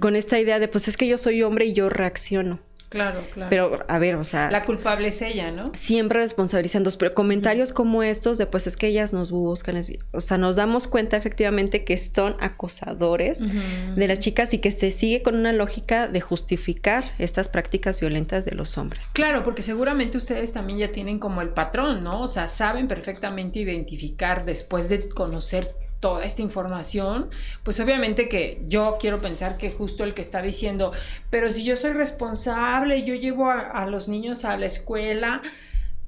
Con 0.00 0.16
esta 0.16 0.38
idea 0.38 0.58
de, 0.58 0.68
pues 0.68 0.88
es 0.88 0.96
que 0.96 1.06
yo 1.06 1.18
soy 1.18 1.42
hombre 1.42 1.66
y 1.66 1.72
yo 1.72 1.88
reacciono. 1.88 2.60
Claro, 2.94 3.22
claro. 3.32 3.50
Pero, 3.50 3.78
a 3.88 3.98
ver, 3.98 4.14
o 4.14 4.22
sea... 4.22 4.52
La 4.52 4.64
culpable 4.64 5.08
es 5.08 5.20
ella, 5.20 5.50
¿no? 5.50 5.64
Siempre 5.74 6.20
responsabilizando, 6.20 6.88
pero 6.96 7.12
comentarios 7.12 7.72
como 7.72 8.04
estos 8.04 8.38
de, 8.38 8.46
pues 8.46 8.68
es 8.68 8.76
que 8.76 8.86
ellas 8.86 9.12
nos 9.12 9.32
buscan, 9.32 9.82
o 10.12 10.20
sea, 10.20 10.38
nos 10.38 10.54
damos 10.54 10.86
cuenta 10.86 11.16
efectivamente 11.16 11.84
que 11.84 11.98
son 11.98 12.36
acosadores 12.38 13.40
de 13.40 14.06
las 14.06 14.20
chicas 14.20 14.54
y 14.54 14.58
que 14.58 14.70
se 14.70 14.92
sigue 14.92 15.24
con 15.24 15.34
una 15.34 15.52
lógica 15.52 16.06
de 16.06 16.20
justificar 16.20 17.04
estas 17.18 17.48
prácticas 17.48 18.00
violentas 18.00 18.44
de 18.44 18.54
los 18.54 18.78
hombres. 18.78 19.10
Claro, 19.12 19.42
porque 19.42 19.62
seguramente 19.62 20.16
ustedes 20.16 20.52
también 20.52 20.78
ya 20.78 20.92
tienen 20.92 21.18
como 21.18 21.42
el 21.42 21.48
patrón, 21.48 21.98
¿no? 21.98 22.22
O 22.22 22.28
sea, 22.28 22.46
saben 22.46 22.86
perfectamente 22.86 23.58
identificar 23.58 24.44
después 24.44 24.88
de 24.88 25.08
conocer 25.08 25.74
toda 26.04 26.22
esta 26.22 26.42
información, 26.42 27.30
pues 27.62 27.80
obviamente 27.80 28.28
que 28.28 28.60
yo 28.68 28.98
quiero 29.00 29.22
pensar 29.22 29.56
que 29.56 29.70
justo 29.70 30.04
el 30.04 30.12
que 30.12 30.20
está 30.20 30.42
diciendo, 30.42 30.92
pero 31.30 31.50
si 31.50 31.64
yo 31.64 31.76
soy 31.76 31.94
responsable, 31.94 33.06
yo 33.06 33.14
llevo 33.14 33.50
a, 33.50 33.86
los 33.86 34.06
niños 34.06 34.44
a 34.44 34.58
la 34.58 34.66
escuela, 34.66 35.40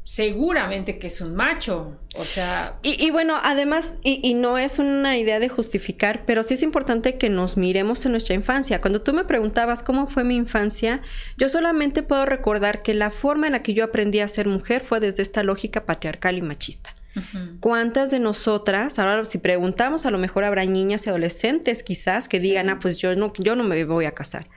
seguramente 0.05 0.99
que 0.99 1.07
es 1.07 1.23
un 1.23 1.35
macho, 1.35 1.97
o 2.15 2.27
sea... 2.27 2.77
Y, 2.83 3.11
bueno, 3.11 3.39
además, 3.43 3.97
y, 4.03 4.21
y, 4.23 4.35
no 4.35 4.59
es 4.59 4.79
una 4.79 5.17
idea 5.17 5.41
de 5.41 5.49
justificar, 5.49 6.27
pero 6.27 6.43
sí 6.43 6.53
es 6.53 6.63
importante 6.63 7.17
que 7.17 7.31
nos 7.31 7.57
miremos 7.57 8.05
en 8.05 8.13
nuestra 8.13 8.35
infancia. 8.35 8.83
Cuando 8.83 9.01
tú 9.01 9.15
me 9.15 9.25
preguntabas 9.25 9.83
cómo 9.83 10.09
fue 10.09 10.25
mi 10.25 10.37
infancia, 10.37 11.01
yo 11.39 11.49
solamente 11.49 12.03
puedo 12.03 12.27
recordar 12.27 12.83
que 12.83 12.93
la 12.93 13.11
forma 13.11 13.47
en 13.47 13.55
la 13.55 13.61
que 13.61 13.73
yo 13.73 13.83
aprendí 13.83 14.21
a 14.21 14.29
ser 14.29 14.47
mujer 14.47 14.85
fue 14.85 15.01
desde 15.01 15.23
esta 15.23 15.43
lógica 15.43 15.87
patriarcal 15.87 16.37
y 16.37 16.43
machista. 16.43 16.95
¿Cuántas 17.61 18.11
de 18.11 18.19
nosotras, 18.19 18.99
ahora 18.99 19.25
si 19.25 19.39
preguntamos, 19.39 20.07
a 20.07 20.11
lo 20.11 20.19
mejor 20.19 20.45
habrá 20.45 20.65
niñas 20.65 21.07
y 21.07 21.11
adolescentes 21.11 21.83
quizás 21.83 22.29
que 22.29 22.41
digan, 22.41 22.69
ah, 22.69 22.79
pues 22.79 22.99
yo 22.99 23.15
no, 23.17 23.33
yo 23.39 23.57
no 23.57 23.65
me 23.65 23.85
voy 23.85 24.05
a 24.05 24.13
casar. 24.13 24.49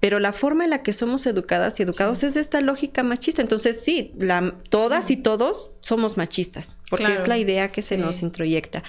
Pero 0.00 0.18
la 0.18 0.32
forma 0.32 0.64
en 0.64 0.70
la 0.70 0.82
que 0.82 0.92
somos 0.92 1.26
educadas 1.26 1.78
y 1.78 1.84
educados 1.84 2.22
es 2.22 2.36
esta 2.36 2.60
lógica 2.60 3.02
machista. 3.02 3.42
Entonces, 3.42 3.80
sí, 3.80 4.12
la, 4.18 4.54
todas 4.68 5.10
y 5.10 5.16
todos 5.16 5.70
somos 5.80 6.16
machistas, 6.16 6.76
porque 6.90 7.14
es 7.14 7.28
la 7.28 7.38
idea 7.38 7.70
que 7.70 7.82
se 7.82 7.96
nos 7.96 8.22
introyecta. 8.22 8.82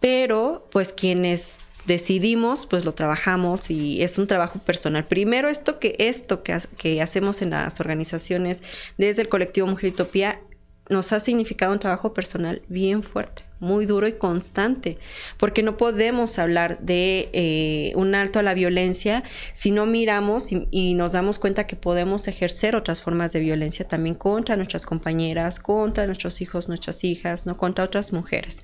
Pero, 0.00 0.68
pues 0.70 0.92
quienes 0.92 1.58
decidimos, 1.86 2.66
pues 2.66 2.84
lo 2.84 2.92
trabajamos 2.92 3.70
y 3.70 4.02
es 4.02 4.18
un 4.18 4.26
trabajo 4.26 4.58
personal. 4.58 5.06
Primero, 5.06 5.48
esto 5.48 5.78
que 5.78 5.94
esto 5.98 6.42
que, 6.42 6.58
que 6.76 7.00
hacemos 7.00 7.42
en 7.42 7.50
las 7.50 7.80
organizaciones 7.80 8.62
desde 8.98 9.22
el 9.22 9.28
colectivo 9.28 9.66
Mujer 9.66 9.92
Utopía 9.92 10.40
nos 10.88 11.12
ha 11.12 11.20
significado 11.20 11.72
un 11.72 11.78
trabajo 11.78 12.14
personal 12.14 12.62
bien 12.68 13.02
fuerte, 13.02 13.44
muy 13.58 13.86
duro 13.86 14.06
y 14.06 14.12
constante, 14.12 14.98
porque 15.36 15.62
no 15.62 15.76
podemos 15.76 16.38
hablar 16.38 16.78
de 16.80 17.28
eh, 17.32 17.92
un 17.96 18.14
alto 18.14 18.38
a 18.38 18.42
la 18.42 18.54
violencia 18.54 19.24
si 19.52 19.70
no 19.70 19.86
miramos 19.86 20.52
y, 20.52 20.68
y, 20.70 20.94
nos 20.94 21.12
damos 21.12 21.38
cuenta 21.38 21.66
que 21.66 21.76
podemos 21.76 22.28
ejercer 22.28 22.76
otras 22.76 23.02
formas 23.02 23.32
de 23.32 23.40
violencia 23.40 23.86
también 23.86 24.14
contra 24.14 24.56
nuestras 24.56 24.86
compañeras, 24.86 25.58
contra 25.60 26.06
nuestros 26.06 26.40
hijos, 26.40 26.68
nuestras 26.68 27.02
hijas, 27.04 27.46
no 27.46 27.56
contra 27.56 27.84
otras 27.84 28.12
mujeres. 28.12 28.62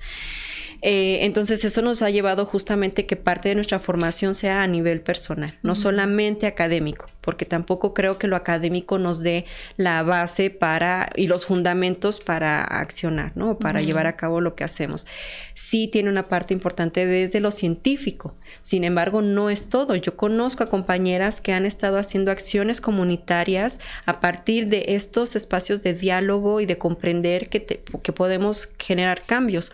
Eh, 0.85 1.19
entonces 1.21 1.63
eso 1.63 1.81
nos 1.81 2.01
ha 2.01 2.09
llevado 2.09 2.45
justamente 2.45 3.05
que 3.05 3.15
parte 3.15 3.47
de 3.47 3.55
nuestra 3.55 3.79
formación 3.79 4.35
sea 4.35 4.63
a 4.63 4.67
nivel 4.67 4.99
personal, 4.99 5.57
no 5.63 5.75
solamente 5.75 6.45
académico, 6.45 7.05
porque 7.21 7.45
tampoco 7.45 7.93
creo 7.93 8.17
que 8.17 8.27
lo 8.27 8.35
académico 8.35 8.99
nos 8.99 9.21
dé 9.21 9.45
la 9.77 10.03
base 10.03 10.49
para 10.49 11.09
y 11.15 11.27
los 11.27 11.45
fundamentos 11.45 12.19
para 12.19 12.65
accionar, 12.65 13.31
¿no? 13.35 13.57
Para 13.59 13.81
llevar 13.81 14.07
a 14.07 14.17
cabo 14.17 14.41
lo 14.41 14.55
que 14.55 14.65
hacemos. 14.65 15.07
Sí 15.53 15.87
tiene 15.87 16.09
una 16.09 16.27
parte 16.27 16.53
importante 16.53 17.05
desde 17.05 17.39
lo 17.39 17.51
científico, 17.51 18.35
sin 18.59 18.83
embargo 18.83 19.21
no 19.21 19.49
es 19.49 19.69
todo. 19.69 19.95
Yo 19.95 20.17
conozco 20.17 20.65
a 20.65 20.69
compañeras 20.69 21.39
que 21.39 21.53
han 21.53 21.65
estado 21.65 21.97
haciendo 21.97 22.29
acciones 22.29 22.81
comunitarias 22.81 23.79
a 24.05 24.19
partir 24.19 24.67
de 24.67 24.83
estos 24.89 25.37
espacios 25.37 25.81
de 25.81 25.93
diálogo 25.93 26.59
y 26.59 26.65
de 26.65 26.77
comprender 26.77 27.47
que, 27.47 27.63
que 27.63 28.11
podemos 28.11 28.69
generar 28.77 29.21
cambios, 29.21 29.71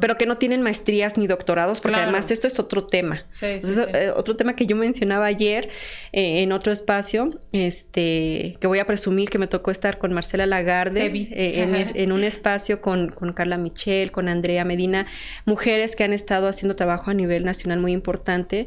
pero 0.00 0.16
que 0.16 0.24
no 0.24 0.38
tienen 0.38 0.45
maestrías 0.62 1.16
ni 1.16 1.26
doctorados, 1.26 1.80
porque 1.80 1.98
además 1.98 2.30
esto 2.30 2.46
es 2.46 2.58
otro 2.58 2.86
tema. 2.86 3.26
Eh, 3.40 4.12
otro 4.14 4.36
tema 4.36 4.56
que 4.56 4.66
yo 4.66 4.76
mencionaba 4.76 5.26
ayer 5.26 5.68
eh, 6.12 6.42
en 6.42 6.52
otro 6.52 6.72
espacio, 6.72 7.40
este, 7.52 8.56
que 8.60 8.66
voy 8.66 8.78
a 8.78 8.86
presumir 8.86 9.30
que 9.30 9.38
me 9.38 9.46
tocó 9.46 9.70
estar 9.70 9.98
con 9.98 10.12
Marcela 10.12 10.46
Lagarde 10.46 11.06
eh, 11.06 11.92
en, 11.94 12.12
un 12.12 12.24
espacio 12.24 12.80
con, 12.80 13.08
con 13.08 13.32
Carla 13.32 13.58
Michel, 13.58 14.12
con 14.12 14.28
Andrea 14.28 14.64
Medina, 14.64 15.06
mujeres 15.44 15.96
que 15.96 16.04
han 16.04 16.12
estado 16.12 16.48
haciendo 16.48 16.76
trabajo 16.76 17.10
a 17.10 17.14
nivel 17.14 17.44
nacional 17.44 17.80
muy 17.80 17.92
importante, 17.92 18.66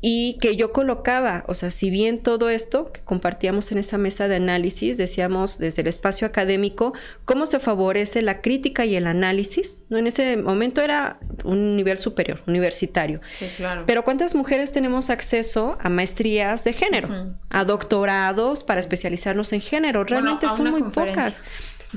y 0.00 0.38
que 0.40 0.56
yo 0.56 0.72
colocaba, 0.72 1.44
o 1.46 1.54
sea, 1.54 1.70
si 1.70 1.90
bien 1.90 2.22
todo 2.22 2.48
esto 2.48 2.90
que 2.92 3.00
compartíamos 3.02 3.70
en 3.70 3.78
esa 3.78 3.98
mesa 3.98 4.28
de 4.28 4.36
análisis, 4.36 4.96
decíamos 4.96 5.58
desde 5.58 5.82
el 5.82 5.88
espacio 5.88 6.26
académico, 6.26 6.94
cómo 7.26 7.44
se 7.44 7.60
favorece 7.60 8.22
la 8.22 8.40
crítica 8.40 8.86
y 8.86 8.96
el 8.96 9.06
análisis, 9.06 9.78
¿no? 9.90 9.98
En 9.98 10.06
ese 10.06 10.38
momento 10.38 10.80
era 10.80 11.18
un 11.44 11.76
nivel 11.76 11.98
superior, 11.98 12.40
universitario. 12.46 13.20
Sí, 13.38 13.46
claro. 13.56 13.84
Pero 13.86 14.04
¿cuántas 14.04 14.34
mujeres 14.34 14.72
tenemos 14.72 15.10
acceso 15.10 15.76
a 15.80 15.90
maestrías 15.90 16.64
de 16.64 16.72
género, 16.72 17.34
a 17.50 17.64
doctorados 17.64 18.64
para 18.64 18.80
especializarnos 18.80 19.52
en 19.52 19.60
género? 19.60 20.04
Realmente 20.04 20.48
son 20.48 20.70
muy 20.70 20.82
pocas 20.84 21.42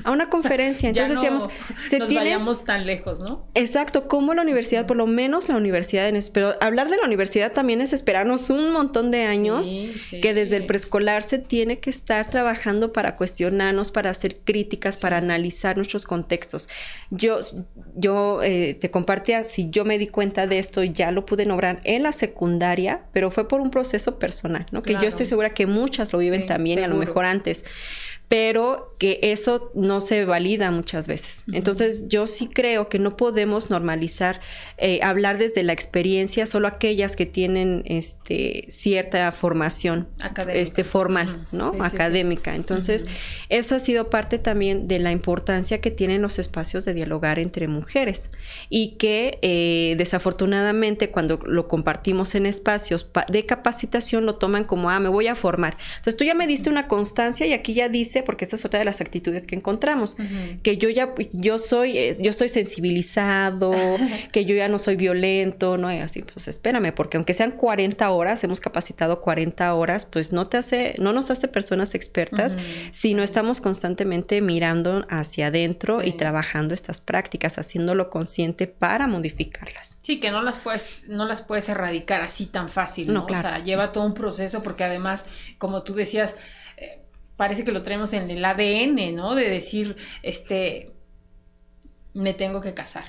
a 0.02 0.10
una 0.10 0.28
conferencia. 0.28 0.88
Entonces 0.90 1.16
decíamos, 1.16 1.48
se 1.86 1.98
nos 1.98 2.12
vayamos 2.12 2.64
tan 2.64 2.86
lejos, 2.86 3.20
¿no? 3.20 3.46
Exacto, 3.54 4.08
como 4.08 4.34
la 4.34 4.42
universidad, 4.42 4.86
por 4.86 4.96
lo 4.96 5.06
menos 5.06 5.48
la 5.48 5.56
universidad, 5.56 6.08
en 6.08 6.20
pero 6.32 6.54
hablar 6.60 6.88
de 6.88 6.96
la 6.96 7.04
universidad 7.04 7.52
también 7.52 7.80
es 7.80 7.92
esperarnos 7.92 8.50
un 8.50 8.72
montón 8.72 9.10
de 9.10 9.24
años 9.24 9.72
que 10.22 10.34
desde 10.34 10.56
el 10.56 10.66
preescolar 10.66 11.22
se 11.22 11.38
tiene 11.38 11.78
que 11.78 11.90
estar 11.90 12.28
trabajando 12.28 12.92
para 12.92 13.16
cuestionarnos, 13.16 13.90
para 13.90 14.10
hacer 14.10 14.38
críticas, 14.44 14.96
para 14.96 15.18
analizar 15.18 15.76
nuestros 15.76 16.06
contextos. 16.06 16.68
Yo, 17.10 17.38
yo 17.94 18.42
eh, 18.42 18.74
te 18.74 18.90
compartía, 18.90 19.44
si 19.44 19.70
yo 19.70 19.84
me 19.84 19.98
di 19.98 20.06
cuenta 20.06 20.46
de 20.46 20.58
esto, 20.58 20.82
ya 20.82 21.10
lo 21.10 21.26
pude 21.26 21.44
lograr 21.44 21.80
en 21.84 22.02
la 22.02 22.12
secundaria, 22.12 23.02
pero 23.12 23.30
fue 23.30 23.48
por 23.48 23.60
un 23.60 23.70
proceso 23.70 24.18
personal, 24.18 24.66
¿no? 24.70 24.82
Que 24.82 24.94
yo 24.94 25.02
estoy 25.02 25.26
segura 25.26 25.50
que 25.50 25.66
muchas 25.66 26.12
lo 26.12 26.18
viven 26.18 26.46
también, 26.46 26.78
y 26.78 26.82
a 26.82 26.88
lo 26.88 26.96
mejor 26.96 27.24
antes 27.24 27.64
pero 28.28 28.94
que 28.98 29.20
eso 29.22 29.70
no 29.74 30.00
se 30.00 30.24
valida 30.24 30.70
muchas 30.70 31.08
veces. 31.08 31.44
Entonces, 31.52 32.08
yo 32.08 32.26
sí 32.26 32.48
creo 32.48 32.88
que 32.88 32.98
no 32.98 33.16
podemos 33.16 33.68
normalizar 33.70 34.40
eh, 34.78 35.00
hablar 35.02 35.38
desde 35.38 35.62
la 35.62 35.72
experiencia 35.72 36.46
solo 36.46 36.68
aquellas 36.68 37.16
que 37.16 37.26
tienen 37.26 37.82
este, 37.84 38.64
cierta 38.68 39.30
formación 39.32 40.08
este, 40.52 40.84
formal, 40.84 41.46
¿no? 41.52 41.74
Académica. 41.80 42.54
Entonces, 42.54 43.06
eso 43.50 43.74
ha 43.74 43.78
sido 43.78 44.10
parte 44.10 44.38
también 44.38 44.88
de 44.88 44.98
la 44.98 45.12
importancia 45.12 45.80
que 45.80 45.90
tienen 45.90 46.22
los 46.22 46.38
espacios 46.38 46.84
de 46.84 46.94
dialogar 46.94 47.38
entre 47.38 47.68
mujeres 47.68 48.28
y 48.70 48.92
que 48.96 49.38
eh, 49.42 49.96
desafortunadamente 49.98 51.10
cuando 51.10 51.38
lo 51.44 51.68
compartimos 51.68 52.34
en 52.34 52.46
espacios 52.46 53.08
de 53.28 53.46
capacitación 53.46 54.24
lo 54.24 54.36
toman 54.36 54.64
como, 54.64 54.90
ah, 54.90 55.00
me 55.00 55.08
voy 55.08 55.26
a 55.26 55.34
formar. 55.34 55.76
Entonces, 55.96 56.16
tú 56.16 56.24
ya 56.24 56.34
me 56.34 56.46
diste 56.46 56.70
una 56.70 56.88
constancia 56.88 57.46
y 57.46 57.52
aquí 57.52 57.74
ya 57.74 57.88
dice 57.88 58.13
porque 58.22 58.44
esa 58.44 58.56
es 58.56 58.64
otra 58.64 58.78
de 58.78 58.84
las 58.84 59.00
actitudes 59.00 59.46
que 59.46 59.54
encontramos, 59.54 60.16
que 60.62 60.76
yo 60.76 60.88
ya, 60.88 61.14
yo 61.32 61.58
soy, 61.58 61.98
yo 62.20 62.30
estoy 62.30 62.48
sensibilizado, 62.48 63.74
que 64.32 64.44
yo 64.44 64.54
ya 64.54 64.68
no 64.68 64.78
soy 64.78 64.96
violento, 64.96 65.76
¿no? 65.76 65.92
Y 65.92 65.98
así, 65.98 66.22
pues 66.22 66.48
espérame, 66.48 66.92
porque 66.94 67.16
aunque 67.16 67.34
sean 67.34 67.52
40 67.52 68.08
horas, 68.10 68.44
hemos 68.44 68.60
capacitado 68.60 69.20
40 69.20 69.74
horas, 69.74 70.06
pues 70.06 70.32
no 70.32 70.46
te 70.46 70.56
hace, 70.56 70.94
no 70.98 71.12
nos 71.12 71.30
hace 71.30 71.48
personas 71.48 71.94
expertas 71.94 72.56
si 72.90 73.14
no 73.14 73.22
estamos 73.22 73.60
constantemente 73.60 74.40
mirando 74.40 75.06
hacia 75.08 75.48
adentro 75.48 76.02
y 76.02 76.12
trabajando 76.12 76.74
estas 76.74 77.00
prácticas, 77.00 77.58
haciéndolo 77.58 78.10
consciente 78.10 78.66
para 78.66 79.06
modificarlas. 79.06 79.96
Sí, 80.02 80.20
que 80.20 80.30
no 80.30 80.42
las 80.42 80.58
puedes, 80.58 81.04
no 81.08 81.26
las 81.26 81.42
puedes 81.42 81.68
erradicar 81.68 82.22
así 82.22 82.46
tan 82.46 82.68
fácil, 82.68 83.12
¿no? 83.12 83.26
O 83.26 83.28
sea, 83.28 83.62
lleva 83.62 83.92
todo 83.92 84.04
un 84.04 84.14
proceso 84.14 84.62
porque 84.62 84.84
además, 84.84 85.26
como 85.58 85.82
tú 85.82 85.94
decías, 85.94 86.36
parece 87.36 87.64
que 87.64 87.72
lo 87.72 87.82
traemos 87.82 88.12
en 88.12 88.30
el 88.30 88.44
ADN, 88.44 89.14
¿no? 89.14 89.34
De 89.34 89.48
decir, 89.48 89.96
este, 90.22 90.92
me 92.12 92.32
tengo 92.32 92.60
que 92.60 92.74
casar, 92.74 93.04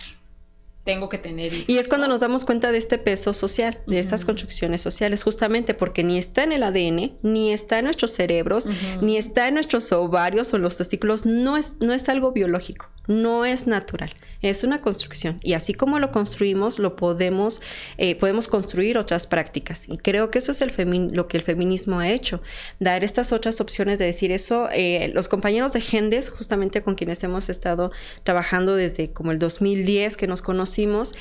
tengo 0.83 1.09
que 1.09 1.17
tener 1.17 1.53
hijos. 1.53 1.69
Y 1.69 1.77
es 1.77 1.87
cuando 1.87 2.07
nos 2.07 2.19
damos 2.19 2.45
cuenta 2.45 2.71
de 2.71 2.77
este 2.77 2.97
peso 2.97 3.33
social, 3.33 3.81
de 3.87 3.99
estas 3.99 4.25
construcciones 4.25 4.81
sociales, 4.81 5.23
justamente 5.23 5.73
porque 5.73 6.03
ni 6.03 6.17
está 6.17 6.43
en 6.43 6.51
el 6.51 6.63
ADN, 6.63 7.17
ni 7.21 7.53
está 7.53 7.79
en 7.79 7.85
nuestros 7.85 8.11
cerebros, 8.11 8.67
ni 9.01 9.17
está 9.17 9.47
en 9.47 9.55
nuestros 9.55 9.91
ovarios 9.91 10.53
o 10.53 10.57
los 10.57 10.77
testículos, 10.77 11.25
no 11.25 11.57
es, 11.57 11.75
no 11.79 11.93
es 11.93 12.09
algo 12.09 12.31
biológico, 12.31 12.89
no 13.07 13.45
es 13.45 13.67
natural 13.67 14.11
es 14.49 14.63
una 14.63 14.81
construcción 14.81 15.39
y 15.41 15.53
así 15.53 15.73
como 15.73 15.99
lo 15.99 16.11
construimos, 16.11 16.79
lo 16.79 16.95
podemos, 16.95 17.61
eh, 17.97 18.15
podemos 18.15 18.47
construir 18.47 18.97
otras 18.97 19.27
prácticas. 19.27 19.87
Y 19.87 19.97
creo 19.97 20.31
que 20.31 20.39
eso 20.39 20.51
es 20.51 20.61
el 20.61 20.75
lo 21.13 21.27
que 21.27 21.37
el 21.37 21.43
feminismo 21.43 21.99
ha 21.99 22.09
hecho, 22.09 22.41
dar 22.79 23.03
estas 23.03 23.31
otras 23.31 23.61
opciones 23.61 23.99
de 23.99 24.05
decir 24.05 24.31
eso. 24.31 24.69
Eh, 24.71 25.11
los 25.13 25.27
compañeros 25.27 25.73
de 25.73 25.81
Gendes, 25.81 26.29
justamente 26.29 26.81
con 26.81 26.95
quienes 26.95 27.23
hemos 27.23 27.49
estado 27.49 27.91
trabajando 28.23 28.75
desde 28.75 29.11
como 29.11 29.31
el 29.31 29.39
2010 29.39 30.17
que 30.17 30.27
nos 30.27 30.41
conocimos, 30.41 31.15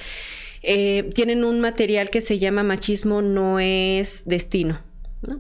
eh, 0.63 1.11
tienen 1.15 1.45
un 1.45 1.61
material 1.61 2.11
que 2.11 2.21
se 2.21 2.39
llama 2.39 2.63
Machismo 2.63 3.21
no 3.21 3.61
es 3.61 4.25
destino 4.25 4.81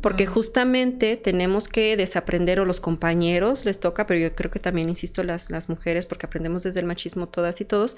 porque 0.00 0.26
justamente 0.26 1.16
tenemos 1.16 1.68
que 1.68 1.96
desaprender, 1.96 2.60
o 2.60 2.64
los 2.64 2.80
compañeros 2.80 3.64
les 3.64 3.80
toca, 3.80 4.06
pero 4.06 4.20
yo 4.20 4.34
creo 4.34 4.50
que 4.50 4.58
también, 4.60 4.88
insisto, 4.88 5.22
las, 5.22 5.50
las 5.50 5.68
mujeres, 5.68 6.06
porque 6.06 6.26
aprendemos 6.26 6.62
desde 6.62 6.80
el 6.80 6.86
machismo 6.86 7.28
todas 7.28 7.60
y 7.60 7.64
todos, 7.64 7.96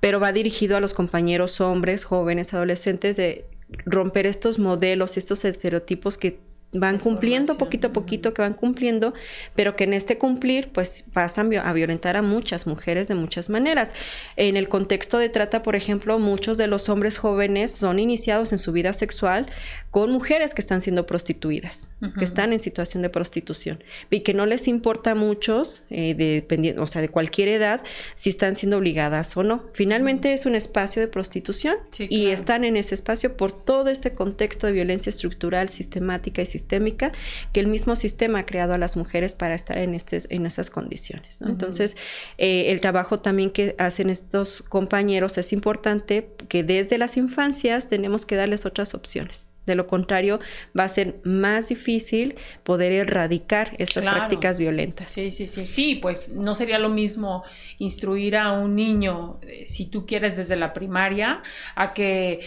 pero 0.00 0.20
va 0.20 0.32
dirigido 0.32 0.76
a 0.76 0.80
los 0.80 0.94
compañeros 0.94 1.60
hombres, 1.60 2.04
jóvenes, 2.04 2.54
adolescentes, 2.54 3.16
de 3.16 3.44
romper 3.86 4.26
estos 4.26 4.58
modelos, 4.58 5.16
estos 5.16 5.44
estereotipos 5.44 6.18
que 6.18 6.40
van 6.72 6.98
cumpliendo 6.98 7.58
poquito 7.58 7.88
a 7.88 7.92
poquito, 7.92 8.32
que 8.32 8.42
van 8.42 8.54
cumpliendo, 8.54 9.12
pero 9.56 9.74
que 9.74 9.84
en 9.84 9.92
este 9.92 10.18
cumplir 10.18 10.70
pues 10.72 11.04
pasan 11.12 11.52
a 11.56 11.72
violentar 11.72 12.16
a 12.16 12.22
muchas 12.22 12.66
mujeres 12.66 13.08
de 13.08 13.14
muchas 13.16 13.50
maneras. 13.50 13.92
En 14.36 14.56
el 14.56 14.68
contexto 14.68 15.18
de 15.18 15.28
trata, 15.28 15.62
por 15.62 15.74
ejemplo, 15.74 16.18
muchos 16.18 16.58
de 16.58 16.68
los 16.68 16.88
hombres 16.88 17.18
jóvenes 17.18 17.72
son 17.72 17.98
iniciados 17.98 18.52
en 18.52 18.58
su 18.58 18.72
vida 18.72 18.92
sexual 18.92 19.46
con 19.90 20.12
mujeres 20.12 20.54
que 20.54 20.60
están 20.60 20.80
siendo 20.80 21.06
prostituidas, 21.06 21.88
que 22.16 22.24
están 22.24 22.52
en 22.52 22.60
situación 22.60 23.02
de 23.02 23.10
prostitución 23.10 23.82
y 24.08 24.20
que 24.20 24.34
no 24.34 24.46
les 24.46 24.68
importa 24.68 25.12
a 25.12 25.14
muchos, 25.16 25.82
eh, 25.90 26.14
dependiendo, 26.14 26.82
o 26.82 26.86
sea, 26.86 27.02
de 27.02 27.08
cualquier 27.08 27.48
edad, 27.48 27.82
si 28.14 28.30
están 28.30 28.54
siendo 28.54 28.78
obligadas 28.78 29.36
o 29.36 29.42
no. 29.42 29.64
Finalmente 29.72 30.32
es 30.32 30.46
un 30.46 30.54
espacio 30.54 31.02
de 31.02 31.08
prostitución 31.08 31.76
y 31.98 32.26
están 32.26 32.64
en 32.64 32.76
ese 32.76 32.94
espacio 32.94 33.36
por 33.36 33.50
todo 33.50 33.90
este 33.90 34.12
contexto 34.14 34.68
de 34.68 34.72
violencia 34.74 35.10
estructural, 35.10 35.68
sistemática 35.68 36.42
y 36.42 36.46
sistémica 36.60 37.12
que 37.52 37.60
el 37.60 37.66
mismo 37.66 37.96
sistema 37.96 38.40
ha 38.40 38.46
creado 38.46 38.74
a 38.74 38.78
las 38.78 38.96
mujeres 38.96 39.34
para 39.34 39.54
estar 39.54 39.78
en, 39.78 39.94
este, 39.94 40.22
en 40.28 40.46
esas 40.46 40.70
condiciones. 40.70 41.38
Entonces, 41.40 41.96
eh, 42.38 42.70
el 42.70 42.80
trabajo 42.80 43.20
también 43.20 43.50
que 43.50 43.74
hacen 43.78 44.10
estos 44.10 44.62
compañeros 44.62 45.38
es 45.38 45.52
importante 45.52 46.30
que 46.48 46.62
desde 46.62 46.98
las 46.98 47.16
infancias 47.16 47.88
tenemos 47.88 48.26
que 48.26 48.36
darles 48.36 48.66
otras 48.66 48.94
opciones. 48.94 49.48
De 49.66 49.74
lo 49.74 49.86
contrario, 49.86 50.40
va 50.76 50.84
a 50.84 50.88
ser 50.88 51.20
más 51.22 51.68
difícil 51.68 52.34
poder 52.64 52.92
erradicar 52.92 53.76
estas 53.78 54.04
prácticas 54.04 54.58
violentas. 54.58 55.12
Sí, 55.12 55.30
sí, 55.30 55.46
sí, 55.46 55.66
sí, 55.66 55.96
pues 55.96 56.32
no 56.32 56.54
sería 56.54 56.78
lo 56.78 56.88
mismo 56.88 57.44
instruir 57.78 58.36
a 58.36 58.52
un 58.52 58.74
niño, 58.74 59.38
eh, 59.42 59.66
si 59.68 59.86
tú 59.86 60.06
quieres, 60.06 60.36
desde 60.36 60.56
la 60.56 60.72
primaria, 60.72 61.42
a 61.76 61.92
que 61.92 62.40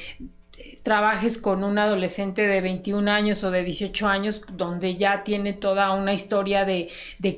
trabajes 0.84 1.38
con 1.38 1.64
un 1.64 1.80
adolescente 1.80 2.46
de 2.46 2.60
21 2.60 3.10
años 3.10 3.42
o 3.46 3.52
de 3.52 3.64
18 3.64 4.06
años 4.06 4.42
donde 4.52 4.98
ya 4.98 5.24
tiene 5.24 5.54
toda 5.54 5.92
una 5.94 6.14
historia 6.14 6.66
de, 6.66 6.90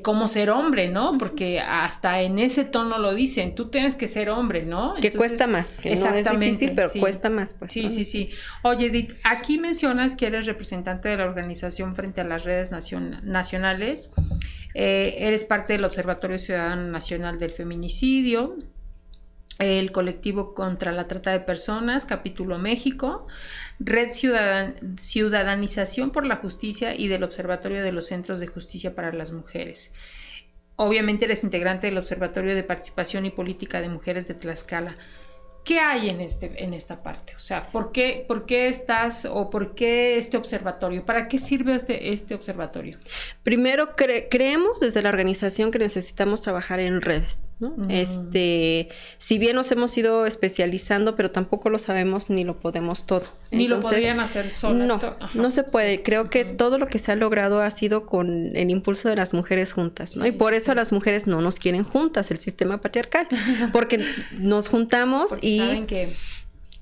cómo 0.02 0.28
ser 0.28 0.50
hombre, 0.50 0.89
¿no? 0.89 1.18
Porque 1.20 1.60
hasta 1.60 2.22
en 2.22 2.39
ese 2.39 2.66
tono 2.66 2.98
lo 2.98 3.14
dicen, 3.14 3.54
tú 3.54 3.70
tienes 3.70 3.96
que 3.96 4.08
ser 4.08 4.32
hombre, 4.32 4.66
¿no? 4.66 4.96
que 4.96 5.12
cuesta 5.12 5.46
más, 5.46 5.78
que 5.78 5.93
exactamente, 5.93 6.30
no 6.34 6.34
es 6.34 6.41
difícil, 6.41 6.72
pero 6.76 6.89
cuesta 7.00 7.30
más. 7.30 7.54
Pues, 7.54 7.72
sí, 7.72 7.88
sí, 7.88 8.04
sí. 8.04 8.32
Oye, 8.64 8.88
Edith, 8.88 9.14
aquí 9.24 9.60
mencionas 9.60 10.16
que 10.16 10.26
eres 10.26 10.48
representante 10.48 11.10
de 11.10 11.18
la 11.18 11.26
organización 11.26 11.96
frente 11.96 12.22
a 12.22 12.24
las 12.24 12.46
redes 12.46 12.72
nacionales, 12.72 14.12
eh, 14.74 15.16
eres 15.20 15.46
parte 15.46 15.74
del 15.74 15.86
Observatorio 15.86 16.39
Ciudadano 16.39 16.88
Nacional 16.88 17.38
del 17.38 17.52
Feminicidio, 17.52 18.58
el 19.60 19.91
colectivo 19.91 20.53
contra 20.53 20.91
la 20.91 21.08
trata 21.08 21.32
de 21.32 21.39
personas, 21.39 22.06
capítulo 22.06 22.58
México, 22.58 23.28
Red 23.80 24.10
Ciudadanización 24.99 26.12
por 26.12 26.26
la 26.26 26.36
Justicia 26.36 26.95
y 26.95 27.08
del 27.08 27.24
Observatorio 27.24 27.84
de 27.84 27.91
los 27.91 28.08
Centros 28.08 28.39
de 28.39 28.47
Justicia 28.47 28.95
para 28.95 29.14
las 29.14 29.32
Mujeres. 29.32 29.93
Obviamente 30.76 31.26
eres 31.26 31.43
integrante 31.43 31.88
del 31.88 31.97
Observatorio 31.97 32.53
de 32.53 32.64
Participación 32.64 33.26
y 33.26 33.32
Política 33.32 33.80
de 33.80 33.89
Mujeres 33.89 34.28
de 34.28 34.34
Tlaxcala. 34.34 34.95
¿Qué 35.64 35.80
hay 35.80 36.10
en, 36.10 36.22
este, 36.22 36.64
en 36.64 36.76
esta 36.76 37.01
parte? 37.01 37.34
O 37.36 37.39
sea, 37.39 37.62
¿por 37.62 37.91
qué, 37.91 38.24
¿por 38.28 38.45
qué 38.45 38.68
estás 38.68 39.26
o 39.26 39.49
por 39.49 39.74
qué 39.74 40.16
este 40.16 40.38
observatorio? 40.38 41.03
¿Para 41.03 41.28
qué 41.28 41.39
sirve 41.39 41.74
este, 41.74 42.14
este 42.14 42.36
observatorio? 42.36 42.99
Primero, 43.41 43.95
creemos 43.95 44.80
desde 44.80 45.01
la 45.01 45.10
organización 45.10 45.72
que 45.72 45.80
necesitamos 45.80 46.43
trabajar 46.43 46.80
en 46.80 47.01
redes. 47.01 47.45
Este, 47.89 48.89
si 49.18 49.39
bien 49.39 49.56
nos 49.56 49.72
hemos 49.72 49.97
ido 49.97 50.26
especializando, 50.26 51.16
pero 51.16 51.32
tampoco 51.32 51.70
lo 51.70 51.78
sabemos 51.78 52.30
ni 52.30 52.43
lo 52.43 52.60
podemos 52.60 53.06
todo. 53.06 53.28
Ni 53.51 53.70
lo 53.70 53.80
podrían 53.80 54.20
hacer 54.20 54.51
solo. 54.51 54.86
No, 54.86 54.99
no 55.34 55.51
se 55.51 55.64
puede. 55.64 56.03
Creo 56.03 56.30
que 56.30 56.43
todo 56.43 56.78
lo 56.78 56.88
que 56.88 56.99
se 56.99 57.14
ha 57.14 57.16
logrado 57.16 57.62
ha 57.62 57.72
sido 57.72 58.06
con 58.06 58.56
el 58.56 58.70
impulso 58.70 59.08
de 59.08 59.16
las 59.16 59.34
mujeres 59.34 59.72
juntas, 59.74 60.18
¿no? 60.18 60.26
y 60.26 60.32
por 60.32 60.53
eso 60.53 60.76
las 60.76 60.91
mujeres 60.91 61.28
no 61.28 61.41
nos 61.41 61.60
quieren 61.60 61.84
juntas, 61.84 62.30
el 62.32 62.38
sistema 62.38 62.82
patriarcal, 62.82 63.28
porque 63.72 64.03
nos 64.38 64.68
juntamos 64.68 65.32
y 65.41 65.60
saben 65.60 65.88
que 65.88 66.14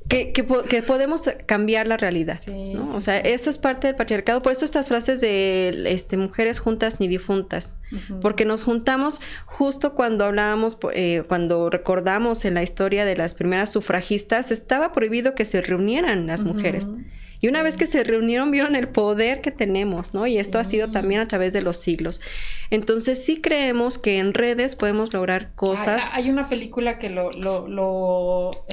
que, 0.08 0.32
que, 0.32 0.84
podemos 0.84 1.30
cambiar 1.45 1.88
la 1.88 1.97
realidad. 1.97 2.39
¿no? 2.47 2.95
o 2.95 3.01
sea, 3.01 3.18
eso 3.20 3.49
es 3.49 3.58
parte 3.58 3.88
del 3.88 3.95
patriarcado. 3.95 4.41
Por 4.41 4.51
eso 4.51 4.66
estas 4.66 4.89
frases 4.89 5.22
de 5.22 5.84
este, 5.88 6.18
mujeres 6.18 6.60
juntas 6.60 6.99
ni 6.99 7.08
difuntas. 7.08 7.76
Porque 8.22 8.43
nos 8.43 8.64
juntamos 8.64 9.22
justo 9.45 9.93
cuando 9.93 10.26
hablábamos, 10.26 10.80
eh, 10.93 11.24
cuando 11.28 11.70
recordamos 11.70 12.43
en 12.43 12.56
la 12.56 12.64
historia 12.64 13.06
de 13.06 13.16
las 13.16 13.36
primeras 13.36 13.72
sufragistas, 13.72 14.51
estaba 14.51 14.91
prohibido 14.91 15.36
que 15.36 15.45
se 15.45 15.62
reunieran 15.62 16.26
las 16.26 16.43
mujeres. 16.43 16.88
Y 17.44 17.50
una 17.50 17.62
vez 17.62 17.76
que 17.76 17.88
se 17.88 18.06
reunieron, 18.06 18.52
vieron 18.52 18.74
el 18.74 18.88
poder 18.88 19.41
que 19.41 19.52
tenemos, 19.52 20.14
¿no? 20.14 20.26
Y 20.26 20.38
esto 20.38 20.60
ha 20.60 20.64
sido 20.64 20.91
también 20.91 21.20
a 21.20 21.28
través 21.28 21.52
de 21.52 21.62
los 21.62 21.76
siglos. 21.76 22.22
Entonces, 22.70 23.26
sí 23.26 23.41
creemos 23.41 23.98
que 23.98 24.20
en 24.20 24.34
redes 24.34 24.78
podemos 24.78 25.12
lograr 25.12 25.54
cosas. 25.54 26.02
Hay, 26.14 26.30
una 26.30 26.48
película 26.48 26.98
que 27.00 27.10
lo, 27.10 27.32
lo, 27.32 27.68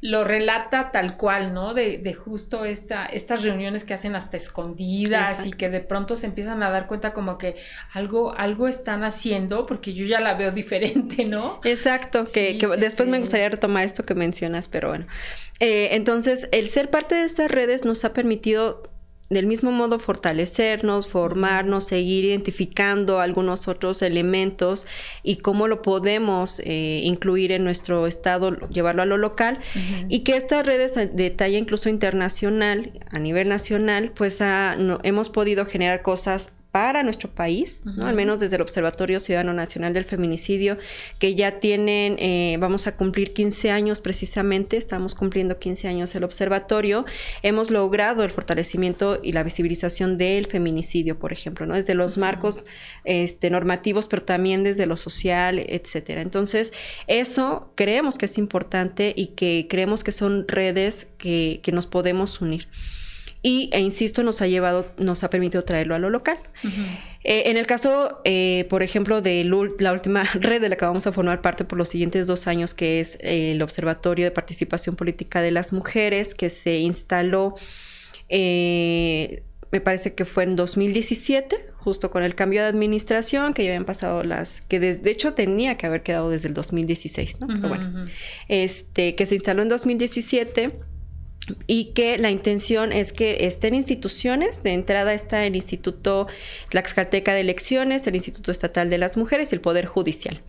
lo, 0.00 0.24
relata 0.24 0.90
tal 0.90 1.16
cual, 1.16 1.54
¿no? 1.54 1.74
De, 1.74 1.98
de, 1.98 2.12
justo 2.12 2.64
esta, 2.64 3.06
estas 3.06 3.44
reuniones 3.44 3.84
que 3.84 3.94
hacen 3.94 4.16
hasta 4.16 4.36
escondidas 4.36 5.46
y 5.46 5.52
que 5.52 5.70
de 5.70 5.78
pronto 5.78 6.16
se 6.16 6.26
empiezan 6.26 6.60
a 6.64 6.70
dar 6.70 6.88
cuenta 6.88 7.12
como 7.12 7.38
que 7.38 7.54
algo, 7.92 8.36
algo 8.36 8.66
están 8.66 9.04
haciendo, 9.04 9.64
porque 9.64 9.94
yo 9.94 10.06
ya 10.06 10.18
la 10.18 10.34
veo 10.34 10.50
diferente, 10.62 11.24
¿no? 11.24 11.60
Exacto, 11.62 12.24
que, 12.34 12.58
después 12.78 13.08
me 13.08 13.20
gustaría 13.20 13.48
retomar 13.48 13.84
esto 13.84 14.02
que 14.02 14.16
mencionas, 14.16 14.66
pero 14.66 14.88
bueno. 14.88 15.06
Eh, 15.62 15.94
entonces, 15.94 16.48
el 16.50 16.68
ser 16.68 16.90
parte 16.90 17.14
de 17.14 17.22
estas 17.22 17.48
redes 17.48 17.84
nos 17.84 18.04
ha 18.04 18.12
permitido 18.12 18.82
del 19.30 19.46
mismo 19.46 19.70
modo 19.70 20.00
fortalecernos, 20.00 21.06
formarnos, 21.06 21.84
seguir 21.84 22.24
identificando 22.24 23.20
algunos 23.20 23.68
otros 23.68 24.02
elementos 24.02 24.88
y 25.22 25.36
cómo 25.36 25.68
lo 25.68 25.80
podemos 25.80 26.58
eh, 26.64 27.02
incluir 27.04 27.52
en 27.52 27.62
nuestro 27.62 28.08
estado, 28.08 28.58
llevarlo 28.70 29.02
a 29.02 29.06
lo 29.06 29.16
local. 29.16 29.60
Y 30.08 30.24
que 30.24 30.36
estas 30.36 30.66
redes 30.66 30.96
de 30.96 31.30
talla 31.30 31.58
incluso 31.58 31.88
internacional, 31.88 33.00
a 33.12 33.20
nivel 33.20 33.48
nacional, 33.48 34.10
pues 34.16 34.40
hemos 35.04 35.30
podido 35.30 35.64
generar 35.64 36.02
cosas 36.02 36.52
para 36.72 37.02
nuestro 37.02 37.30
país, 37.30 37.82
al 38.00 38.14
menos 38.14 38.40
desde 38.40 38.56
el 38.56 38.62
Observatorio 38.62 39.20
Ciudadano 39.20 39.52
Nacional 39.52 39.92
del 39.92 40.04
Feminicidio, 40.04 40.78
que 41.18 41.34
ya 41.34 41.60
tienen, 41.60 42.16
eh, 42.18 42.56
vamos 42.58 42.86
a 42.86 42.96
cumplir 42.96 43.34
15 43.34 43.70
años 43.70 44.00
precisamente, 44.00 44.78
estamos 44.78 45.14
cumpliendo 45.14 45.58
15 45.58 45.88
años 45.88 46.14
el 46.14 46.24
observatorio, 46.24 47.04
hemos 47.42 47.70
logrado 47.70 48.24
el 48.24 48.30
fortalecimiento 48.30 49.20
y 49.22 49.32
la 49.32 49.42
visibilización 49.42 50.16
del 50.16 50.46
feminicidio, 50.46 51.18
por 51.18 51.34
ejemplo, 51.34 51.66
¿no? 51.66 51.74
desde 51.74 51.94
los 51.94 52.16
marcos 52.16 52.64
este, 53.04 53.50
normativos, 53.50 54.06
pero 54.06 54.22
también 54.22 54.64
desde 54.64 54.86
lo 54.86 54.96
social, 54.96 55.58
etcétera. 55.58 56.22
Entonces, 56.22 56.72
eso 57.06 57.70
creemos 57.74 58.16
que 58.16 58.24
es 58.24 58.38
importante 58.38 59.12
y 59.14 59.26
que 59.28 59.66
creemos 59.68 60.02
que 60.04 60.12
son 60.12 60.48
redes 60.48 61.08
que, 61.18 61.60
que 61.62 61.70
nos 61.70 61.86
podemos 61.86 62.40
unir 62.40 62.66
y, 63.42 63.70
e 63.72 63.80
insisto, 63.80 64.22
nos 64.22 64.40
ha 64.40 64.46
llevado, 64.46 64.92
nos 64.98 65.24
ha 65.24 65.30
permitido 65.30 65.64
traerlo 65.64 65.96
a 65.96 65.98
lo 65.98 66.10
local. 66.10 66.38
Eh, 67.24 67.44
en 67.46 67.56
el 67.56 67.66
caso, 67.66 68.20
eh, 68.24 68.66
por 68.70 68.82
ejemplo, 68.84 69.20
de 69.20 69.44
la 69.44 69.92
última 69.92 70.24
red 70.34 70.60
de 70.60 70.68
la 70.68 70.76
que 70.76 70.84
vamos 70.84 71.06
a 71.08 71.12
formar 71.12 71.40
parte 71.40 71.64
por 71.64 71.76
los 71.76 71.88
siguientes 71.88 72.28
dos 72.28 72.46
años, 72.46 72.72
que 72.74 73.00
es 73.00 73.18
el 73.20 73.60
Observatorio 73.62 74.24
de 74.24 74.30
Participación 74.30 74.94
Política 74.94 75.42
de 75.42 75.50
las 75.50 75.72
Mujeres, 75.72 76.34
que 76.34 76.50
se 76.50 76.78
instaló, 76.78 77.56
eh, 78.28 79.42
me 79.72 79.80
parece 79.80 80.14
que 80.14 80.24
fue 80.24 80.44
en 80.44 80.54
2017, 80.54 81.66
justo 81.78 82.10
con 82.12 82.22
el 82.22 82.36
cambio 82.36 82.62
de 82.62 82.68
administración, 82.68 83.54
que 83.54 83.64
ya 83.64 83.70
habían 83.70 83.86
pasado 83.86 84.22
las, 84.22 84.60
que 84.60 84.78
de, 84.78 85.10
hecho 85.10 85.32
tenía 85.32 85.76
que 85.76 85.86
haber 85.86 86.04
quedado 86.04 86.30
desde 86.30 86.46
el 86.46 86.54
2016, 86.54 87.40
¿no? 87.40 87.48
Pero 87.48 87.68
bueno, 87.68 88.04
este, 88.48 89.16
que 89.16 89.26
se 89.26 89.34
instaló 89.34 89.62
en 89.62 89.68
2017 89.68 90.91
y 91.66 91.86
que 91.92 92.18
la 92.18 92.30
intención 92.30 92.92
es 92.92 93.12
que 93.12 93.46
estén 93.46 93.74
instituciones, 93.74 94.62
de 94.62 94.72
entrada 94.72 95.14
está 95.14 95.44
el 95.44 95.56
Instituto 95.56 96.28
Tlaxcalteca 96.68 97.34
de 97.34 97.40
Elecciones, 97.40 98.06
el 98.06 98.14
Instituto 98.14 98.50
Estatal 98.50 98.90
de 98.90 98.98
las 98.98 99.16
Mujeres 99.16 99.52
y 99.52 99.56
el 99.56 99.60
Poder 99.60 99.86
Judicial. 99.86 100.40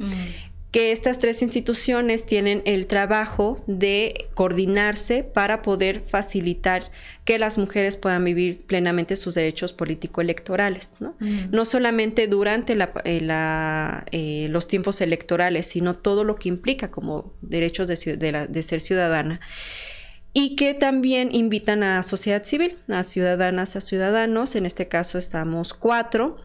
Que 0.72 0.92
estas 0.92 1.20
tres 1.20 1.44
instituciones 1.44 2.26
tienen 2.26 2.64
el 2.66 2.88
trabajo 2.88 3.64
de 3.68 4.28
coordinarse 4.34 5.24
para 5.24 5.62
poder 5.62 6.02
facilitar 6.02 6.90
que 7.26 7.38
las 7.38 7.60
mujeres 7.60 7.96
puedan 7.96 8.24
vivir 8.24 8.66
plenamente 8.66 9.16
sus 9.16 9.36
derechos 9.36 9.72
político-electorales, 9.72 10.94
¿no? 11.00 11.16
No 11.52 11.66
solamente 11.66 12.28
durante 12.28 12.74
eh, 12.74 13.28
eh, 14.12 14.48
los 14.50 14.68
tiempos 14.68 15.00
electorales, 15.02 15.68
sino 15.68 15.96
todo 15.96 16.24
lo 16.24 16.38
que 16.38 16.50
implica 16.50 16.90
como 16.90 17.34
derechos 17.42 17.88
de, 17.88 18.48
de 18.50 18.64
ser 18.64 18.82
ciudadana 18.82 19.42
y 20.34 20.56
que 20.56 20.74
también 20.74 21.34
invitan 21.34 21.84
a 21.84 22.02
sociedad 22.02 22.44
civil, 22.44 22.78
a 22.90 23.04
ciudadanas, 23.04 23.76
a 23.76 23.82
ciudadanos. 23.82 24.56
En 24.56 24.66
este 24.66 24.88
caso 24.88 25.18
estamos 25.20 25.74
cuatro. 25.74 26.38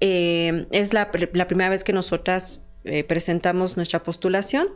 Eh, 0.00 0.66
es 0.70 0.92
la, 0.94 1.10
primera 1.10 1.68
vez 1.68 1.84
que 1.84 1.92
nosotras 1.92 2.62
eh, 2.84 3.02
presentamos 3.02 3.76
nuestra 3.76 4.04
postulación. 4.04 4.68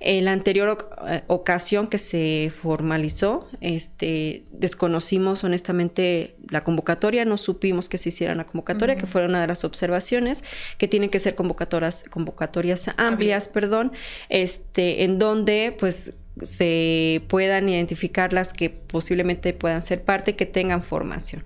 En 0.00 0.24
la 0.24 0.32
anterior 0.32 0.90
eh, 1.06 1.22
ocasión 1.26 1.86
que 1.86 1.98
se 1.98 2.50
formalizó, 2.62 3.48
este, 3.60 4.44
desconocimos 4.52 5.44
honestamente 5.44 6.36
la 6.50 6.64
convocatoria, 6.64 7.26
no 7.26 7.36
supimos 7.36 7.90
que 7.90 7.98
se 7.98 8.08
hiciera 8.08 8.34
la 8.34 8.44
convocatoria, 8.44 8.96
que 8.96 9.06
fue 9.06 9.24
una 9.24 9.40
de 9.40 9.46
las 9.46 9.64
observaciones, 9.64 10.44
que 10.78 10.88
tienen 10.88 11.10
que 11.10 11.18
ser 11.18 11.34
convocatorias, 11.34 12.04
convocatorias 12.10 12.90
amplias, 12.98 13.48
perdón, 13.48 13.92
este, 14.28 15.04
en 15.04 15.18
donde 15.18 15.74
pues 15.78 16.14
se 16.42 17.22
puedan 17.28 17.68
identificar 17.68 18.32
las 18.32 18.52
que 18.52 18.70
posiblemente 18.70 19.52
puedan 19.52 19.82
ser 19.82 20.02
parte, 20.04 20.36
que 20.36 20.46
tengan 20.46 20.82
formación. 20.82 21.42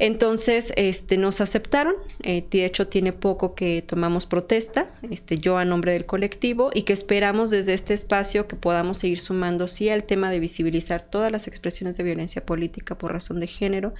Entonces, 0.00 0.72
este, 0.76 1.18
nos 1.18 1.42
aceptaron. 1.42 1.94
Eh, 2.22 2.42
de 2.50 2.64
hecho, 2.64 2.88
tiene 2.88 3.12
poco 3.12 3.54
que 3.54 3.82
tomamos 3.82 4.24
protesta, 4.24 4.90
este, 5.10 5.36
yo 5.36 5.58
a 5.58 5.66
nombre 5.66 5.92
del 5.92 6.06
colectivo, 6.06 6.70
y 6.72 6.82
que 6.82 6.94
esperamos 6.94 7.50
desde 7.50 7.74
este 7.74 7.92
espacio 7.92 8.48
que 8.48 8.56
podamos 8.56 8.96
seguir 8.96 9.20
sumando, 9.20 9.68
sí, 9.68 9.90
al 9.90 10.04
tema 10.04 10.30
de 10.30 10.40
visibilizar 10.40 11.02
todas 11.02 11.30
las 11.30 11.46
expresiones 11.46 11.98
de 11.98 12.04
violencia 12.04 12.46
política 12.46 12.96
por 12.96 13.12
razón 13.12 13.40
de 13.40 13.46
género, 13.46 13.92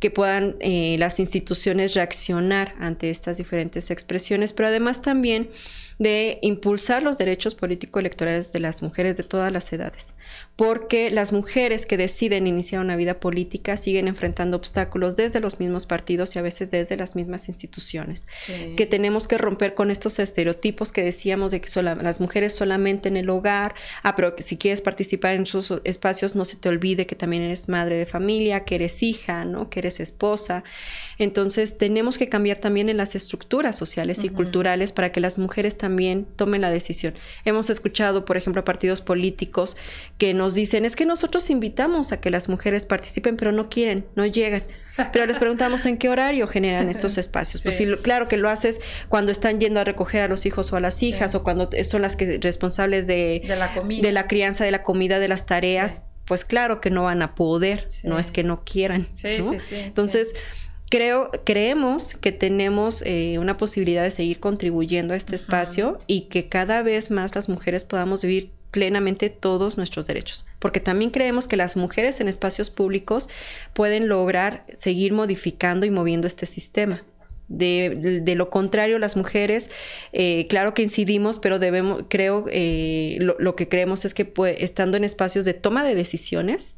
que 0.00 0.10
puedan 0.10 0.56
eh, 0.58 0.96
las 0.98 1.20
instituciones 1.20 1.94
reaccionar 1.94 2.74
ante 2.80 3.10
estas 3.10 3.38
diferentes 3.38 3.92
expresiones, 3.92 4.52
pero 4.52 4.66
además 4.66 5.00
también 5.00 5.48
de 5.98 6.38
impulsar 6.42 7.02
los 7.02 7.16
derechos 7.18 7.54
político-electorales 7.54 8.52
de 8.52 8.60
las 8.60 8.82
mujeres 8.82 9.16
de 9.16 9.22
todas 9.22 9.50
las 9.50 9.72
edades, 9.72 10.14
porque 10.54 11.10
las 11.10 11.32
mujeres 11.32 11.86
que 11.86 11.96
deciden 11.96 12.46
iniciar 12.46 12.82
una 12.82 12.96
vida 12.96 13.18
política 13.18 13.76
siguen 13.76 14.08
enfrentando 14.08 14.56
obstáculos 14.56 15.16
desde 15.16 15.35
los 15.40 15.58
mismos 15.60 15.86
partidos 15.86 16.34
y 16.36 16.38
a 16.38 16.42
veces 16.42 16.70
desde 16.70 16.96
las 16.96 17.16
mismas 17.16 17.48
instituciones, 17.48 18.24
que 18.76 18.86
tenemos 18.86 19.28
que 19.28 19.38
romper 19.38 19.74
con 19.74 19.90
estos 19.90 20.18
estereotipos 20.18 20.92
que 20.92 21.02
decíamos 21.02 21.52
de 21.52 21.60
que 21.60 21.82
las 21.82 22.20
mujeres 22.20 22.54
solamente 22.54 23.08
en 23.08 23.16
el 23.16 23.28
hogar, 23.28 23.74
ah, 24.02 24.16
pero 24.16 24.36
que 24.36 24.42
si 24.42 24.56
quieres 24.56 24.80
participar 24.80 25.34
en 25.34 25.46
sus 25.46 25.72
espacios 25.84 26.34
no 26.34 26.44
se 26.44 26.56
te 26.56 26.68
olvide 26.68 27.06
que 27.06 27.16
también 27.16 27.42
eres 27.42 27.68
madre 27.68 27.96
de 27.96 28.06
familia, 28.06 28.64
que 28.64 28.76
eres 28.76 29.02
hija, 29.02 29.44
¿no? 29.44 29.70
que 29.70 29.80
eres 29.80 30.00
esposa. 30.00 30.64
Entonces 31.18 31.78
tenemos 31.78 32.18
que 32.18 32.28
cambiar 32.28 32.58
también 32.58 32.88
en 32.88 32.96
las 32.96 33.14
estructuras 33.14 33.76
sociales 33.76 34.24
y 34.24 34.28
culturales 34.28 34.92
para 34.92 35.12
que 35.12 35.20
las 35.20 35.38
mujeres 35.38 35.78
también 35.78 36.26
tomen 36.36 36.60
la 36.60 36.70
decisión. 36.70 37.14
Hemos 37.44 37.70
escuchado, 37.70 38.24
por 38.24 38.36
ejemplo, 38.36 38.60
a 38.60 38.64
partidos 38.64 39.00
políticos 39.00 39.76
que 40.18 40.34
nos 40.34 40.54
dicen, 40.54 40.84
es 40.84 40.96
que 40.96 41.06
nosotros 41.06 41.50
invitamos 41.50 42.12
a 42.12 42.20
que 42.20 42.30
las 42.30 42.48
mujeres 42.48 42.86
participen, 42.86 43.36
pero 43.36 43.52
no 43.52 43.68
quieren, 43.68 44.06
no 44.14 44.26
llegan. 44.26 44.64
Pero 45.12 45.26
les 45.26 45.38
preguntamos 45.38 45.84
en 45.86 45.98
qué 45.98 46.08
horario 46.08 46.46
generan 46.46 46.88
estos 46.88 47.18
espacios. 47.18 47.62
Pues 47.62 47.76
sí, 47.76 47.86
claro 48.02 48.28
que 48.28 48.36
lo 48.36 48.48
haces 48.48 48.80
cuando 49.08 49.32
están 49.32 49.60
yendo 49.60 49.80
a 49.80 49.84
recoger 49.84 50.22
a 50.22 50.28
los 50.28 50.46
hijos 50.46 50.72
o 50.72 50.76
a 50.76 50.80
las 50.80 51.02
hijas 51.02 51.34
o 51.34 51.42
cuando 51.42 51.68
son 51.84 52.02
las 52.02 52.16
que 52.16 52.38
responsables 52.38 53.06
de, 53.06 53.42
la 53.46 53.74
comida. 53.74 54.02
de 54.02 54.12
la 54.12 54.26
crianza, 54.26 54.64
de 54.64 54.70
la 54.70 54.82
comida, 54.82 55.18
de 55.18 55.28
las 55.28 55.46
tareas. 55.46 56.02
Pues 56.24 56.44
claro 56.44 56.80
que 56.80 56.90
no 56.90 57.04
van 57.04 57.22
a 57.22 57.34
poder, 57.36 57.86
no 58.02 58.18
es 58.18 58.32
que 58.32 58.42
no 58.42 58.64
quieran. 58.64 59.06
Sí, 59.12 59.42
sí, 59.42 59.60
sí. 59.60 59.76
Entonces, 59.76 60.32
creo, 60.90 61.30
creemos 61.44 62.16
que 62.16 62.32
tenemos 62.32 63.02
eh, 63.02 63.38
una 63.38 63.56
posibilidad 63.56 64.02
de 64.02 64.10
seguir 64.10 64.40
contribuyendo 64.40 65.14
a 65.14 65.16
este 65.16 65.36
espacio 65.36 66.00
y 66.06 66.22
que 66.22 66.48
cada 66.48 66.82
vez 66.82 67.10
más 67.10 67.34
las 67.34 67.48
mujeres 67.48 67.84
podamos 67.84 68.22
vivir 68.22 68.55
plenamente 68.76 69.30
todos 69.30 69.78
nuestros 69.78 70.06
derechos. 70.06 70.44
Porque 70.58 70.80
también 70.80 71.10
creemos 71.10 71.48
que 71.48 71.56
las 71.56 71.78
mujeres 71.78 72.20
en 72.20 72.28
espacios 72.28 72.68
públicos 72.68 73.30
pueden 73.72 74.06
lograr 74.06 74.66
seguir 74.70 75.14
modificando 75.14 75.86
y 75.86 75.90
moviendo 75.90 76.26
este 76.26 76.44
sistema. 76.44 77.02
De, 77.48 78.34
lo 78.36 78.50
contrario, 78.50 78.98
las 78.98 79.16
mujeres, 79.16 79.70
eh, 80.12 80.46
claro 80.50 80.74
que 80.74 80.82
incidimos, 80.82 81.38
pero 81.38 81.58
debemos, 81.58 82.04
creo, 82.10 82.44
eh, 82.50 83.16
lo, 83.18 83.56
que 83.56 83.66
creemos 83.66 84.04
es 84.04 84.12
que 84.12 84.30
estando 84.58 84.98
en 84.98 85.04
espacios 85.04 85.46
de 85.46 85.54
toma 85.54 85.82
de 85.82 85.94
decisiones, 85.94 86.76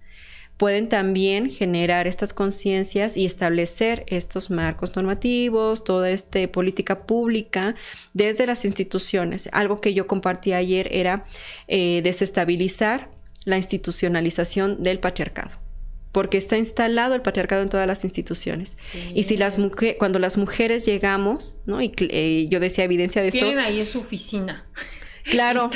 pueden 0.58 0.88
también 0.88 1.50
generar 1.50 2.06
estas 2.06 2.34
conciencias 2.34 3.16
y 3.16 3.24
establecer 3.24 4.04
estos 4.08 4.50
marcos 4.50 4.94
normativos, 4.96 5.84
toda 5.84 6.10
esta 6.10 6.46
política 6.48 7.06
pública 7.06 7.76
desde 8.12 8.46
las 8.46 8.64
instituciones. 8.64 9.48
Algo 9.52 9.80
que 9.80 9.94
yo 9.94 10.06
compartí 10.06 10.52
ayer 10.52 10.88
era 10.90 11.24
eh, 11.68 12.00
desestabilizar 12.02 13.10
la 13.44 13.56
institucionalización 13.56 14.82
del 14.82 14.98
patriarcado 14.98 15.52
porque 16.10 16.38
está 16.38 16.56
instalado 16.56 17.14
el 17.14 17.22
patriarcado 17.22 17.62
en 17.62 17.68
todas 17.68 17.86
las 17.86 18.02
instituciones. 18.02 18.76
Y 19.14 19.24
si 19.24 19.36
las 19.36 19.58
mujeres, 19.58 19.96
cuando 19.98 20.18
las 20.18 20.36
mujeres 20.36 20.84
llegamos, 20.84 21.58
¿no? 21.66 21.80
Y 21.80 21.92
eh, 21.98 22.48
yo 22.50 22.58
decía 22.58 22.82
evidencia 22.82 23.22
de 23.22 23.28
esto. 23.28 23.38
Tienen 23.38 23.58
ahí 23.58 23.84
su 23.84 24.00
oficina. 24.00 24.66
Claro. 25.30 25.70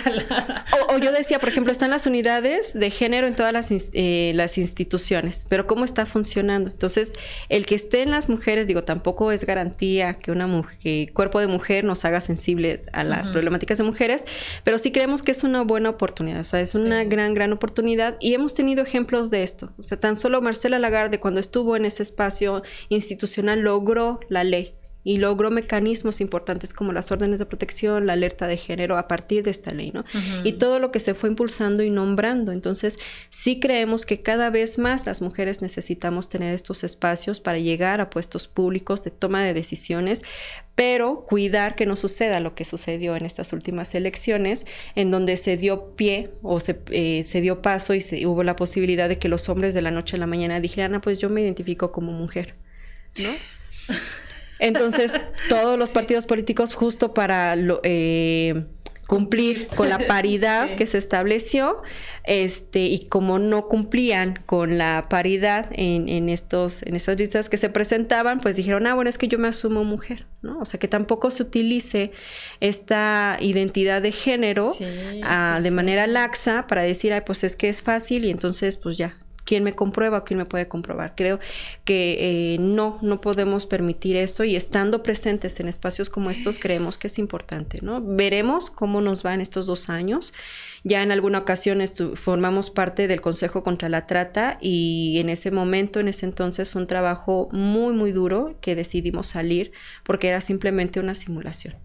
O, 0.89 0.99
yo 0.99 1.13
decía, 1.13 1.39
por 1.39 1.49
ejemplo, 1.49 1.73
están 1.73 1.91
las 1.91 2.07
unidades 2.07 2.73
de 2.75 2.91
género 2.91 3.27
en 3.27 3.37
todas 3.37 3.53
las, 3.53 3.71
eh, 3.93 4.33
las 4.35 4.59
instituciones, 4.59 5.47
pero 5.49 5.67
¿cómo 5.67 5.85
está 5.85 6.07
funcionando? 6.07 6.71
Entonces, 6.71 7.13
el 7.49 7.67
que 7.67 7.75
estén 7.75 8.11
las 8.11 8.29
mujeres, 8.29 8.67
digo, 8.67 8.85
tampoco 8.85 9.33
es 9.33 9.45
garantía 9.45 10.15
que 10.15 10.31
una 10.31 10.47
mujer, 10.47 11.13
cuerpo 11.13 11.41
de 11.41 11.47
mujer 11.47 11.85
nos 11.85 12.05
haga 12.05 12.21
sensibles 12.21 12.87
a 12.93 13.05
las 13.05 13.31
problemáticas 13.31 13.79
de 13.79 13.85
mujeres, 13.85 14.25
pero 14.65 14.79
sí 14.79 14.93
creemos 14.93 15.23
que 15.23 15.33
es 15.33 15.45
una 15.45 15.63
buena 15.63 15.91
oportunidad, 15.91 16.41
o 16.41 16.45
sea, 16.45 16.61
es 16.61 16.75
una 16.75 17.05
gran, 17.05 17.35
gran 17.35 17.53
oportunidad 17.53 18.17
y 18.21 18.35
hemos 18.35 18.55
tenido 18.55 18.83
ejemplos 18.83 19.31
de 19.31 19.43
esto. 19.43 19.73
O 19.79 19.83
sea, 19.83 19.99
tan 19.99 20.17
solo 20.17 20.41
Marcela 20.41 20.79
Lagarde, 20.79 21.21
cuando 21.21 21.41
estuvo 21.41 21.77
en 21.77 21.85
ese 21.85 22.03
espacio 22.03 22.63
institucional, 22.89 23.61
logró 23.61 24.21
la 24.29 24.45
ley 24.45 24.75
y 25.05 25.17
logró 25.19 25.51
mecanismos 25.51 26.21
importantes 26.21 26.73
como 26.73 26.93
las 26.93 27.11
órdenes 27.11 27.39
de 27.39 27.47
protección, 27.47 28.07
la 28.07 28.13
alerta 28.13 28.47
de 28.47 28.57
género 28.57 28.97
a 28.97 29.09
partir 29.09 29.43
de 29.43 29.51
esta 29.51 29.73
ley, 29.73 29.91
¿no? 29.93 30.05
Y 30.45 30.53
todo 30.53 30.79
lo 30.79 30.93
que 30.93 31.01
se 31.01 31.15
fue 31.15 31.29
impulsando 31.29 31.83
y 31.83 31.91
nombrando. 31.91 32.53
Entonces, 32.53 32.99
sí 33.29 33.59
creemos 33.59 34.07
que 34.07 34.23
cada 34.23 34.51
vez 34.51 34.79
más 34.79 35.07
las 35.07 35.21
mujeres 35.23 35.61
necesitamos 35.61 36.29
tener 36.29 36.55
estos 36.55 36.85
espacios 36.85 37.41
para 37.41 37.59
llegar 37.59 38.01
a 38.01 38.11
puestos 38.11 38.47
públicos 38.49 39.03
de 39.03 39.11
toma 39.11 39.43
de 39.43 39.55
decisiones, 39.55 40.23
pero 40.75 41.27
cuidar 41.27 41.75
que 41.75 41.85
no 41.85 41.97
suceda 41.97 42.41
lo 42.41 42.55
que 42.55 42.65
sucedió 42.65 43.17
en 43.17 43.27
estas 43.27 43.53
últimas 43.53 43.95
elecciones, 43.95 44.67
en 44.95 45.11
donde 45.11 45.37
se 45.37 45.57
dio 45.57 45.97
pie 45.97 46.31
o 46.43 46.61
se, 46.61 46.81
eh, 46.91 47.25
se 47.25 47.41
dio 47.41 47.61
paso 47.61 47.95
y 47.95 48.01
se, 48.01 48.27
hubo 48.27 48.43
la 48.43 48.57
posibilidad 48.57 49.09
de 49.09 49.19
que 49.19 49.29
los 49.29 49.49
hombres 49.49 49.75
de 49.75 49.83
la 49.83 49.91
noche 49.91 50.17
a 50.17 50.21
la 50.21 50.27
mañana 50.27 50.61
dijeran, 50.61 50.95
ah, 50.95 51.01
pues 51.01 51.19
yo 51.19 51.29
me 51.29 51.43
identifico 51.43 51.93
como 51.93 52.13
mujer, 52.13 52.55
¿no? 53.19 53.31
Entonces, 54.63 55.13
todos 55.49 55.77
los 55.77 55.91
partidos 55.91 56.25
políticos, 56.27 56.75
justo 56.75 57.13
para 57.15 57.57
eh, 57.83 58.65
cumplir 59.09 59.67
con 59.67 59.89
la 59.89 59.99
paridad 60.07 60.77
que 60.77 60.87
se 60.87 60.99
estableció, 60.99 61.83
este, 62.23 62.85
y 62.85 63.07
como 63.09 63.41
no 63.41 63.67
cumplían 63.67 64.41
con 64.47 64.79
la 64.79 65.07
paridad 65.11 65.67
en, 65.73 66.09
en, 66.09 66.29
estos, 66.29 66.85
en 66.85 66.95
estas 66.95 67.19
listas 67.19 67.49
que 67.49 67.57
se 67.57 67.71
presentaban, 67.71 68.41
pues 68.41 68.55
dijeron, 68.55 68.87
ah, 68.87 68.95
bueno, 68.95 69.11
es 69.11 69.19
que 69.19 69.27
yo 69.27 69.37
me 69.37 69.49
asumo 69.49 69.83
mujer, 69.83 70.27
¿no? 70.43 70.61
O 70.61 70.65
sea, 70.65 70.79
que 70.79 70.87
tampoco 70.87 71.33
se 71.33 71.43
utilice 71.43 72.13
esta 72.61 73.39
identidad 73.41 74.01
de 74.01 74.13
género 74.13 74.73
ah, 75.25 75.59
de 75.61 75.71
manera 75.73 76.07
laxa 76.07 76.69
para 76.69 76.83
decir, 76.83 77.13
ay, 77.13 77.23
pues 77.27 77.43
es 77.43 77.57
que 77.57 77.69
es 77.69 77.83
fácil 77.83 78.25
y 78.25 78.31
entonces, 78.31 78.77
pues 78.77 78.97
ya, 78.97 79.17
quién 79.45 79.65
me 79.65 79.75
comprueba 79.75 80.19
o 80.19 80.25
quién 80.25 80.39
me 80.39 80.45
puede 80.45 80.69
comprobar. 80.69 81.15
Creo 81.17 81.41
que 81.85 82.55
eh, 82.55 82.59
no, 82.59 82.99
no 83.03 83.21
podemos 83.21 83.67
permitir 83.67 84.17
esto 84.17 84.45
y 84.45 84.57
estando 84.57 85.03
presentes 85.03 85.61
en 85.61 85.69
espacios 85.69 86.11
como 86.11 86.31
estos 86.31 86.59
creemos 86.59 86.99
que 86.99 87.09
es 87.09 87.19
importante, 87.19 87.81
¿no? 87.83 88.01
Veremos 88.03 88.71
cómo 88.71 89.01
nos 89.01 89.25
va 89.25 89.35
en 89.35 89.41
estos 89.41 89.67
dos 89.67 89.89
años. 89.89 90.33
Ya 90.85 91.03
en 91.03 91.13
alguna 91.13 91.39
ocasión 91.39 91.81
formamos 92.15 92.71
parte 92.71 93.07
del 93.07 93.21
Consejo 93.21 93.63
contra 93.63 93.89
la 93.89 94.07
Trata 94.07 94.59
y 94.61 95.19
en 95.19 95.29
ese 95.29 95.51
momento, 95.51 96.01
en 96.01 96.09
ese 96.09 96.27
entonces 96.27 96.71
fue 96.71 96.83
un 96.83 96.89
trabajo 96.89 97.49
muy, 97.53 97.93
muy 97.95 98.13
duro 98.13 98.57
que 98.61 98.75
decidimos 98.75 99.29
salir 99.29 99.73
porque 100.05 100.29
era 100.29 100.41
simplemente 100.41 101.01
una 101.01 101.15
simulación. 101.15 101.77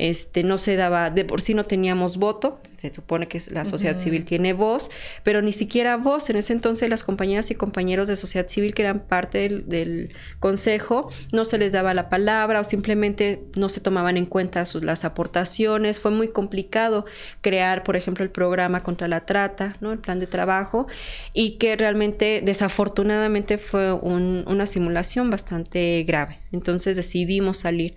Este, 0.00 0.42
no 0.44 0.56
se 0.56 0.76
daba, 0.76 1.10
de 1.10 1.26
por 1.26 1.42
sí 1.42 1.52
no 1.52 1.64
teníamos 1.64 2.16
voto, 2.16 2.58
se 2.78 2.92
supone 2.92 3.28
que 3.28 3.38
la 3.50 3.66
sociedad 3.66 3.98
civil 3.98 4.24
tiene 4.24 4.54
voz, 4.54 4.90
pero 5.24 5.42
ni 5.42 5.52
siquiera 5.52 5.98
voz. 5.98 6.30
En 6.30 6.36
ese 6.36 6.54
entonces 6.54 6.88
las 6.88 7.04
compañeras 7.04 7.50
y 7.50 7.54
compañeros 7.54 8.08
de 8.08 8.16
sociedad 8.16 8.48
civil 8.48 8.72
que 8.72 8.82
eran 8.82 9.00
parte 9.00 9.48
del, 9.48 10.14
consejo, 10.38 11.10
no 11.32 11.44
se 11.44 11.58
les 11.58 11.72
daba 11.72 11.92
la 11.92 12.08
palabra 12.08 12.60
o 12.60 12.64
simplemente 12.64 13.42
no 13.56 13.68
se 13.68 13.80
tomaban 13.80 14.16
en 14.16 14.24
cuenta 14.24 14.64
sus, 14.64 14.84
las 14.84 15.04
aportaciones. 15.04 16.00
Fue 16.00 16.10
muy 16.10 16.28
complicado 16.28 17.04
crear, 17.42 17.82
por 17.84 17.96
ejemplo, 17.96 18.24
el 18.24 18.30
programa 18.30 18.82
contra 18.82 19.06
la 19.06 19.26
trata, 19.26 19.76
¿no? 19.80 19.92
el 19.92 19.98
plan 19.98 20.18
de 20.18 20.26
trabajo, 20.26 20.86
y 21.34 21.58
que 21.58 21.76
realmente 21.76 22.40
desafortunadamente 22.42 23.58
fue 23.58 23.92
una 23.92 24.64
simulación 24.64 25.28
bastante 25.28 26.04
grave. 26.06 26.38
Entonces 26.52 26.96
decidimos 26.96 27.58
salir. 27.58 27.94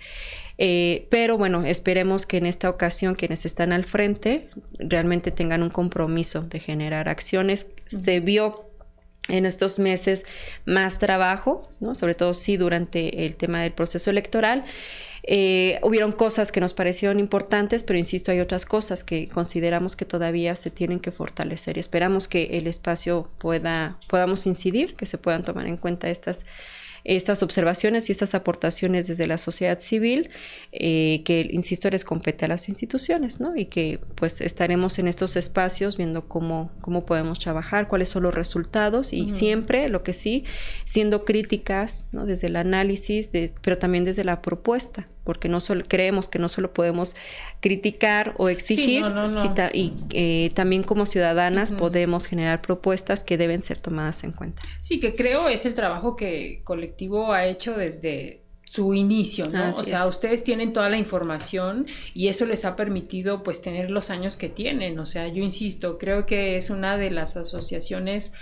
Eh, 0.58 1.08
pero 1.10 1.38
bueno, 1.38 1.64
esperemos 1.66 2.26
que 2.26 2.38
en 2.38 2.46
esta 2.46 2.70
ocasión 2.70 3.16
quienes 3.16 3.46
están 3.46 3.74
al 3.74 3.86
frente 3.86 4.50
realmente 4.78 5.32
tengan 5.32 5.64
un 5.64 5.70
compromiso 5.70 6.42
de 6.42 6.60
generar 6.60 7.10
acciones. 7.10 7.68
Se 7.86 8.20
vio 8.20 8.70
en 9.30 9.46
estos 9.46 9.80
meses 9.80 10.26
más 10.66 11.00
trabajo, 11.00 11.70
¿no? 11.80 11.96
sobre 11.96 12.14
todo 12.14 12.34
sí 12.34 12.58
durante 12.58 13.26
el 13.26 13.36
tema 13.36 13.62
del 13.62 13.72
proceso 13.72 14.10
electoral. 14.10 14.66
Eh, 15.26 15.80
hubieron 15.84 16.12
cosas 16.12 16.52
que 16.52 16.60
nos 16.60 16.74
parecieron 16.74 17.18
importantes, 17.18 17.84
pero 17.84 17.98
insisto, 17.98 18.32
hay 18.32 18.42
otras 18.42 18.66
cosas 18.66 19.06
que 19.06 19.30
consideramos 19.30 19.96
que 19.96 20.04
todavía 20.04 20.58
se 20.58 20.70
tienen 20.70 21.00
que 21.00 21.12
fortalecer 21.12 21.78
y 21.78 21.80
esperamos 21.80 22.28
que 22.28 22.58
el 22.58 22.68
espacio 22.68 23.30
pueda, 23.38 23.98
podamos 24.10 24.46
incidir, 24.46 24.96
que 24.96 25.06
se 25.06 25.18
puedan 25.18 25.44
tomar 25.44 25.68
en 25.68 25.78
cuenta 25.78 26.10
estas 26.10 26.46
estas 27.04 27.44
observaciones 27.44 28.10
y 28.10 28.12
estas 28.12 28.34
aportaciones 28.34 29.08
desde 29.08 29.28
la 29.28 29.38
sociedad 29.38 29.80
civil, 29.80 30.30
eh, 30.72 31.22
que, 31.26 31.48
insisto, 31.52 31.90
les 31.90 32.06
compete 32.06 32.46
a 32.46 32.48
las 32.48 32.70
instituciones, 32.70 33.40
¿no? 33.40 33.56
Y 33.56 33.66
que 33.66 34.00
pues 34.16 34.42
estaremos 34.42 35.00
en 35.00 35.08
estos 35.08 35.36
espacios 35.36 35.98
viendo 35.98 36.28
cómo, 36.28 36.72
cómo 36.82 37.06
podemos 37.06 37.40
trabajar, 37.40 37.88
cuáles 37.88 38.10
son 38.10 38.24
los 38.24 38.34
resultados 38.34 39.14
y 39.14 39.30
siempre, 39.30 39.90
lo 39.90 40.04
que 40.04 40.14
sí, 40.14 40.46
siendo 40.86 41.26
críticas, 41.26 42.06
¿no? 42.12 42.26
Desde 42.26 42.48
el 42.48 42.56
análisis, 42.56 43.30
pero 43.62 43.78
también 43.78 44.06
desde 44.06 44.24
la 44.24 44.42
propuesta, 44.42 45.08
porque 45.24 45.50
no 45.50 45.62
solo 45.62 45.86
creemos 45.88 46.28
que 46.28 46.40
no 46.40 46.50
solo 46.50 46.74
podemos 46.74 47.16
criticar 47.62 48.34
o 48.38 48.50
exigir, 48.50 49.06
y 49.74 49.94
eh, 50.12 50.52
también 50.54 50.84
como 50.84 51.06
ciudadanas 51.06 51.72
podemos 51.72 52.26
generar 52.26 52.62
propuestas 52.62 53.24
que 53.24 53.38
deben 53.38 53.64
ser 53.64 53.80
tomadas 53.80 54.24
en 54.24 54.32
cuenta. 54.32 54.64
Sí, 54.82 55.00
que 55.00 55.16
creo 55.16 55.48
es 55.48 55.66
el 55.66 55.76
trabajo 55.76 56.16
que 56.16 56.62
colectivo 56.64 57.32
ha 57.32 57.46
hecho 57.46 57.74
desde 57.76 58.44
su 58.74 58.96
inicio, 58.96 59.46
¿no? 59.52 59.70
o 59.70 59.84
sea, 59.84 60.08
ustedes 60.08 60.44
tienen 60.44 60.74
toda 60.74 60.90
la 60.90 60.98
información 60.98 61.86
y 62.16 62.28
eso 62.28 62.48
les 62.48 62.66
ha 62.66 62.76
permitido 62.76 63.44
pues 63.44 63.62
tener 63.62 63.92
los 63.92 64.10
años 64.10 64.36
que 64.36 64.50
tienen. 64.50 64.98
O 64.98 65.06
sea, 65.06 65.28
yo 65.28 65.44
insisto, 65.44 66.00
creo 66.00 66.26
que 66.26 66.58
es 66.58 66.72
una 66.72 66.98
de 66.98 67.12
las 67.12 67.38
asociaciones 67.38 68.34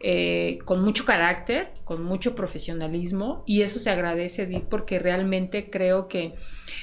eh, 0.00 0.58
con 0.64 0.82
mucho 0.82 1.04
carácter, 1.04 1.72
con 1.84 2.02
mucho 2.02 2.34
profesionalismo 2.34 3.44
y 3.46 3.62
eso 3.62 3.78
se 3.78 3.90
agradece, 3.90 4.44
Edith, 4.44 4.64
porque 4.64 4.98
realmente 4.98 5.68
creo 5.68 6.08
que 6.08 6.34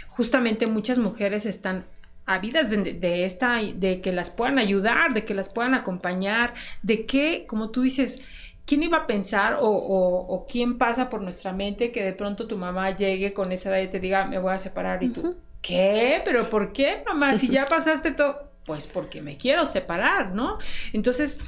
justamente 0.07 0.67
muchas 0.67 0.99
mujeres 0.99 1.47
están 1.47 1.85
habidas 2.27 2.69
de, 2.69 2.77
de, 2.77 3.25
esta, 3.25 3.57
de 3.57 4.01
que 4.01 4.11
las 4.11 4.29
puedan 4.29 4.59
ayudar, 4.59 5.13
de 5.13 5.25
que 5.25 5.33
las 5.33 5.49
puedan 5.49 5.73
acompañar, 5.73 6.53
de 6.83 7.07
que, 7.07 7.45
como 7.47 7.71
tú 7.71 7.81
dices, 7.81 8.21
¿quién 8.67 8.83
iba 8.83 8.97
a 8.97 9.07
pensar 9.07 9.57
o, 9.61 9.65
o, 9.67 10.45
quién 10.45 10.77
pasa 10.77 11.09
por 11.09 11.21
nuestra 11.21 11.53
mente 11.53 11.91
que 11.91 12.03
de 12.03 12.13
pronto 12.13 12.45
tu 12.45 12.57
mamá 12.57 12.95
llegue 12.95 13.33
con 13.33 13.51
esa 13.51 13.69
edad 13.69 13.81
y 13.81 13.91
te 13.91 13.99
diga, 13.99 14.25
me 14.25 14.37
voy 14.37 14.53
a 14.53 14.57
separar 14.59 15.01
y 15.01 15.09
tú, 15.09 15.37
¿qué? 15.61 16.21
¿Pero 16.23 16.47
por 16.49 16.73
qué, 16.73 17.01
mamá? 17.05 17.33
Si 17.33 17.47
ya 17.49 17.65
pasaste 17.65 18.11
todo, 18.11 18.51
pues 18.65 18.85
porque 18.85 19.21
me 19.21 19.37
quiero 19.37 19.65
separar, 19.65 20.33
¿no? 20.33 20.59
Entonces, 20.91 21.39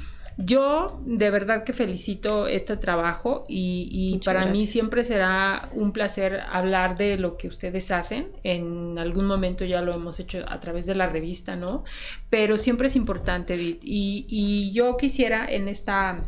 yo 0.44 1.00
de 1.04 1.30
verdad 1.30 1.64
que 1.64 1.72
felicito 1.72 2.46
este 2.46 2.76
trabajo 2.76 3.44
y, 3.48 4.20
para 4.24 4.46
mí 4.46 4.66
siempre 4.66 5.04
será 5.04 5.68
un 5.74 5.92
placer 5.92 6.40
hablar 6.50 6.96
de 6.96 7.16
lo 7.16 7.36
que 7.36 7.48
ustedes 7.48 7.90
hacen. 7.90 8.28
En 8.42 8.98
algún 8.98 9.26
momento 9.26 9.64
ya 9.64 9.80
lo 9.80 9.94
hemos 9.94 10.20
hecho 10.20 10.44
a 10.48 10.60
través 10.60 10.86
de 10.86 10.94
la 10.94 11.08
revista, 11.08 11.56
¿no? 11.56 11.84
Pero 12.28 12.58
siempre 12.58 12.86
es 12.88 12.96
importante, 12.96 13.54
Edith. 13.54 13.80
y 13.82 14.72
yo 14.72 14.96
quisiera 14.96 15.46
en 15.50 15.68
esta 15.68 16.22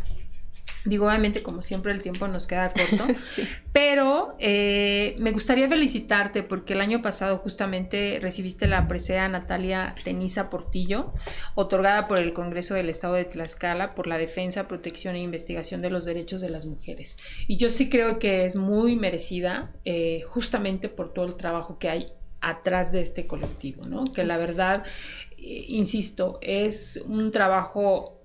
Digo, 0.85 1.07
obviamente, 1.07 1.43
como 1.43 1.62
siempre, 1.62 1.93
el 1.93 2.03
tiempo 2.03 2.26
nos 2.26 2.47
queda 2.47 2.72
corto, 2.72 3.07
pero 3.72 4.35
eh, 4.41 5.14
me 5.18 5.30
gustaría 5.30 5.68
felicitarte 5.68 6.43
porque 6.43 6.72
el 6.72 6.80
año 6.80 7.03
pasado 7.03 7.39
justamente 7.39 8.18
recibiste 8.20 8.66
la 8.66 8.89
presea 8.89 9.28
Natalia 9.28 9.95
Tenisa 10.05 10.51
Portillo, 10.51 11.12
otorgada 11.55 12.09
por 12.09 12.18
el 12.18 12.33
Congreso 12.33 12.74
del 12.74 12.89
Estado 12.89 13.14
de 13.14 13.24
Tlaxcala 13.24 13.95
por 13.95 14.09
la 14.09 14.18
defensa, 14.18 14.66
protección 14.66 15.14
e 15.14 15.20
investigación 15.20 15.83
de 15.83 15.91
los 15.91 16.05
derechos 16.05 16.41
de 16.41 16.51
las 16.51 16.66
mujeres. 16.66 17.18
Y 17.47 17.59
yo 17.59 17.68
sí 17.68 17.89
creo 17.89 18.18
que 18.18 18.45
es 18.45 18.57
muy 18.57 18.97
merecida, 18.97 19.72
eh, 19.85 20.22
justamente 20.26 20.89
por 20.89 21.12
todo 21.12 21.26
el 21.26 21.37
trabajo 21.37 21.78
que 21.78 21.91
hay 21.91 22.12
atrás 22.41 22.91
de 22.91 23.01
este 23.01 23.28
colectivo, 23.28 23.87
¿no? 23.87 24.05
Que 24.05 24.24
la 24.24 24.37
verdad, 24.37 24.85
eh, 25.39 25.64
insisto, 25.68 26.39
es 26.43 27.03
un 27.07 27.30
trabajo 27.30 28.20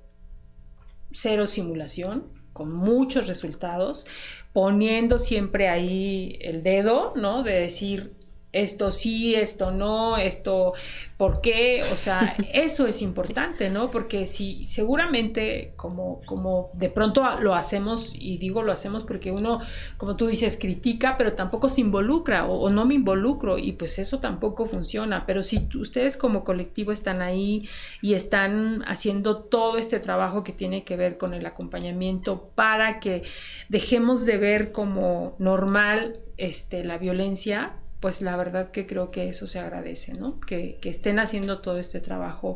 cero 1.11 1.47
simulación, 1.47 2.36
con 2.57 2.73
muchos 2.73 3.27
resultados, 3.27 4.07
poniendo 4.51 5.19
siempre 5.19 5.69
ahí 5.69 6.39
el 6.41 6.63
dedo, 6.63 7.13
¿no? 7.15 7.43
De 7.43 7.53
decir, 7.53 8.16
esto 8.61 8.91
sí, 8.91 9.35
esto 9.35 9.71
no, 9.71 10.17
esto, 10.17 10.73
¿por 11.17 11.41
qué? 11.41 11.83
O 11.91 11.97
sea, 11.97 12.35
eso 12.53 12.87
es 12.87 13.01
importante, 13.01 13.69
¿no? 13.69 13.91
Porque 13.91 14.25
si 14.25 14.65
seguramente 14.65 15.73
como, 15.75 16.21
como 16.25 16.69
de 16.73 16.89
pronto 16.89 17.23
lo 17.39 17.55
hacemos, 17.55 18.13
y 18.15 18.37
digo 18.37 18.63
lo 18.63 18.71
hacemos 18.71 19.03
porque 19.03 19.31
uno, 19.31 19.59
como 19.97 20.15
tú 20.15 20.27
dices, 20.27 20.57
critica, 20.59 21.15
pero 21.17 21.33
tampoco 21.33 21.69
se 21.69 21.81
involucra 21.81 22.45
o, 22.45 22.69
no 22.69 22.85
me 22.85 22.95
involucro 22.95 23.57
y 23.57 23.73
pues 23.73 23.99
eso 23.99 24.19
tampoco 24.19 24.65
funciona. 24.65 25.25
Pero 25.25 25.43
si 25.43 25.67
ustedes 25.75 26.17
como 26.17 26.43
colectivo 26.43 26.91
están 26.91 27.21
ahí 27.21 27.67
y 28.01 28.13
están 28.13 28.83
haciendo 28.87 29.37
todo 29.37 29.77
este 29.77 29.99
trabajo 29.99 30.43
que 30.43 30.53
tiene 30.53 30.83
que 30.83 30.95
ver 30.95 31.17
con 31.17 31.33
el 31.33 31.45
acompañamiento 31.45 32.49
para 32.55 32.99
que 32.99 33.23
dejemos 33.69 34.25
de 34.25 34.37
ver 34.37 34.71
como 34.71 35.35
normal 35.39 36.19
este, 36.37 36.83
la 36.83 36.97
violencia, 36.97 37.73
pues 37.99 38.21
la 38.21 38.35
verdad 38.35 38.71
que 38.71 38.85
creo 38.85 39.11
que 39.11 39.29
eso 39.29 39.47
se 39.47 39.59
agradece, 39.59 40.13
¿no? 40.13 40.39
Que, 40.39 40.77
que 40.81 40.89
estén 40.89 41.19
haciendo 41.19 41.59
todo 41.59 41.77
este 41.77 41.99
trabajo 41.99 42.55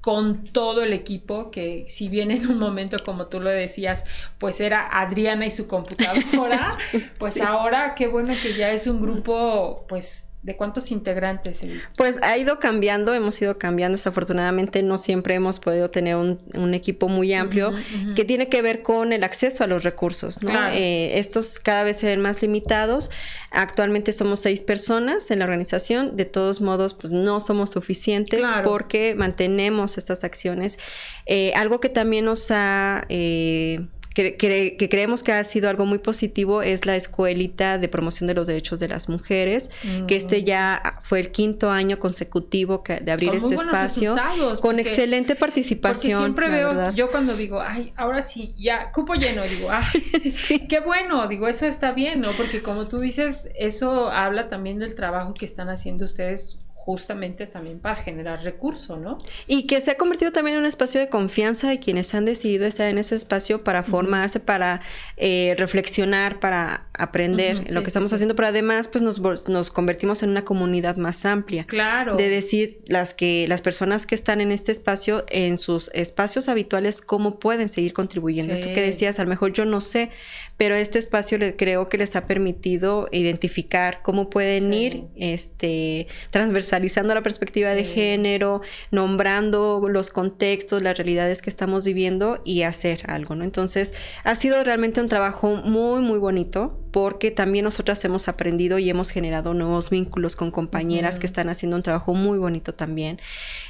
con 0.00 0.44
todo 0.44 0.82
el 0.82 0.92
equipo, 0.92 1.50
que 1.50 1.84
si 1.88 2.08
bien 2.08 2.30
en 2.30 2.46
un 2.46 2.58
momento, 2.58 2.98
como 3.04 3.26
tú 3.26 3.38
lo 3.40 3.50
decías, 3.50 4.06
pues 4.38 4.60
era 4.60 4.86
Adriana 4.86 5.44
y 5.44 5.50
su 5.50 5.66
computadora, 5.66 6.78
pues 7.18 7.40
ahora 7.40 7.94
qué 7.94 8.06
bueno 8.06 8.32
que 8.42 8.54
ya 8.54 8.70
es 8.70 8.86
un 8.86 9.00
grupo, 9.00 9.84
pues 9.88 10.29
¿De 10.42 10.56
cuántos 10.56 10.90
integrantes? 10.90 11.66
Pues 11.98 12.18
ha 12.22 12.38
ido 12.38 12.58
cambiando, 12.58 13.12
hemos 13.12 13.40
ido 13.42 13.58
cambiando. 13.58 13.98
Desafortunadamente 13.98 14.82
no 14.82 14.96
siempre 14.96 15.34
hemos 15.34 15.60
podido 15.60 15.90
tener 15.90 16.16
un, 16.16 16.40
equipo 16.72 17.08
muy 17.08 17.34
amplio 17.34 17.74
que 18.16 18.24
tiene 18.24 18.48
que 18.48 18.62
ver 18.62 18.82
con 18.82 19.12
el 19.12 19.22
acceso 19.22 19.64
a 19.64 19.66
los 19.66 19.82
recursos. 19.82 20.42
¿no? 20.42 20.68
Eh, 20.68 21.18
estos 21.18 21.58
cada 21.58 21.84
vez 21.84 21.98
se 21.98 22.06
ven 22.06 22.22
más 22.22 22.40
limitados. 22.40 23.10
Actualmente 23.50 24.14
somos 24.14 24.40
seis 24.40 24.62
personas 24.62 25.30
en 25.30 25.40
la 25.40 25.44
organización. 25.44 26.16
De 26.16 26.24
todos 26.24 26.62
modos, 26.62 26.94
pues 26.94 27.12
no 27.12 27.40
somos 27.40 27.70
suficientes 27.70 28.40
porque 28.64 29.14
mantenemos 29.14 29.98
estas 29.98 30.24
acciones. 30.24 30.78
Eh, 31.26 31.52
algo 31.54 31.80
que 31.80 31.90
también 31.90 32.24
nos 32.24 32.50
ha... 32.50 33.04
Eh, 33.10 33.86
que, 34.14 34.88
creemos 34.90 35.22
que 35.22 35.32
ha 35.32 35.44
sido 35.44 35.68
algo 35.68 35.86
muy 35.86 35.98
positivo 35.98 36.62
es 36.62 36.84
la 36.84 36.96
escuelita 36.96 37.78
de 37.78 37.88
promoción 37.88 38.26
de 38.26 38.34
los 38.34 38.46
derechos 38.46 38.80
de 38.80 38.88
las 38.88 39.08
mujeres, 39.08 39.70
que 40.06 40.16
este 40.16 40.42
mm. 40.42 40.44
ya 40.44 41.00
fue 41.02 41.20
el 41.20 41.30
quinto 41.30 41.70
año 41.70 41.98
consecutivo 41.98 42.82
de 42.86 43.12
abrir 43.12 43.34
este 43.34 43.54
espacio, 43.54 44.16
con 44.60 44.78
excelente 44.78 45.36
participación. 45.36 46.34
Porque 46.34 46.48
siempre 46.48 46.50
veo, 46.50 46.92
yo 46.92 47.10
cuando 47.10 47.36
digo, 47.36 47.60
ay, 47.60 47.92
ahora 47.96 48.22
sí, 48.22 48.52
ya, 48.58 48.90
cupo 48.90 49.14
lleno, 49.14 49.44
digo, 49.44 49.68
ay, 49.70 50.30
sí. 50.30 50.66
qué 50.66 50.80
bueno, 50.80 51.28
digo, 51.28 51.46
eso 51.46 51.66
está 51.66 51.92
bien, 51.92 52.20
¿no? 52.20 52.32
Porque 52.32 52.62
como 52.62 52.88
tú 52.88 52.98
dices, 52.98 53.50
eso 53.54 54.10
habla 54.10 54.48
también 54.48 54.78
del 54.78 54.94
trabajo 54.94 55.34
que 55.34 55.44
están 55.44 55.68
haciendo 55.68 56.04
ustedes 56.04 56.58
justamente 56.84 57.46
también 57.46 57.78
para 57.78 57.96
generar 57.96 58.42
recursos, 58.42 58.98
¿no? 58.98 59.18
Y 59.46 59.66
que 59.66 59.80
se 59.82 59.90
ha 59.90 59.96
convertido 59.96 60.32
también 60.32 60.56
en 60.56 60.62
un 60.62 60.66
espacio 60.66 60.98
de 60.98 61.10
confianza 61.10 61.68
de 61.68 61.78
quienes 61.78 62.14
han 62.14 62.24
decidido 62.24 62.66
estar 62.66 62.88
en 62.88 62.96
ese 62.96 63.14
espacio 63.14 63.62
para 63.64 63.82
formarse, 63.82 64.40
para 64.40 64.80
eh, 65.18 65.54
reflexionar, 65.58 66.40
para 66.40 66.86
aprender 67.00 67.72
lo 67.72 67.80
que 67.82 67.88
estamos 67.88 68.12
haciendo, 68.12 68.36
pero 68.36 68.48
además 68.48 68.88
pues 68.88 69.02
nos, 69.02 69.20
nos, 69.48 69.70
convertimos 69.70 70.22
en 70.22 70.30
una 70.30 70.44
comunidad 70.44 70.96
más 70.96 71.24
amplia. 71.24 71.64
Claro. 71.66 72.16
De 72.16 72.28
decir 72.28 72.80
las 72.88 73.14
que 73.14 73.46
las 73.48 73.62
personas 73.62 74.06
que 74.06 74.14
están 74.14 74.40
en 74.40 74.52
este 74.52 74.72
espacio, 74.72 75.24
en 75.28 75.58
sus 75.58 75.90
espacios 75.94 76.48
habituales, 76.48 77.00
cómo 77.00 77.38
pueden 77.38 77.70
seguir 77.70 77.92
contribuyendo. 77.92 78.52
Esto 78.52 78.72
que 78.72 78.82
decías, 78.82 79.18
a 79.18 79.24
lo 79.24 79.28
mejor 79.28 79.52
yo 79.52 79.64
no 79.64 79.80
sé, 79.80 80.10
pero 80.56 80.74
este 80.74 80.98
espacio 80.98 81.38
le, 81.38 81.56
creo 81.56 81.88
que 81.88 81.98
les 81.98 82.16
ha 82.16 82.26
permitido 82.26 83.08
identificar 83.12 84.02
cómo 84.02 84.28
pueden 84.30 84.72
ir 84.74 85.04
este, 85.16 86.06
transversalizando 86.30 87.14
la 87.14 87.22
perspectiva 87.22 87.70
de 87.70 87.84
género, 87.84 88.60
nombrando 88.90 89.88
los 89.88 90.10
contextos, 90.10 90.82
las 90.82 90.96
realidades 90.96 91.42
que 91.42 91.50
estamos 91.50 91.84
viviendo 91.84 92.42
y 92.44 92.62
hacer 92.62 93.02
algo, 93.06 93.34
¿no? 93.34 93.44
Entonces, 93.44 93.94
ha 94.24 94.34
sido 94.34 94.62
realmente 94.64 95.00
un 95.00 95.08
trabajo 95.08 95.56
muy, 95.56 96.00
muy 96.00 96.18
bonito 96.18 96.78
porque 96.90 97.30
también 97.30 97.64
nosotras 97.64 98.04
hemos 98.04 98.28
aprendido 98.28 98.78
y 98.78 98.90
hemos 98.90 99.10
generado 99.10 99.54
nuevos 99.54 99.90
vínculos 99.90 100.36
con 100.36 100.50
compañeras 100.50 101.18
que 101.18 101.26
están 101.26 101.48
haciendo 101.48 101.76
un 101.76 101.82
trabajo 101.82 102.14
muy 102.14 102.38
bonito 102.38 102.74
también. 102.74 103.20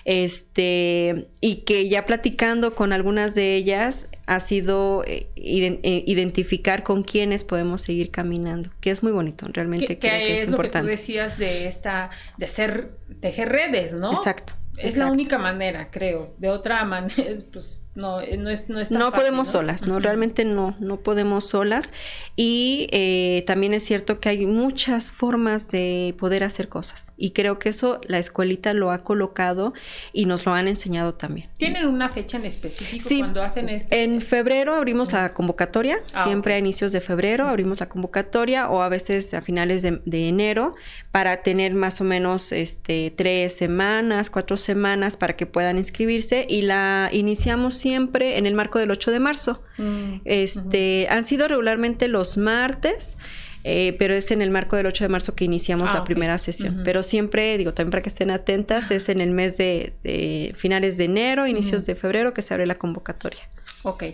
Este, 0.05 1.29
y 1.41 1.57
que 1.63 1.89
ya 1.89 2.07
platicando 2.07 2.75
con 2.75 2.93
algunas 2.93 3.35
de 3.35 3.55
ellas, 3.57 4.09
ha 4.27 4.41
sido 4.41 5.03
eh, 5.07 5.29
eh, 5.37 6.05
identificar 6.07 6.83
con 6.83 7.03
quiénes 7.03 7.45
podemos 7.45 7.83
seguir 7.83 8.11
caminando, 8.11 8.71
que 8.81 8.91
es 8.91 9.03
muy 9.03 9.13
bonito, 9.13 9.47
realmente 9.53 9.99
creo 9.99 10.13
que 10.13 10.35
es, 10.35 10.43
es 10.43 10.49
importante. 10.49 10.87
Lo 10.87 10.91
que 10.91 10.97
tú 10.97 11.01
decías 11.01 11.39
de 11.39 11.67
esta, 11.67 12.11
de 12.39 12.47
hacer, 12.47 12.93
tejer 13.21 13.49
redes, 13.49 13.95
¿no? 13.95 14.13
Exacto. 14.13 14.55
Es 14.77 14.97
la 14.97 15.11
única 15.11 15.39
manera, 15.39 15.91
creo. 15.91 16.35
De 16.39 16.49
otra 16.49 16.85
manera, 16.87 17.35
pues 17.53 17.85
no, 17.97 18.21
eh, 18.21 18.37
no 18.37 18.51
es, 18.51 18.69
no 18.69 18.79
es 18.79 18.93
No 18.93 19.13
podemos 19.13 19.49
solas, 19.49 19.85
¿no? 19.85 19.99
Realmente 19.99 20.45
no, 20.45 20.77
no 20.79 21.01
podemos 21.01 21.49
solas. 21.49 21.93
Y 22.37 22.87
eh, 22.93 23.43
también 23.49 23.75
es 23.75 23.83
cierto 23.83 24.21
que 24.21 24.29
hay 24.29 24.47
muchas 24.47 25.11
formas 25.11 25.71
de 25.71 26.15
poder 26.19 26.45
hacer 26.45 26.69
cosas. 26.69 27.13
Y 27.17 27.31
creo 27.31 27.59
que 27.59 27.71
eso 27.71 27.99
la 28.07 28.19
escuelita 28.19 28.75
lo 28.75 28.93
ha 28.93 29.03
colocado 29.03 29.73
y 30.13 30.27
nos 30.27 30.47
lo 30.47 30.55
han 30.55 30.69
enseñado 30.69 31.15
también. 31.15 31.49
¿Tienen 31.59 31.87
una 31.87 32.09
fecha 32.09 32.37
en 32.37 32.45
específico 32.45 33.05
cuando 33.19 33.43
hacen 33.43 33.69
esto? 33.69 33.95
En 33.95 34.21
febrero 34.21 34.75
abrimos 34.75 35.13
la 35.13 35.35
convocatoria, 35.35 35.99
ah, 36.15 36.25
siempre 36.25 36.55
a 36.55 36.59
inicios 36.59 36.93
de 36.93 37.01
febrero 37.01 37.49
abrimos 37.49 37.81
la 37.81 37.89
convocatoria 37.89 38.71
o 38.71 38.83
a 38.83 38.89
veces 38.89 39.35
a 39.35 39.43
finales 39.43 39.83
de, 39.83 40.01
de, 40.05 40.29
enero 40.29 40.77
para 41.11 41.43
tener 41.43 41.75
más 41.75 42.01
o 42.01 42.05
menos 42.05 42.53
este, 42.53 43.13
tres 43.17 43.57
semanas, 43.57 44.31
cuatro 44.31 44.57
semanas 44.57 45.17
para 45.17 45.35
que 45.35 45.47
puedan 45.47 45.77
inscribirse 45.77 46.47
y 46.49 46.63
la 46.63 47.09
iniciamos 47.13 47.80
siempre 47.81 48.39
en 48.39 48.47
el 48.47 48.55
marco 48.55 48.79
del 48.79 48.91
8 48.91 49.11
de 49.11 49.21
marzo. 49.21 49.63
Mm, 49.79 50.21
este, 50.25 51.09
Han 51.11 51.25
sido 51.25 51.49
regularmente 51.49 52.09
los 52.09 52.37
martes. 52.37 53.17
Eh, 53.63 53.95
pero 53.99 54.15
es 54.15 54.31
en 54.31 54.41
el 54.41 54.51
marco 54.51 54.77
del 54.77 54.87
8 54.87 55.05
de 55.05 55.09
marzo 55.09 55.35
que 55.35 55.45
iniciamos 55.45 55.91
ah, 55.91 55.97
la 55.97 56.05
primera 56.05 56.39
sesión. 56.39 56.81
Pero 56.83 57.03
siempre, 57.03 57.59
digo, 57.59 57.75
también 57.75 57.91
para 57.91 58.03
que 58.03 58.09
estén 58.09 58.31
atentas, 58.31 58.91
es 58.91 59.11
en 59.11 59.21
el 59.21 59.33
mes 59.33 59.59
de, 59.59 60.55
finales 60.57 60.97
de 60.97 61.05
enero, 61.05 61.47
inicios 61.47 61.85
de 61.85 61.95
febrero 61.95 62.33
que 62.33 62.41
se 62.41 62.55
abre 62.55 62.67
la 62.67 62.77
convocatoria. 62.77 63.51
Ok. 63.83 64.05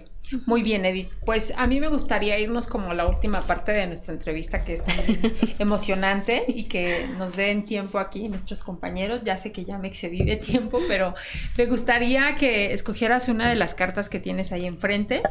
Muy 0.45 0.63
bien, 0.63 0.85
Edith. 0.85 1.11
Pues 1.25 1.53
a 1.57 1.67
mí 1.67 1.79
me 1.79 1.89
gustaría 1.89 2.39
irnos 2.39 2.67
como 2.67 2.91
a 2.91 2.95
la 2.95 3.07
última 3.07 3.43
parte 3.43 3.73
de 3.73 3.87
nuestra 3.87 4.15
entrevista, 4.15 4.65
que 4.65 4.73
es 4.75 4.85
tan 4.85 4.97
emocionante 5.59 6.45
y 6.49 6.65
que 6.65 7.07
nos 7.17 7.37
den 7.37 7.65
tiempo 7.65 7.99
aquí 7.99 8.29
nuestros 8.29 8.63
compañeros. 8.63 9.23
Ya 9.25 9.37
sé 9.37 9.53
que 9.53 9.65
ya 9.65 9.79
me 9.79 9.89
excedí 9.89 10.25
de 10.25 10.37
tiempo, 10.37 10.81
pero 10.89 11.15
me 11.57 11.67
gustaría 11.67 12.37
que 12.37 12.73
escogieras 12.73 13.29
una 13.29 13.49
de 13.49 13.55
las 13.55 13.75
cartas 13.75 14.09
que 14.09 14.19
tienes 14.19 14.53
ahí 14.53 14.67
enfrente 14.67 15.23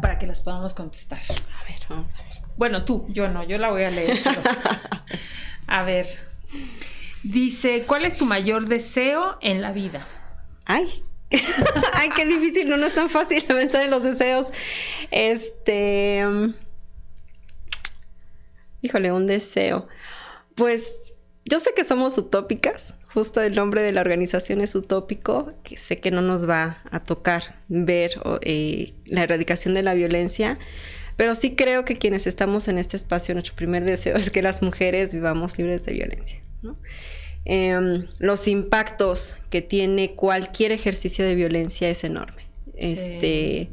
para 0.00 0.18
que 0.18 0.26
las 0.26 0.40
podamos 0.40 0.72
contestar. 0.72 1.20
A 1.20 1.64
ver, 1.64 1.80
vamos 1.88 2.12
a 2.14 2.22
ver. 2.22 2.42
Bueno, 2.56 2.84
tú, 2.84 3.06
yo 3.08 3.28
no, 3.28 3.44
yo 3.44 3.58
la 3.58 3.70
voy 3.70 3.84
a 3.84 3.90
leer. 3.90 4.20
A 5.66 5.82
ver. 5.82 6.06
Dice, 7.22 7.84
¿cuál 7.86 8.04
es 8.04 8.16
tu 8.16 8.26
mayor 8.26 8.66
deseo 8.66 9.38
en 9.40 9.62
la 9.62 9.72
vida? 9.72 10.06
Ay, 10.64 10.88
Ay, 11.92 12.10
qué 12.16 12.26
difícil, 12.26 12.68
no, 12.68 12.84
es 12.84 12.94
tan 12.94 13.08
fácil 13.08 13.44
pensar 13.48 13.84
en 13.84 13.90
los 13.90 14.02
deseos. 14.02 14.52
Este. 15.10 16.24
Híjole, 18.82 19.12
un 19.12 19.26
deseo. 19.26 19.88
Pues 20.54 21.20
yo 21.44 21.58
sé 21.58 21.72
que 21.74 21.84
somos 21.84 22.16
utópicas, 22.18 22.94
justo 23.12 23.40
el 23.40 23.54
nombre 23.54 23.82
de 23.82 23.92
la 23.92 24.00
organización 24.00 24.60
es 24.60 24.74
utópico, 24.74 25.52
que 25.62 25.76
sé 25.76 26.00
que 26.00 26.10
no 26.10 26.22
nos 26.22 26.48
va 26.48 26.82
a 26.90 27.00
tocar 27.00 27.62
ver 27.68 28.20
eh, 28.42 28.94
la 29.06 29.22
erradicación 29.22 29.74
de 29.74 29.82
la 29.82 29.94
violencia, 29.94 30.58
pero 31.16 31.34
sí 31.34 31.54
creo 31.54 31.84
que 31.84 31.96
quienes 31.96 32.26
estamos 32.26 32.68
en 32.68 32.78
este 32.78 32.96
espacio, 32.96 33.34
nuestro 33.34 33.54
primer 33.54 33.84
deseo 33.84 34.16
es 34.16 34.30
que 34.30 34.42
las 34.42 34.62
mujeres 34.62 35.12
vivamos 35.12 35.58
libres 35.58 35.84
de 35.84 35.92
violencia. 35.92 36.40
¿no? 36.62 36.78
Em, 37.52 38.06
los 38.20 38.46
impactos 38.46 39.36
que 39.50 39.60
tiene 39.60 40.14
cualquier 40.14 40.70
ejercicio 40.70 41.24
de 41.24 41.34
violencia 41.34 41.90
es 41.90 42.04
enorme. 42.04 42.46
Este, 42.76 43.72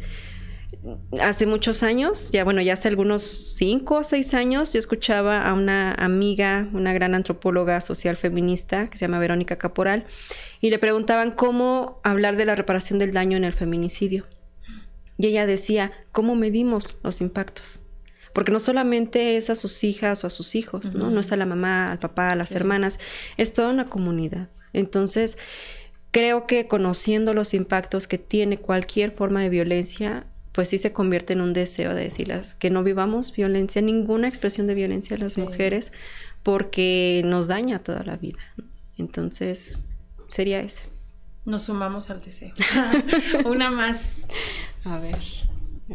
hace 1.21 1.45
muchos 1.45 1.84
años, 1.84 2.32
ya 2.32 2.43
bueno, 2.43 2.59
ya 2.63 2.73
hace 2.73 2.88
algunos 2.88 3.21
cinco 3.55 3.97
o 3.97 4.03
seis 4.03 4.34
años, 4.34 4.73
yo 4.73 4.80
escuchaba 4.80 5.47
a 5.47 5.53
una 5.53 5.91
amiga, 5.91 6.67
una 6.73 6.91
gran 6.91 7.13
antropóloga 7.13 7.80
social 7.82 8.17
feminista 8.17 8.89
que 8.89 8.97
se 8.97 9.05
llama 9.05 9.19
Verónica 9.19 9.59
Caporal, 9.59 10.07
y 10.59 10.71
le 10.71 10.80
preguntaban 10.80 11.30
cómo 11.30 12.01
hablar 12.03 12.36
de 12.36 12.45
la 12.45 12.55
reparación 12.55 12.97
del 12.97 13.13
daño 13.13 13.38
en 13.38 13.43
el 13.43 13.53
feminicidio. 13.53 14.25
Y 15.19 15.28
ella 15.28 15.45
decía, 15.45 15.91
¿cómo 16.11 16.34
medimos 16.34 16.97
los 17.03 17.21
impactos? 17.21 17.84
Porque 18.38 18.51
no 18.51 18.59
solamente 18.59 19.35
es 19.35 19.49
a 19.49 19.55
sus 19.55 19.83
hijas 19.83 20.23
o 20.23 20.27
a 20.27 20.29
sus 20.29 20.53
hijos, 20.53 20.93
¿no? 20.93 21.09
No 21.09 21.21
es 21.21 21.31
a 21.31 21.35
la 21.38 21.47
mamá, 21.47 21.91
al 21.91 21.97
papá, 21.97 22.29
a 22.29 22.35
las 22.35 22.51
hermanas, 22.51 22.99
es 23.35 23.51
toda 23.51 23.69
una 23.69 23.85
comunidad. 23.85 24.47
Entonces, 24.73 25.39
creo 26.11 26.45
que 26.45 26.67
conociendo 26.67 27.33
los 27.33 27.55
impactos 27.55 28.05
que 28.05 28.19
tiene 28.19 28.59
cualquier 28.59 29.09
forma 29.09 29.41
de 29.41 29.49
violencia, 29.49 30.27
pues 30.51 30.69
sí 30.69 30.77
se 30.77 30.93
convierte 30.93 31.33
en 31.33 31.41
un 31.41 31.51
deseo 31.51 31.95
de 31.95 32.03
decirles 32.03 32.53
que 32.53 32.69
no 32.69 32.83
vivamos 32.83 33.33
violencia, 33.35 33.81
ninguna 33.81 34.27
expresión 34.27 34.67
de 34.67 34.75
violencia 34.75 35.17
a 35.17 35.19
las 35.19 35.39
mujeres, 35.39 35.91
porque 36.43 37.23
nos 37.25 37.47
daña 37.47 37.79
toda 37.79 38.03
la 38.03 38.17
vida. 38.17 38.53
Entonces, 38.99 39.79
sería 40.27 40.59
ese. 40.59 40.83
Nos 41.43 41.63
sumamos 41.63 42.11
al 42.11 42.21
deseo. 42.21 42.53
Una 43.47 43.71
más. 43.71 44.27
A 44.83 44.99
ver. 44.99 45.23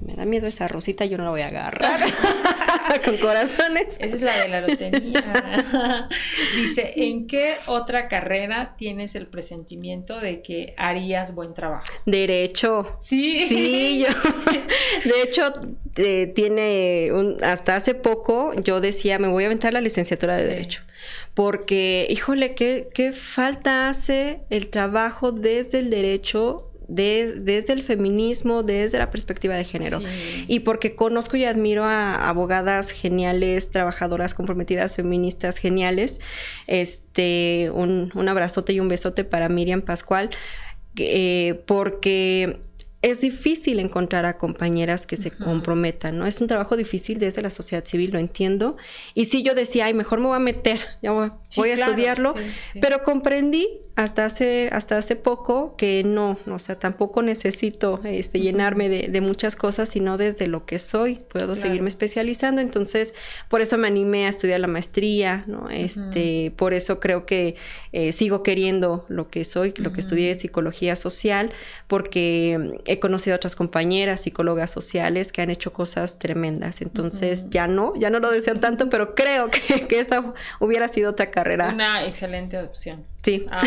Me 0.00 0.14
da 0.14 0.24
miedo 0.24 0.46
esa 0.46 0.68
rosita, 0.68 1.04
yo 1.04 1.18
no 1.18 1.24
la 1.24 1.30
voy 1.30 1.42
a 1.42 1.48
agarrar. 1.48 2.00
Con 3.04 3.18
corazones. 3.18 3.96
Esa 3.98 4.16
es 4.16 4.22
la 4.22 4.40
de 4.40 4.48
la 4.48 4.60
lotería. 4.62 6.08
Dice, 6.56 6.92
¿en 6.96 7.26
qué 7.26 7.56
otra 7.66 8.08
carrera 8.08 8.74
tienes 8.78 9.14
el 9.14 9.26
presentimiento 9.26 10.18
de 10.18 10.40
que 10.40 10.74
harías 10.78 11.34
buen 11.34 11.52
trabajo? 11.52 11.84
Derecho. 12.06 12.96
Sí. 13.00 13.46
Sí, 13.48 14.06
yo. 14.06 14.14
De 15.04 15.22
hecho, 15.22 15.52
eh, 15.96 16.32
tiene 16.34 17.10
un, 17.12 17.42
hasta 17.44 17.76
hace 17.76 17.94
poco 17.94 18.54
yo 18.54 18.80
decía, 18.80 19.18
me 19.18 19.28
voy 19.28 19.44
a 19.44 19.46
aventar 19.46 19.72
la 19.72 19.80
licenciatura 19.80 20.36
de 20.36 20.46
Derecho. 20.46 20.82
Porque, 21.34 22.06
híjole, 22.08 22.54
¿qué, 22.54 22.88
qué 22.94 23.12
falta 23.12 23.88
hace 23.88 24.40
el 24.50 24.68
trabajo 24.70 25.32
desde 25.32 25.78
el 25.80 25.90
derecho 25.90 26.71
desde 26.94 27.72
el 27.72 27.82
feminismo, 27.82 28.62
desde 28.62 28.98
la 28.98 29.10
perspectiva 29.10 29.56
de 29.56 29.64
género. 29.64 30.00
Y 30.46 30.60
porque 30.60 30.94
conozco 30.94 31.36
y 31.36 31.44
admiro 31.44 31.84
a 31.84 32.28
abogadas 32.28 32.90
geniales, 32.90 33.70
trabajadoras 33.70 34.34
comprometidas, 34.34 34.96
feministas 34.96 35.56
geniales. 35.56 36.20
Este, 36.66 37.70
un, 37.72 38.12
un 38.14 38.28
abrazote 38.28 38.72
y 38.72 38.80
un 38.80 38.88
besote 38.88 39.24
para 39.24 39.48
Miriam 39.48 39.82
Pascual, 39.82 40.30
eh, 40.96 41.62
porque 41.66 42.60
es 43.02 43.20
difícil 43.20 43.80
encontrar 43.80 44.24
a 44.24 44.38
compañeras 44.38 45.06
que 45.06 45.16
se 45.16 45.32
comprometan, 45.32 46.18
¿no? 46.18 46.26
Es 46.26 46.40
un 46.40 46.46
trabajo 46.46 46.76
difícil 46.76 47.18
desde 47.18 47.42
la 47.42 47.50
sociedad 47.50 47.84
civil, 47.84 48.12
lo 48.12 48.20
entiendo. 48.20 48.76
Y 49.14 49.24
sí, 49.24 49.42
yo 49.42 49.56
decía, 49.56 49.86
ay, 49.86 49.94
mejor 49.94 50.20
me 50.20 50.26
voy 50.26 50.36
a 50.36 50.38
meter, 50.38 50.78
ya 51.02 51.10
voy, 51.10 51.26
a 51.26 51.34
estudiarlo, 51.60 52.34
pero 52.80 53.02
comprendí 53.02 53.68
hasta 53.94 54.24
hace, 54.24 54.70
hasta 54.72 54.96
hace 54.96 55.16
poco 55.16 55.76
que 55.76 56.02
no, 56.02 56.38
o 56.46 56.58
sea, 56.58 56.78
tampoco 56.78 57.20
necesito 57.22 58.00
este, 58.04 58.40
llenarme 58.40 58.88
de, 58.88 59.20
muchas 59.20 59.54
cosas, 59.54 59.90
sino 59.90 60.16
desde 60.16 60.46
lo 60.46 60.64
que 60.64 60.78
soy, 60.78 61.20
puedo 61.28 61.54
seguirme 61.56 61.88
especializando. 61.88 62.60
Entonces, 62.60 63.14
por 63.48 63.60
eso 63.60 63.76
me 63.78 63.86
animé 63.86 64.26
a 64.26 64.30
estudiar 64.30 64.60
la 64.60 64.66
maestría, 64.66 65.44
¿no? 65.46 65.68
Este, 65.68 66.52
por 66.56 66.72
eso 66.72 67.00
creo 67.00 67.26
que 67.26 67.54
eh, 67.92 68.12
sigo 68.12 68.42
queriendo 68.42 69.04
lo 69.08 69.28
que 69.28 69.44
soy, 69.44 69.74
lo 69.76 69.92
que 69.92 70.00
estudié 70.00 70.34
psicología 70.34 70.96
social, 70.96 71.52
porque 71.86 72.80
he 72.86 72.98
conocido 72.98 73.34
a 73.34 73.36
otras 73.36 73.54
compañeras, 73.54 74.22
psicólogas 74.22 74.70
sociales, 74.70 75.32
que 75.32 75.42
han 75.42 75.50
hecho 75.50 75.72
cosas 75.72 76.18
tremendas. 76.18 76.80
Entonces, 76.80 77.48
ya 77.50 77.68
no, 77.68 77.92
ya 77.94 78.08
no 78.10 78.18
lo 78.18 78.30
deseo 78.30 78.54
tanto, 78.56 78.88
pero 78.88 79.14
creo 79.14 79.50
que, 79.50 79.86
que 79.86 80.00
esa 80.00 80.32
hubiera 80.58 80.88
sido 80.88 81.10
otra 81.10 81.30
carrera. 81.30 81.41
Una 81.72 82.04
excelente 82.04 82.58
opción. 82.58 83.04
Sí. 83.22 83.46
Ah, 83.50 83.62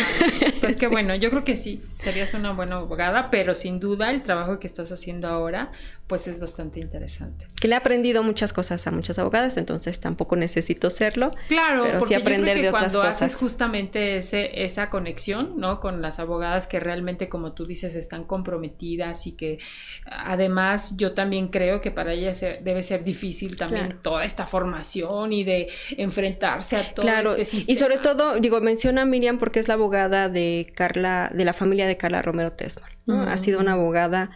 pues 0.59 0.77
que 0.77 0.87
bueno, 0.87 1.15
yo 1.15 1.29
creo 1.29 1.43
que 1.43 1.55
sí, 1.55 1.81
serías 1.97 2.33
una 2.33 2.51
buena 2.51 2.75
abogada, 2.75 3.29
pero 3.31 3.53
sin 3.53 3.79
duda 3.79 4.11
el 4.11 4.21
trabajo 4.21 4.59
que 4.59 4.67
estás 4.67 4.91
haciendo 4.91 5.27
ahora, 5.27 5.71
pues 6.07 6.27
es 6.27 6.39
bastante 6.39 6.79
interesante. 6.79 7.47
Que 7.59 7.67
le 7.67 7.73
he 7.73 7.77
aprendido 7.77 8.21
muchas 8.21 8.53
cosas 8.53 8.85
a 8.85 8.91
muchas 8.91 9.17
abogadas, 9.17 9.57
entonces 9.57 9.99
tampoco 9.99 10.35
necesito 10.35 10.91
serlo. 10.91 11.31
Claro, 11.47 11.83
pero 11.83 12.01
sí 12.01 12.13
aprender 12.13 12.61
de 12.61 12.69
otras 12.69 12.91
cuando 12.93 13.01
haces 13.01 13.35
justamente 13.35 14.17
ese, 14.17 14.63
esa 14.63 14.91
conexión, 14.91 15.53
¿no? 15.57 15.79
Con 15.79 16.03
las 16.03 16.19
abogadas 16.19 16.67
que 16.67 16.79
realmente, 16.79 17.27
como 17.27 17.53
tú 17.53 17.65
dices, 17.65 17.95
están 17.95 18.25
comprometidas 18.25 19.25
y 19.25 19.31
que 19.31 19.57
además 20.05 20.95
yo 20.97 21.13
también 21.13 21.47
creo 21.47 21.81
que 21.81 21.89
para 21.89 22.13
ellas 22.13 22.39
debe 22.61 22.83
ser 22.83 23.03
difícil 23.03 23.55
también 23.55 23.99
toda 24.03 24.25
esta 24.25 24.45
formación 24.45 25.33
y 25.33 25.43
de 25.43 25.69
enfrentarse 25.97 26.77
a 26.77 26.93
todo 26.93 27.07
este 27.07 27.45
sistema. 27.45 27.73
Y 27.73 27.79
sobre 27.79 27.97
todo, 27.97 28.39
digo, 28.39 28.61
menciona 28.61 29.05
Miriam 29.05 29.39
porque 29.39 29.59
es 29.59 29.67
la 29.67 29.73
abogada 29.73 30.29
de 30.29 30.71
Carla, 30.75 31.31
de 31.33 31.45
la 31.45 31.53
familia 31.53 31.87
de 31.87 31.97
Carla 31.97 32.21
Romero 32.21 32.51
Tesmal. 32.51 32.91
Ha 33.07 33.37
sido 33.37 33.59
una 33.59 33.73
abogada 33.73 34.31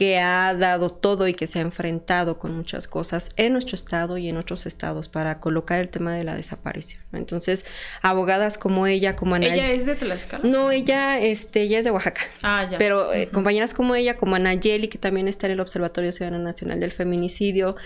que 0.00 0.18
ha 0.18 0.54
dado 0.54 0.88
todo 0.88 1.28
y 1.28 1.34
que 1.34 1.46
se 1.46 1.58
ha 1.58 1.60
enfrentado 1.60 2.38
con 2.38 2.56
muchas 2.56 2.88
cosas 2.88 3.32
en 3.36 3.52
nuestro 3.52 3.74
estado 3.74 4.16
y 4.16 4.30
en 4.30 4.38
otros 4.38 4.64
estados 4.64 5.10
para 5.10 5.40
colocar 5.40 5.78
el 5.78 5.90
tema 5.90 6.14
de 6.14 6.24
la 6.24 6.34
desaparición. 6.34 7.02
Entonces, 7.12 7.66
abogadas 8.00 8.56
como 8.56 8.86
ella, 8.86 9.14
como 9.14 9.34
Ana... 9.34 9.52
¿Ella 9.52 9.70
es 9.70 9.84
de 9.84 9.96
Tlaxcala? 9.96 10.48
No, 10.48 10.70
ella, 10.70 11.18
este, 11.18 11.60
ella 11.60 11.80
es 11.80 11.84
de 11.84 11.90
Oaxaca. 11.90 12.22
Ah, 12.40 12.66
ya. 12.70 12.78
Pero 12.78 13.12
eh, 13.12 13.28
compañeras 13.28 13.74
como 13.74 13.94
ella, 13.94 14.16
como 14.16 14.36
Ana 14.36 14.54
Yeli, 14.54 14.88
que 14.88 14.96
también 14.96 15.28
está 15.28 15.48
en 15.48 15.52
el 15.52 15.60
Observatorio 15.60 16.12
Ciudadano 16.12 16.42
Nacional 16.42 16.80
del 16.80 16.92
Feminicidio, 16.92 17.76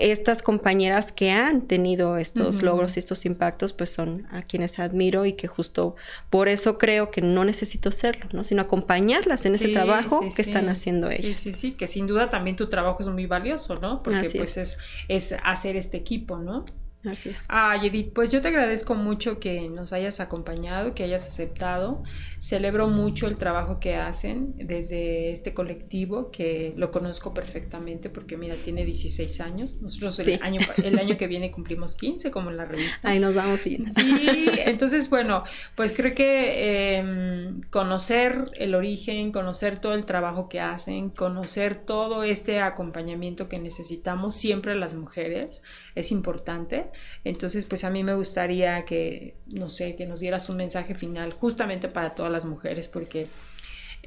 estas 0.00 0.42
compañeras 0.42 1.12
que 1.12 1.30
han 1.30 1.62
tenido 1.62 2.16
estos 2.16 2.62
logros 2.62 2.96
y 2.96 3.00
estos 3.00 3.24
impactos, 3.26 3.72
pues 3.72 3.90
son 3.90 4.26
a 4.30 4.42
quienes 4.42 4.78
admiro 4.78 5.24
y 5.26 5.34
que 5.34 5.48
justo 5.48 5.96
por 6.30 6.48
eso 6.48 6.78
creo 6.78 7.10
que 7.10 7.20
no 7.20 7.44
necesito 7.44 7.90
serlo, 7.90 8.26
¿no? 8.32 8.44
Sino 8.44 8.62
acompañarlas 8.62 9.46
en 9.46 9.54
ese 9.54 9.68
trabajo 9.68 10.20
que 10.34 10.42
están 10.42 10.68
haciendo 10.68 11.10
ellas. 11.10 11.36
Sí, 11.36 11.52
sí, 11.52 11.52
sí, 11.52 11.72
que 11.72 11.86
sin 11.86 12.06
duda 12.06 12.30
también 12.30 12.56
tu 12.56 12.68
trabajo 12.68 12.98
es 13.00 13.08
muy 13.08 13.26
valioso, 13.26 13.76
¿no? 13.76 14.02
Porque 14.02 14.30
pues 14.36 14.56
es. 14.56 14.78
es 15.08 15.34
hacer 15.42 15.76
este 15.76 15.96
equipo, 15.96 16.38
¿no? 16.38 16.64
Así 17.04 17.30
es. 17.30 17.44
Ay, 17.48 17.88
Edith, 17.88 18.12
pues 18.12 18.32
yo 18.32 18.40
te 18.40 18.48
agradezco 18.48 18.94
mucho 18.94 19.38
que 19.38 19.68
nos 19.68 19.92
hayas 19.92 20.20
acompañado, 20.20 20.94
que 20.94 21.04
hayas 21.04 21.26
aceptado. 21.26 22.02
Celebro 22.38 22.88
mucho 22.88 23.26
el 23.26 23.36
trabajo 23.36 23.80
que 23.80 23.96
hacen 23.96 24.54
desde 24.56 25.30
este 25.30 25.54
colectivo, 25.54 26.30
que 26.30 26.72
lo 26.76 26.90
conozco 26.90 27.34
perfectamente 27.34 28.10
porque, 28.10 28.36
mira, 28.36 28.54
tiene 28.54 28.84
16 28.84 29.40
años. 29.40 29.80
Nosotros 29.80 30.18
el, 30.20 30.42
año, 30.42 30.60
el 30.82 30.98
año 30.98 31.16
que 31.16 31.26
viene 31.26 31.50
cumplimos 31.50 31.94
15, 31.96 32.30
como 32.30 32.50
en 32.50 32.56
la 32.56 32.64
revista. 32.64 33.08
Ahí 33.08 33.18
nos 33.18 33.34
vamos 33.34 33.60
Sí, 33.64 34.50
entonces, 34.66 35.10
bueno, 35.10 35.44
pues 35.74 35.92
creo 35.92 36.14
que 36.14 36.96
em, 36.98 37.60
conocer 37.70 38.50
el 38.54 38.74
origen, 38.74 39.32
conocer 39.32 39.78
todo 39.78 39.94
el 39.94 40.04
trabajo 40.04 40.48
que 40.48 40.60
hacen, 40.60 41.10
conocer 41.10 41.76
todo 41.76 42.24
este 42.24 42.60
acompañamiento 42.60 43.48
que 43.48 43.58
necesitamos 43.58 44.34
siempre 44.34 44.74
las 44.74 44.94
mujeres 44.94 45.62
es 45.94 46.12
importante. 46.12 46.90
Entonces, 47.24 47.64
pues 47.64 47.84
a 47.84 47.90
mí 47.90 48.02
me 48.02 48.14
gustaría 48.14 48.84
que, 48.84 49.36
no 49.46 49.68
sé, 49.68 49.96
que 49.96 50.06
nos 50.06 50.20
dieras 50.20 50.48
un 50.48 50.56
mensaje 50.56 50.94
final 50.94 51.32
justamente 51.32 51.88
para 51.88 52.14
todas 52.14 52.32
las 52.32 52.44
mujeres, 52.44 52.88
porque 52.88 53.28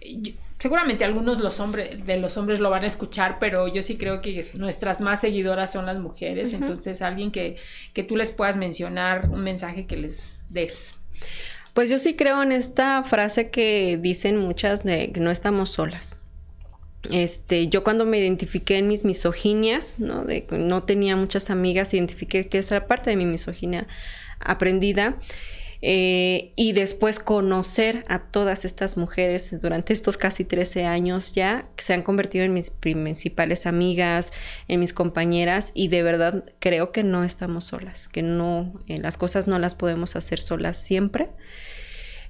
eh, 0.01 0.35
seguramente 0.59 1.05
algunos 1.05 1.39
los 1.39 1.59
hombres, 1.59 2.05
de 2.05 2.17
los 2.17 2.37
hombres 2.37 2.59
lo 2.59 2.69
van 2.69 2.83
a 2.83 2.87
escuchar, 2.87 3.37
pero 3.39 3.67
yo 3.67 3.81
sí 3.81 3.97
creo 3.97 4.21
que 4.21 4.43
nuestras 4.55 5.01
más 5.01 5.21
seguidoras 5.21 5.71
son 5.71 5.85
las 5.85 5.99
mujeres. 5.99 6.53
Entonces, 6.53 7.01
alguien 7.01 7.31
que, 7.31 7.57
que 7.93 8.03
tú 8.03 8.17
les 8.17 8.31
puedas 8.31 8.57
mencionar, 8.57 9.29
un 9.29 9.41
mensaje 9.41 9.85
que 9.85 9.97
les 9.97 10.41
des. 10.49 10.95
Pues 11.73 11.89
yo 11.89 11.99
sí 11.99 12.15
creo 12.15 12.41
en 12.41 12.51
esta 12.51 13.03
frase 13.03 13.51
que 13.51 13.99
dicen 14.01 14.37
muchas 14.37 14.83
de 14.83 15.11
que 15.11 15.19
no 15.19 15.29
estamos 15.29 15.69
solas. 15.69 16.16
Este, 17.09 17.67
yo 17.69 17.83
cuando 17.83 18.05
me 18.05 18.19
identifiqué 18.19 18.77
en 18.77 18.87
mis 18.87 19.05
misoginias, 19.05 19.95
¿no? 19.97 20.83
Tenía 20.83 21.15
muchas 21.15 21.49
amigas, 21.49 21.93
identifiqué 21.93 22.47
que 22.47 22.59
eso 22.59 22.75
era 22.75 22.87
parte 22.87 23.09
de 23.09 23.15
mi 23.15 23.25
misoginia 23.25 23.87
aprendida. 24.39 25.19
Eh, 25.81 26.53
y 26.55 26.71
después 26.71 27.19
conocer 27.19 28.03
a 28.07 28.19
todas 28.19 28.65
estas 28.65 28.97
mujeres 28.97 29.59
durante 29.61 29.93
estos 29.93 30.17
casi 30.17 30.43
13 30.43 30.85
años 30.85 31.33
ya, 31.33 31.67
que 31.75 31.83
se 31.83 31.93
han 31.93 32.01
convertido 32.01 32.45
en 32.45 32.53
mis 32.53 32.71
principales 32.71 33.67
amigas, 33.67 34.31
en 34.67 34.79
mis 34.79 34.93
compañeras, 34.93 35.71
y 35.75 35.89
de 35.89 36.01
verdad 36.01 36.45
creo 36.59 36.91
que 36.91 37.03
no 37.03 37.23
estamos 37.23 37.65
solas, 37.65 38.07
que 38.07 38.23
no, 38.23 38.81
eh, 38.87 38.97
las 38.97 39.17
cosas 39.17 39.47
no 39.47 39.59
las 39.59 39.75
podemos 39.75 40.15
hacer 40.15 40.41
solas 40.41 40.77
siempre. 40.77 41.29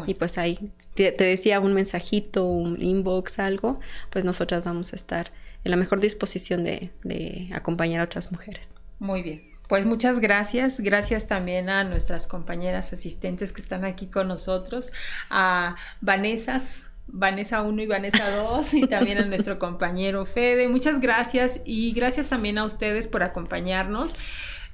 Y 0.05 0.13
pues 0.15 0.37
ahí 0.37 0.73
te, 0.95 1.13
decía 1.13 1.61
un 1.61 1.73
mensajito, 1.73 2.45
un 2.45 2.83
inbox, 2.83 3.39
algo, 3.39 3.79
pues 4.09 4.25
nosotras 4.25 4.65
vamos 4.65 4.91
a 4.91 4.97
estar 4.97 5.31
en 5.63 5.71
la 5.71 5.77
mejor 5.77 6.01
disposición 6.01 6.65
de, 6.65 6.91
de 7.03 7.49
acompañar 7.53 8.01
a 8.01 8.03
otras 8.03 8.31
mujeres. 8.31 8.75
Muy 8.99 9.21
bien. 9.21 9.56
Pues 9.67 9.85
muchas 9.85 10.19
gracias. 10.19 10.79
Gracias 10.79 11.27
también 11.27 11.69
a 11.69 11.83
nuestras 11.83 12.27
compañeras 12.27 12.93
asistentes 12.93 13.51
que 13.51 13.61
están 13.61 13.85
aquí 13.85 14.07
con 14.07 14.27
nosotros, 14.27 14.91
a 15.29 15.75
Vanessa, 16.01 16.61
Vanessa 17.07 17.61
1 17.61 17.81
y 17.81 17.87
Vanessa 17.87 18.29
2 18.29 18.73
y 18.75 18.87
también 18.87 19.17
a 19.17 19.25
nuestro 19.25 19.59
compañero 19.59 20.25
Fede. 20.25 20.67
Muchas 20.67 20.99
gracias 20.99 21.61
y 21.65 21.91
gracias 21.93 22.29
también 22.29 22.57
a 22.57 22.65
ustedes 22.65 23.07
por 23.07 23.23
acompañarnos. 23.23 24.17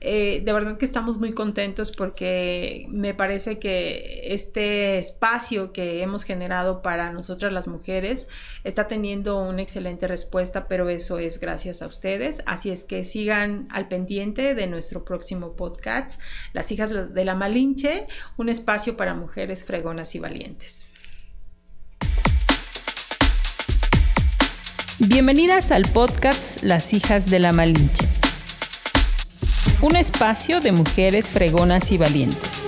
Eh, 0.06 0.42
de 0.44 0.52
verdad 0.52 0.78
que 0.78 0.84
estamos 0.84 1.18
muy 1.18 1.32
contentos 1.32 1.92
porque 1.92 2.86
me 2.90 3.14
parece 3.14 3.58
que 3.58 4.34
este 4.34 4.98
espacio 4.98 5.72
que 5.72 6.04
hemos 6.04 6.26
generado 6.26 6.82
para 6.82 7.14
nosotras 7.14 7.54
las 7.54 7.70
mujeres 7.70 8.28
está 8.66 8.90
teniendo 8.90 9.42
una 9.42 9.62
excelente 9.62 10.06
respuesta, 10.10 10.68
pero 10.68 10.90
eso 10.90 11.20
es 11.20 11.40
gracias 11.40 11.82
a 11.82 11.88
ustedes. 11.88 12.44
Así 12.46 12.70
es 12.70 12.84
que 12.84 13.06
sigan 13.06 13.70
al 13.72 13.88
pendiente 13.88 14.56
de 14.56 14.68
nuestro 14.68 15.06
próximo 15.06 15.56
podcast, 15.56 16.20
Las 16.52 16.70
hijas 16.74 16.90
de 17.14 17.26
la 17.26 17.36
Malinche, 17.36 18.06
un 18.36 18.50
espacio 18.50 18.98
para 18.98 19.14
mujeres 19.14 19.64
fregonas 19.64 20.16
y 20.16 20.20
valientes. 20.20 20.90
Bienvenidas 25.00 25.72
al 25.72 25.84
podcast 25.94 26.62
Las 26.62 26.94
hijas 26.94 27.30
de 27.30 27.40
la 27.40 27.54
Malinche 27.54 28.33
un 29.84 29.98
espacio 29.98 30.62
de 30.62 30.72
mujeres 30.72 31.30
fregonas 31.30 31.92
y 31.92 31.98
valientes. 31.98 32.64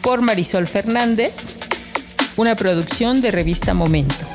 Por 0.00 0.22
Marisol 0.22 0.68
Fernández, 0.68 1.56
una 2.36 2.54
producción 2.54 3.20
de 3.20 3.32
revista 3.32 3.74
Momento. 3.74 4.33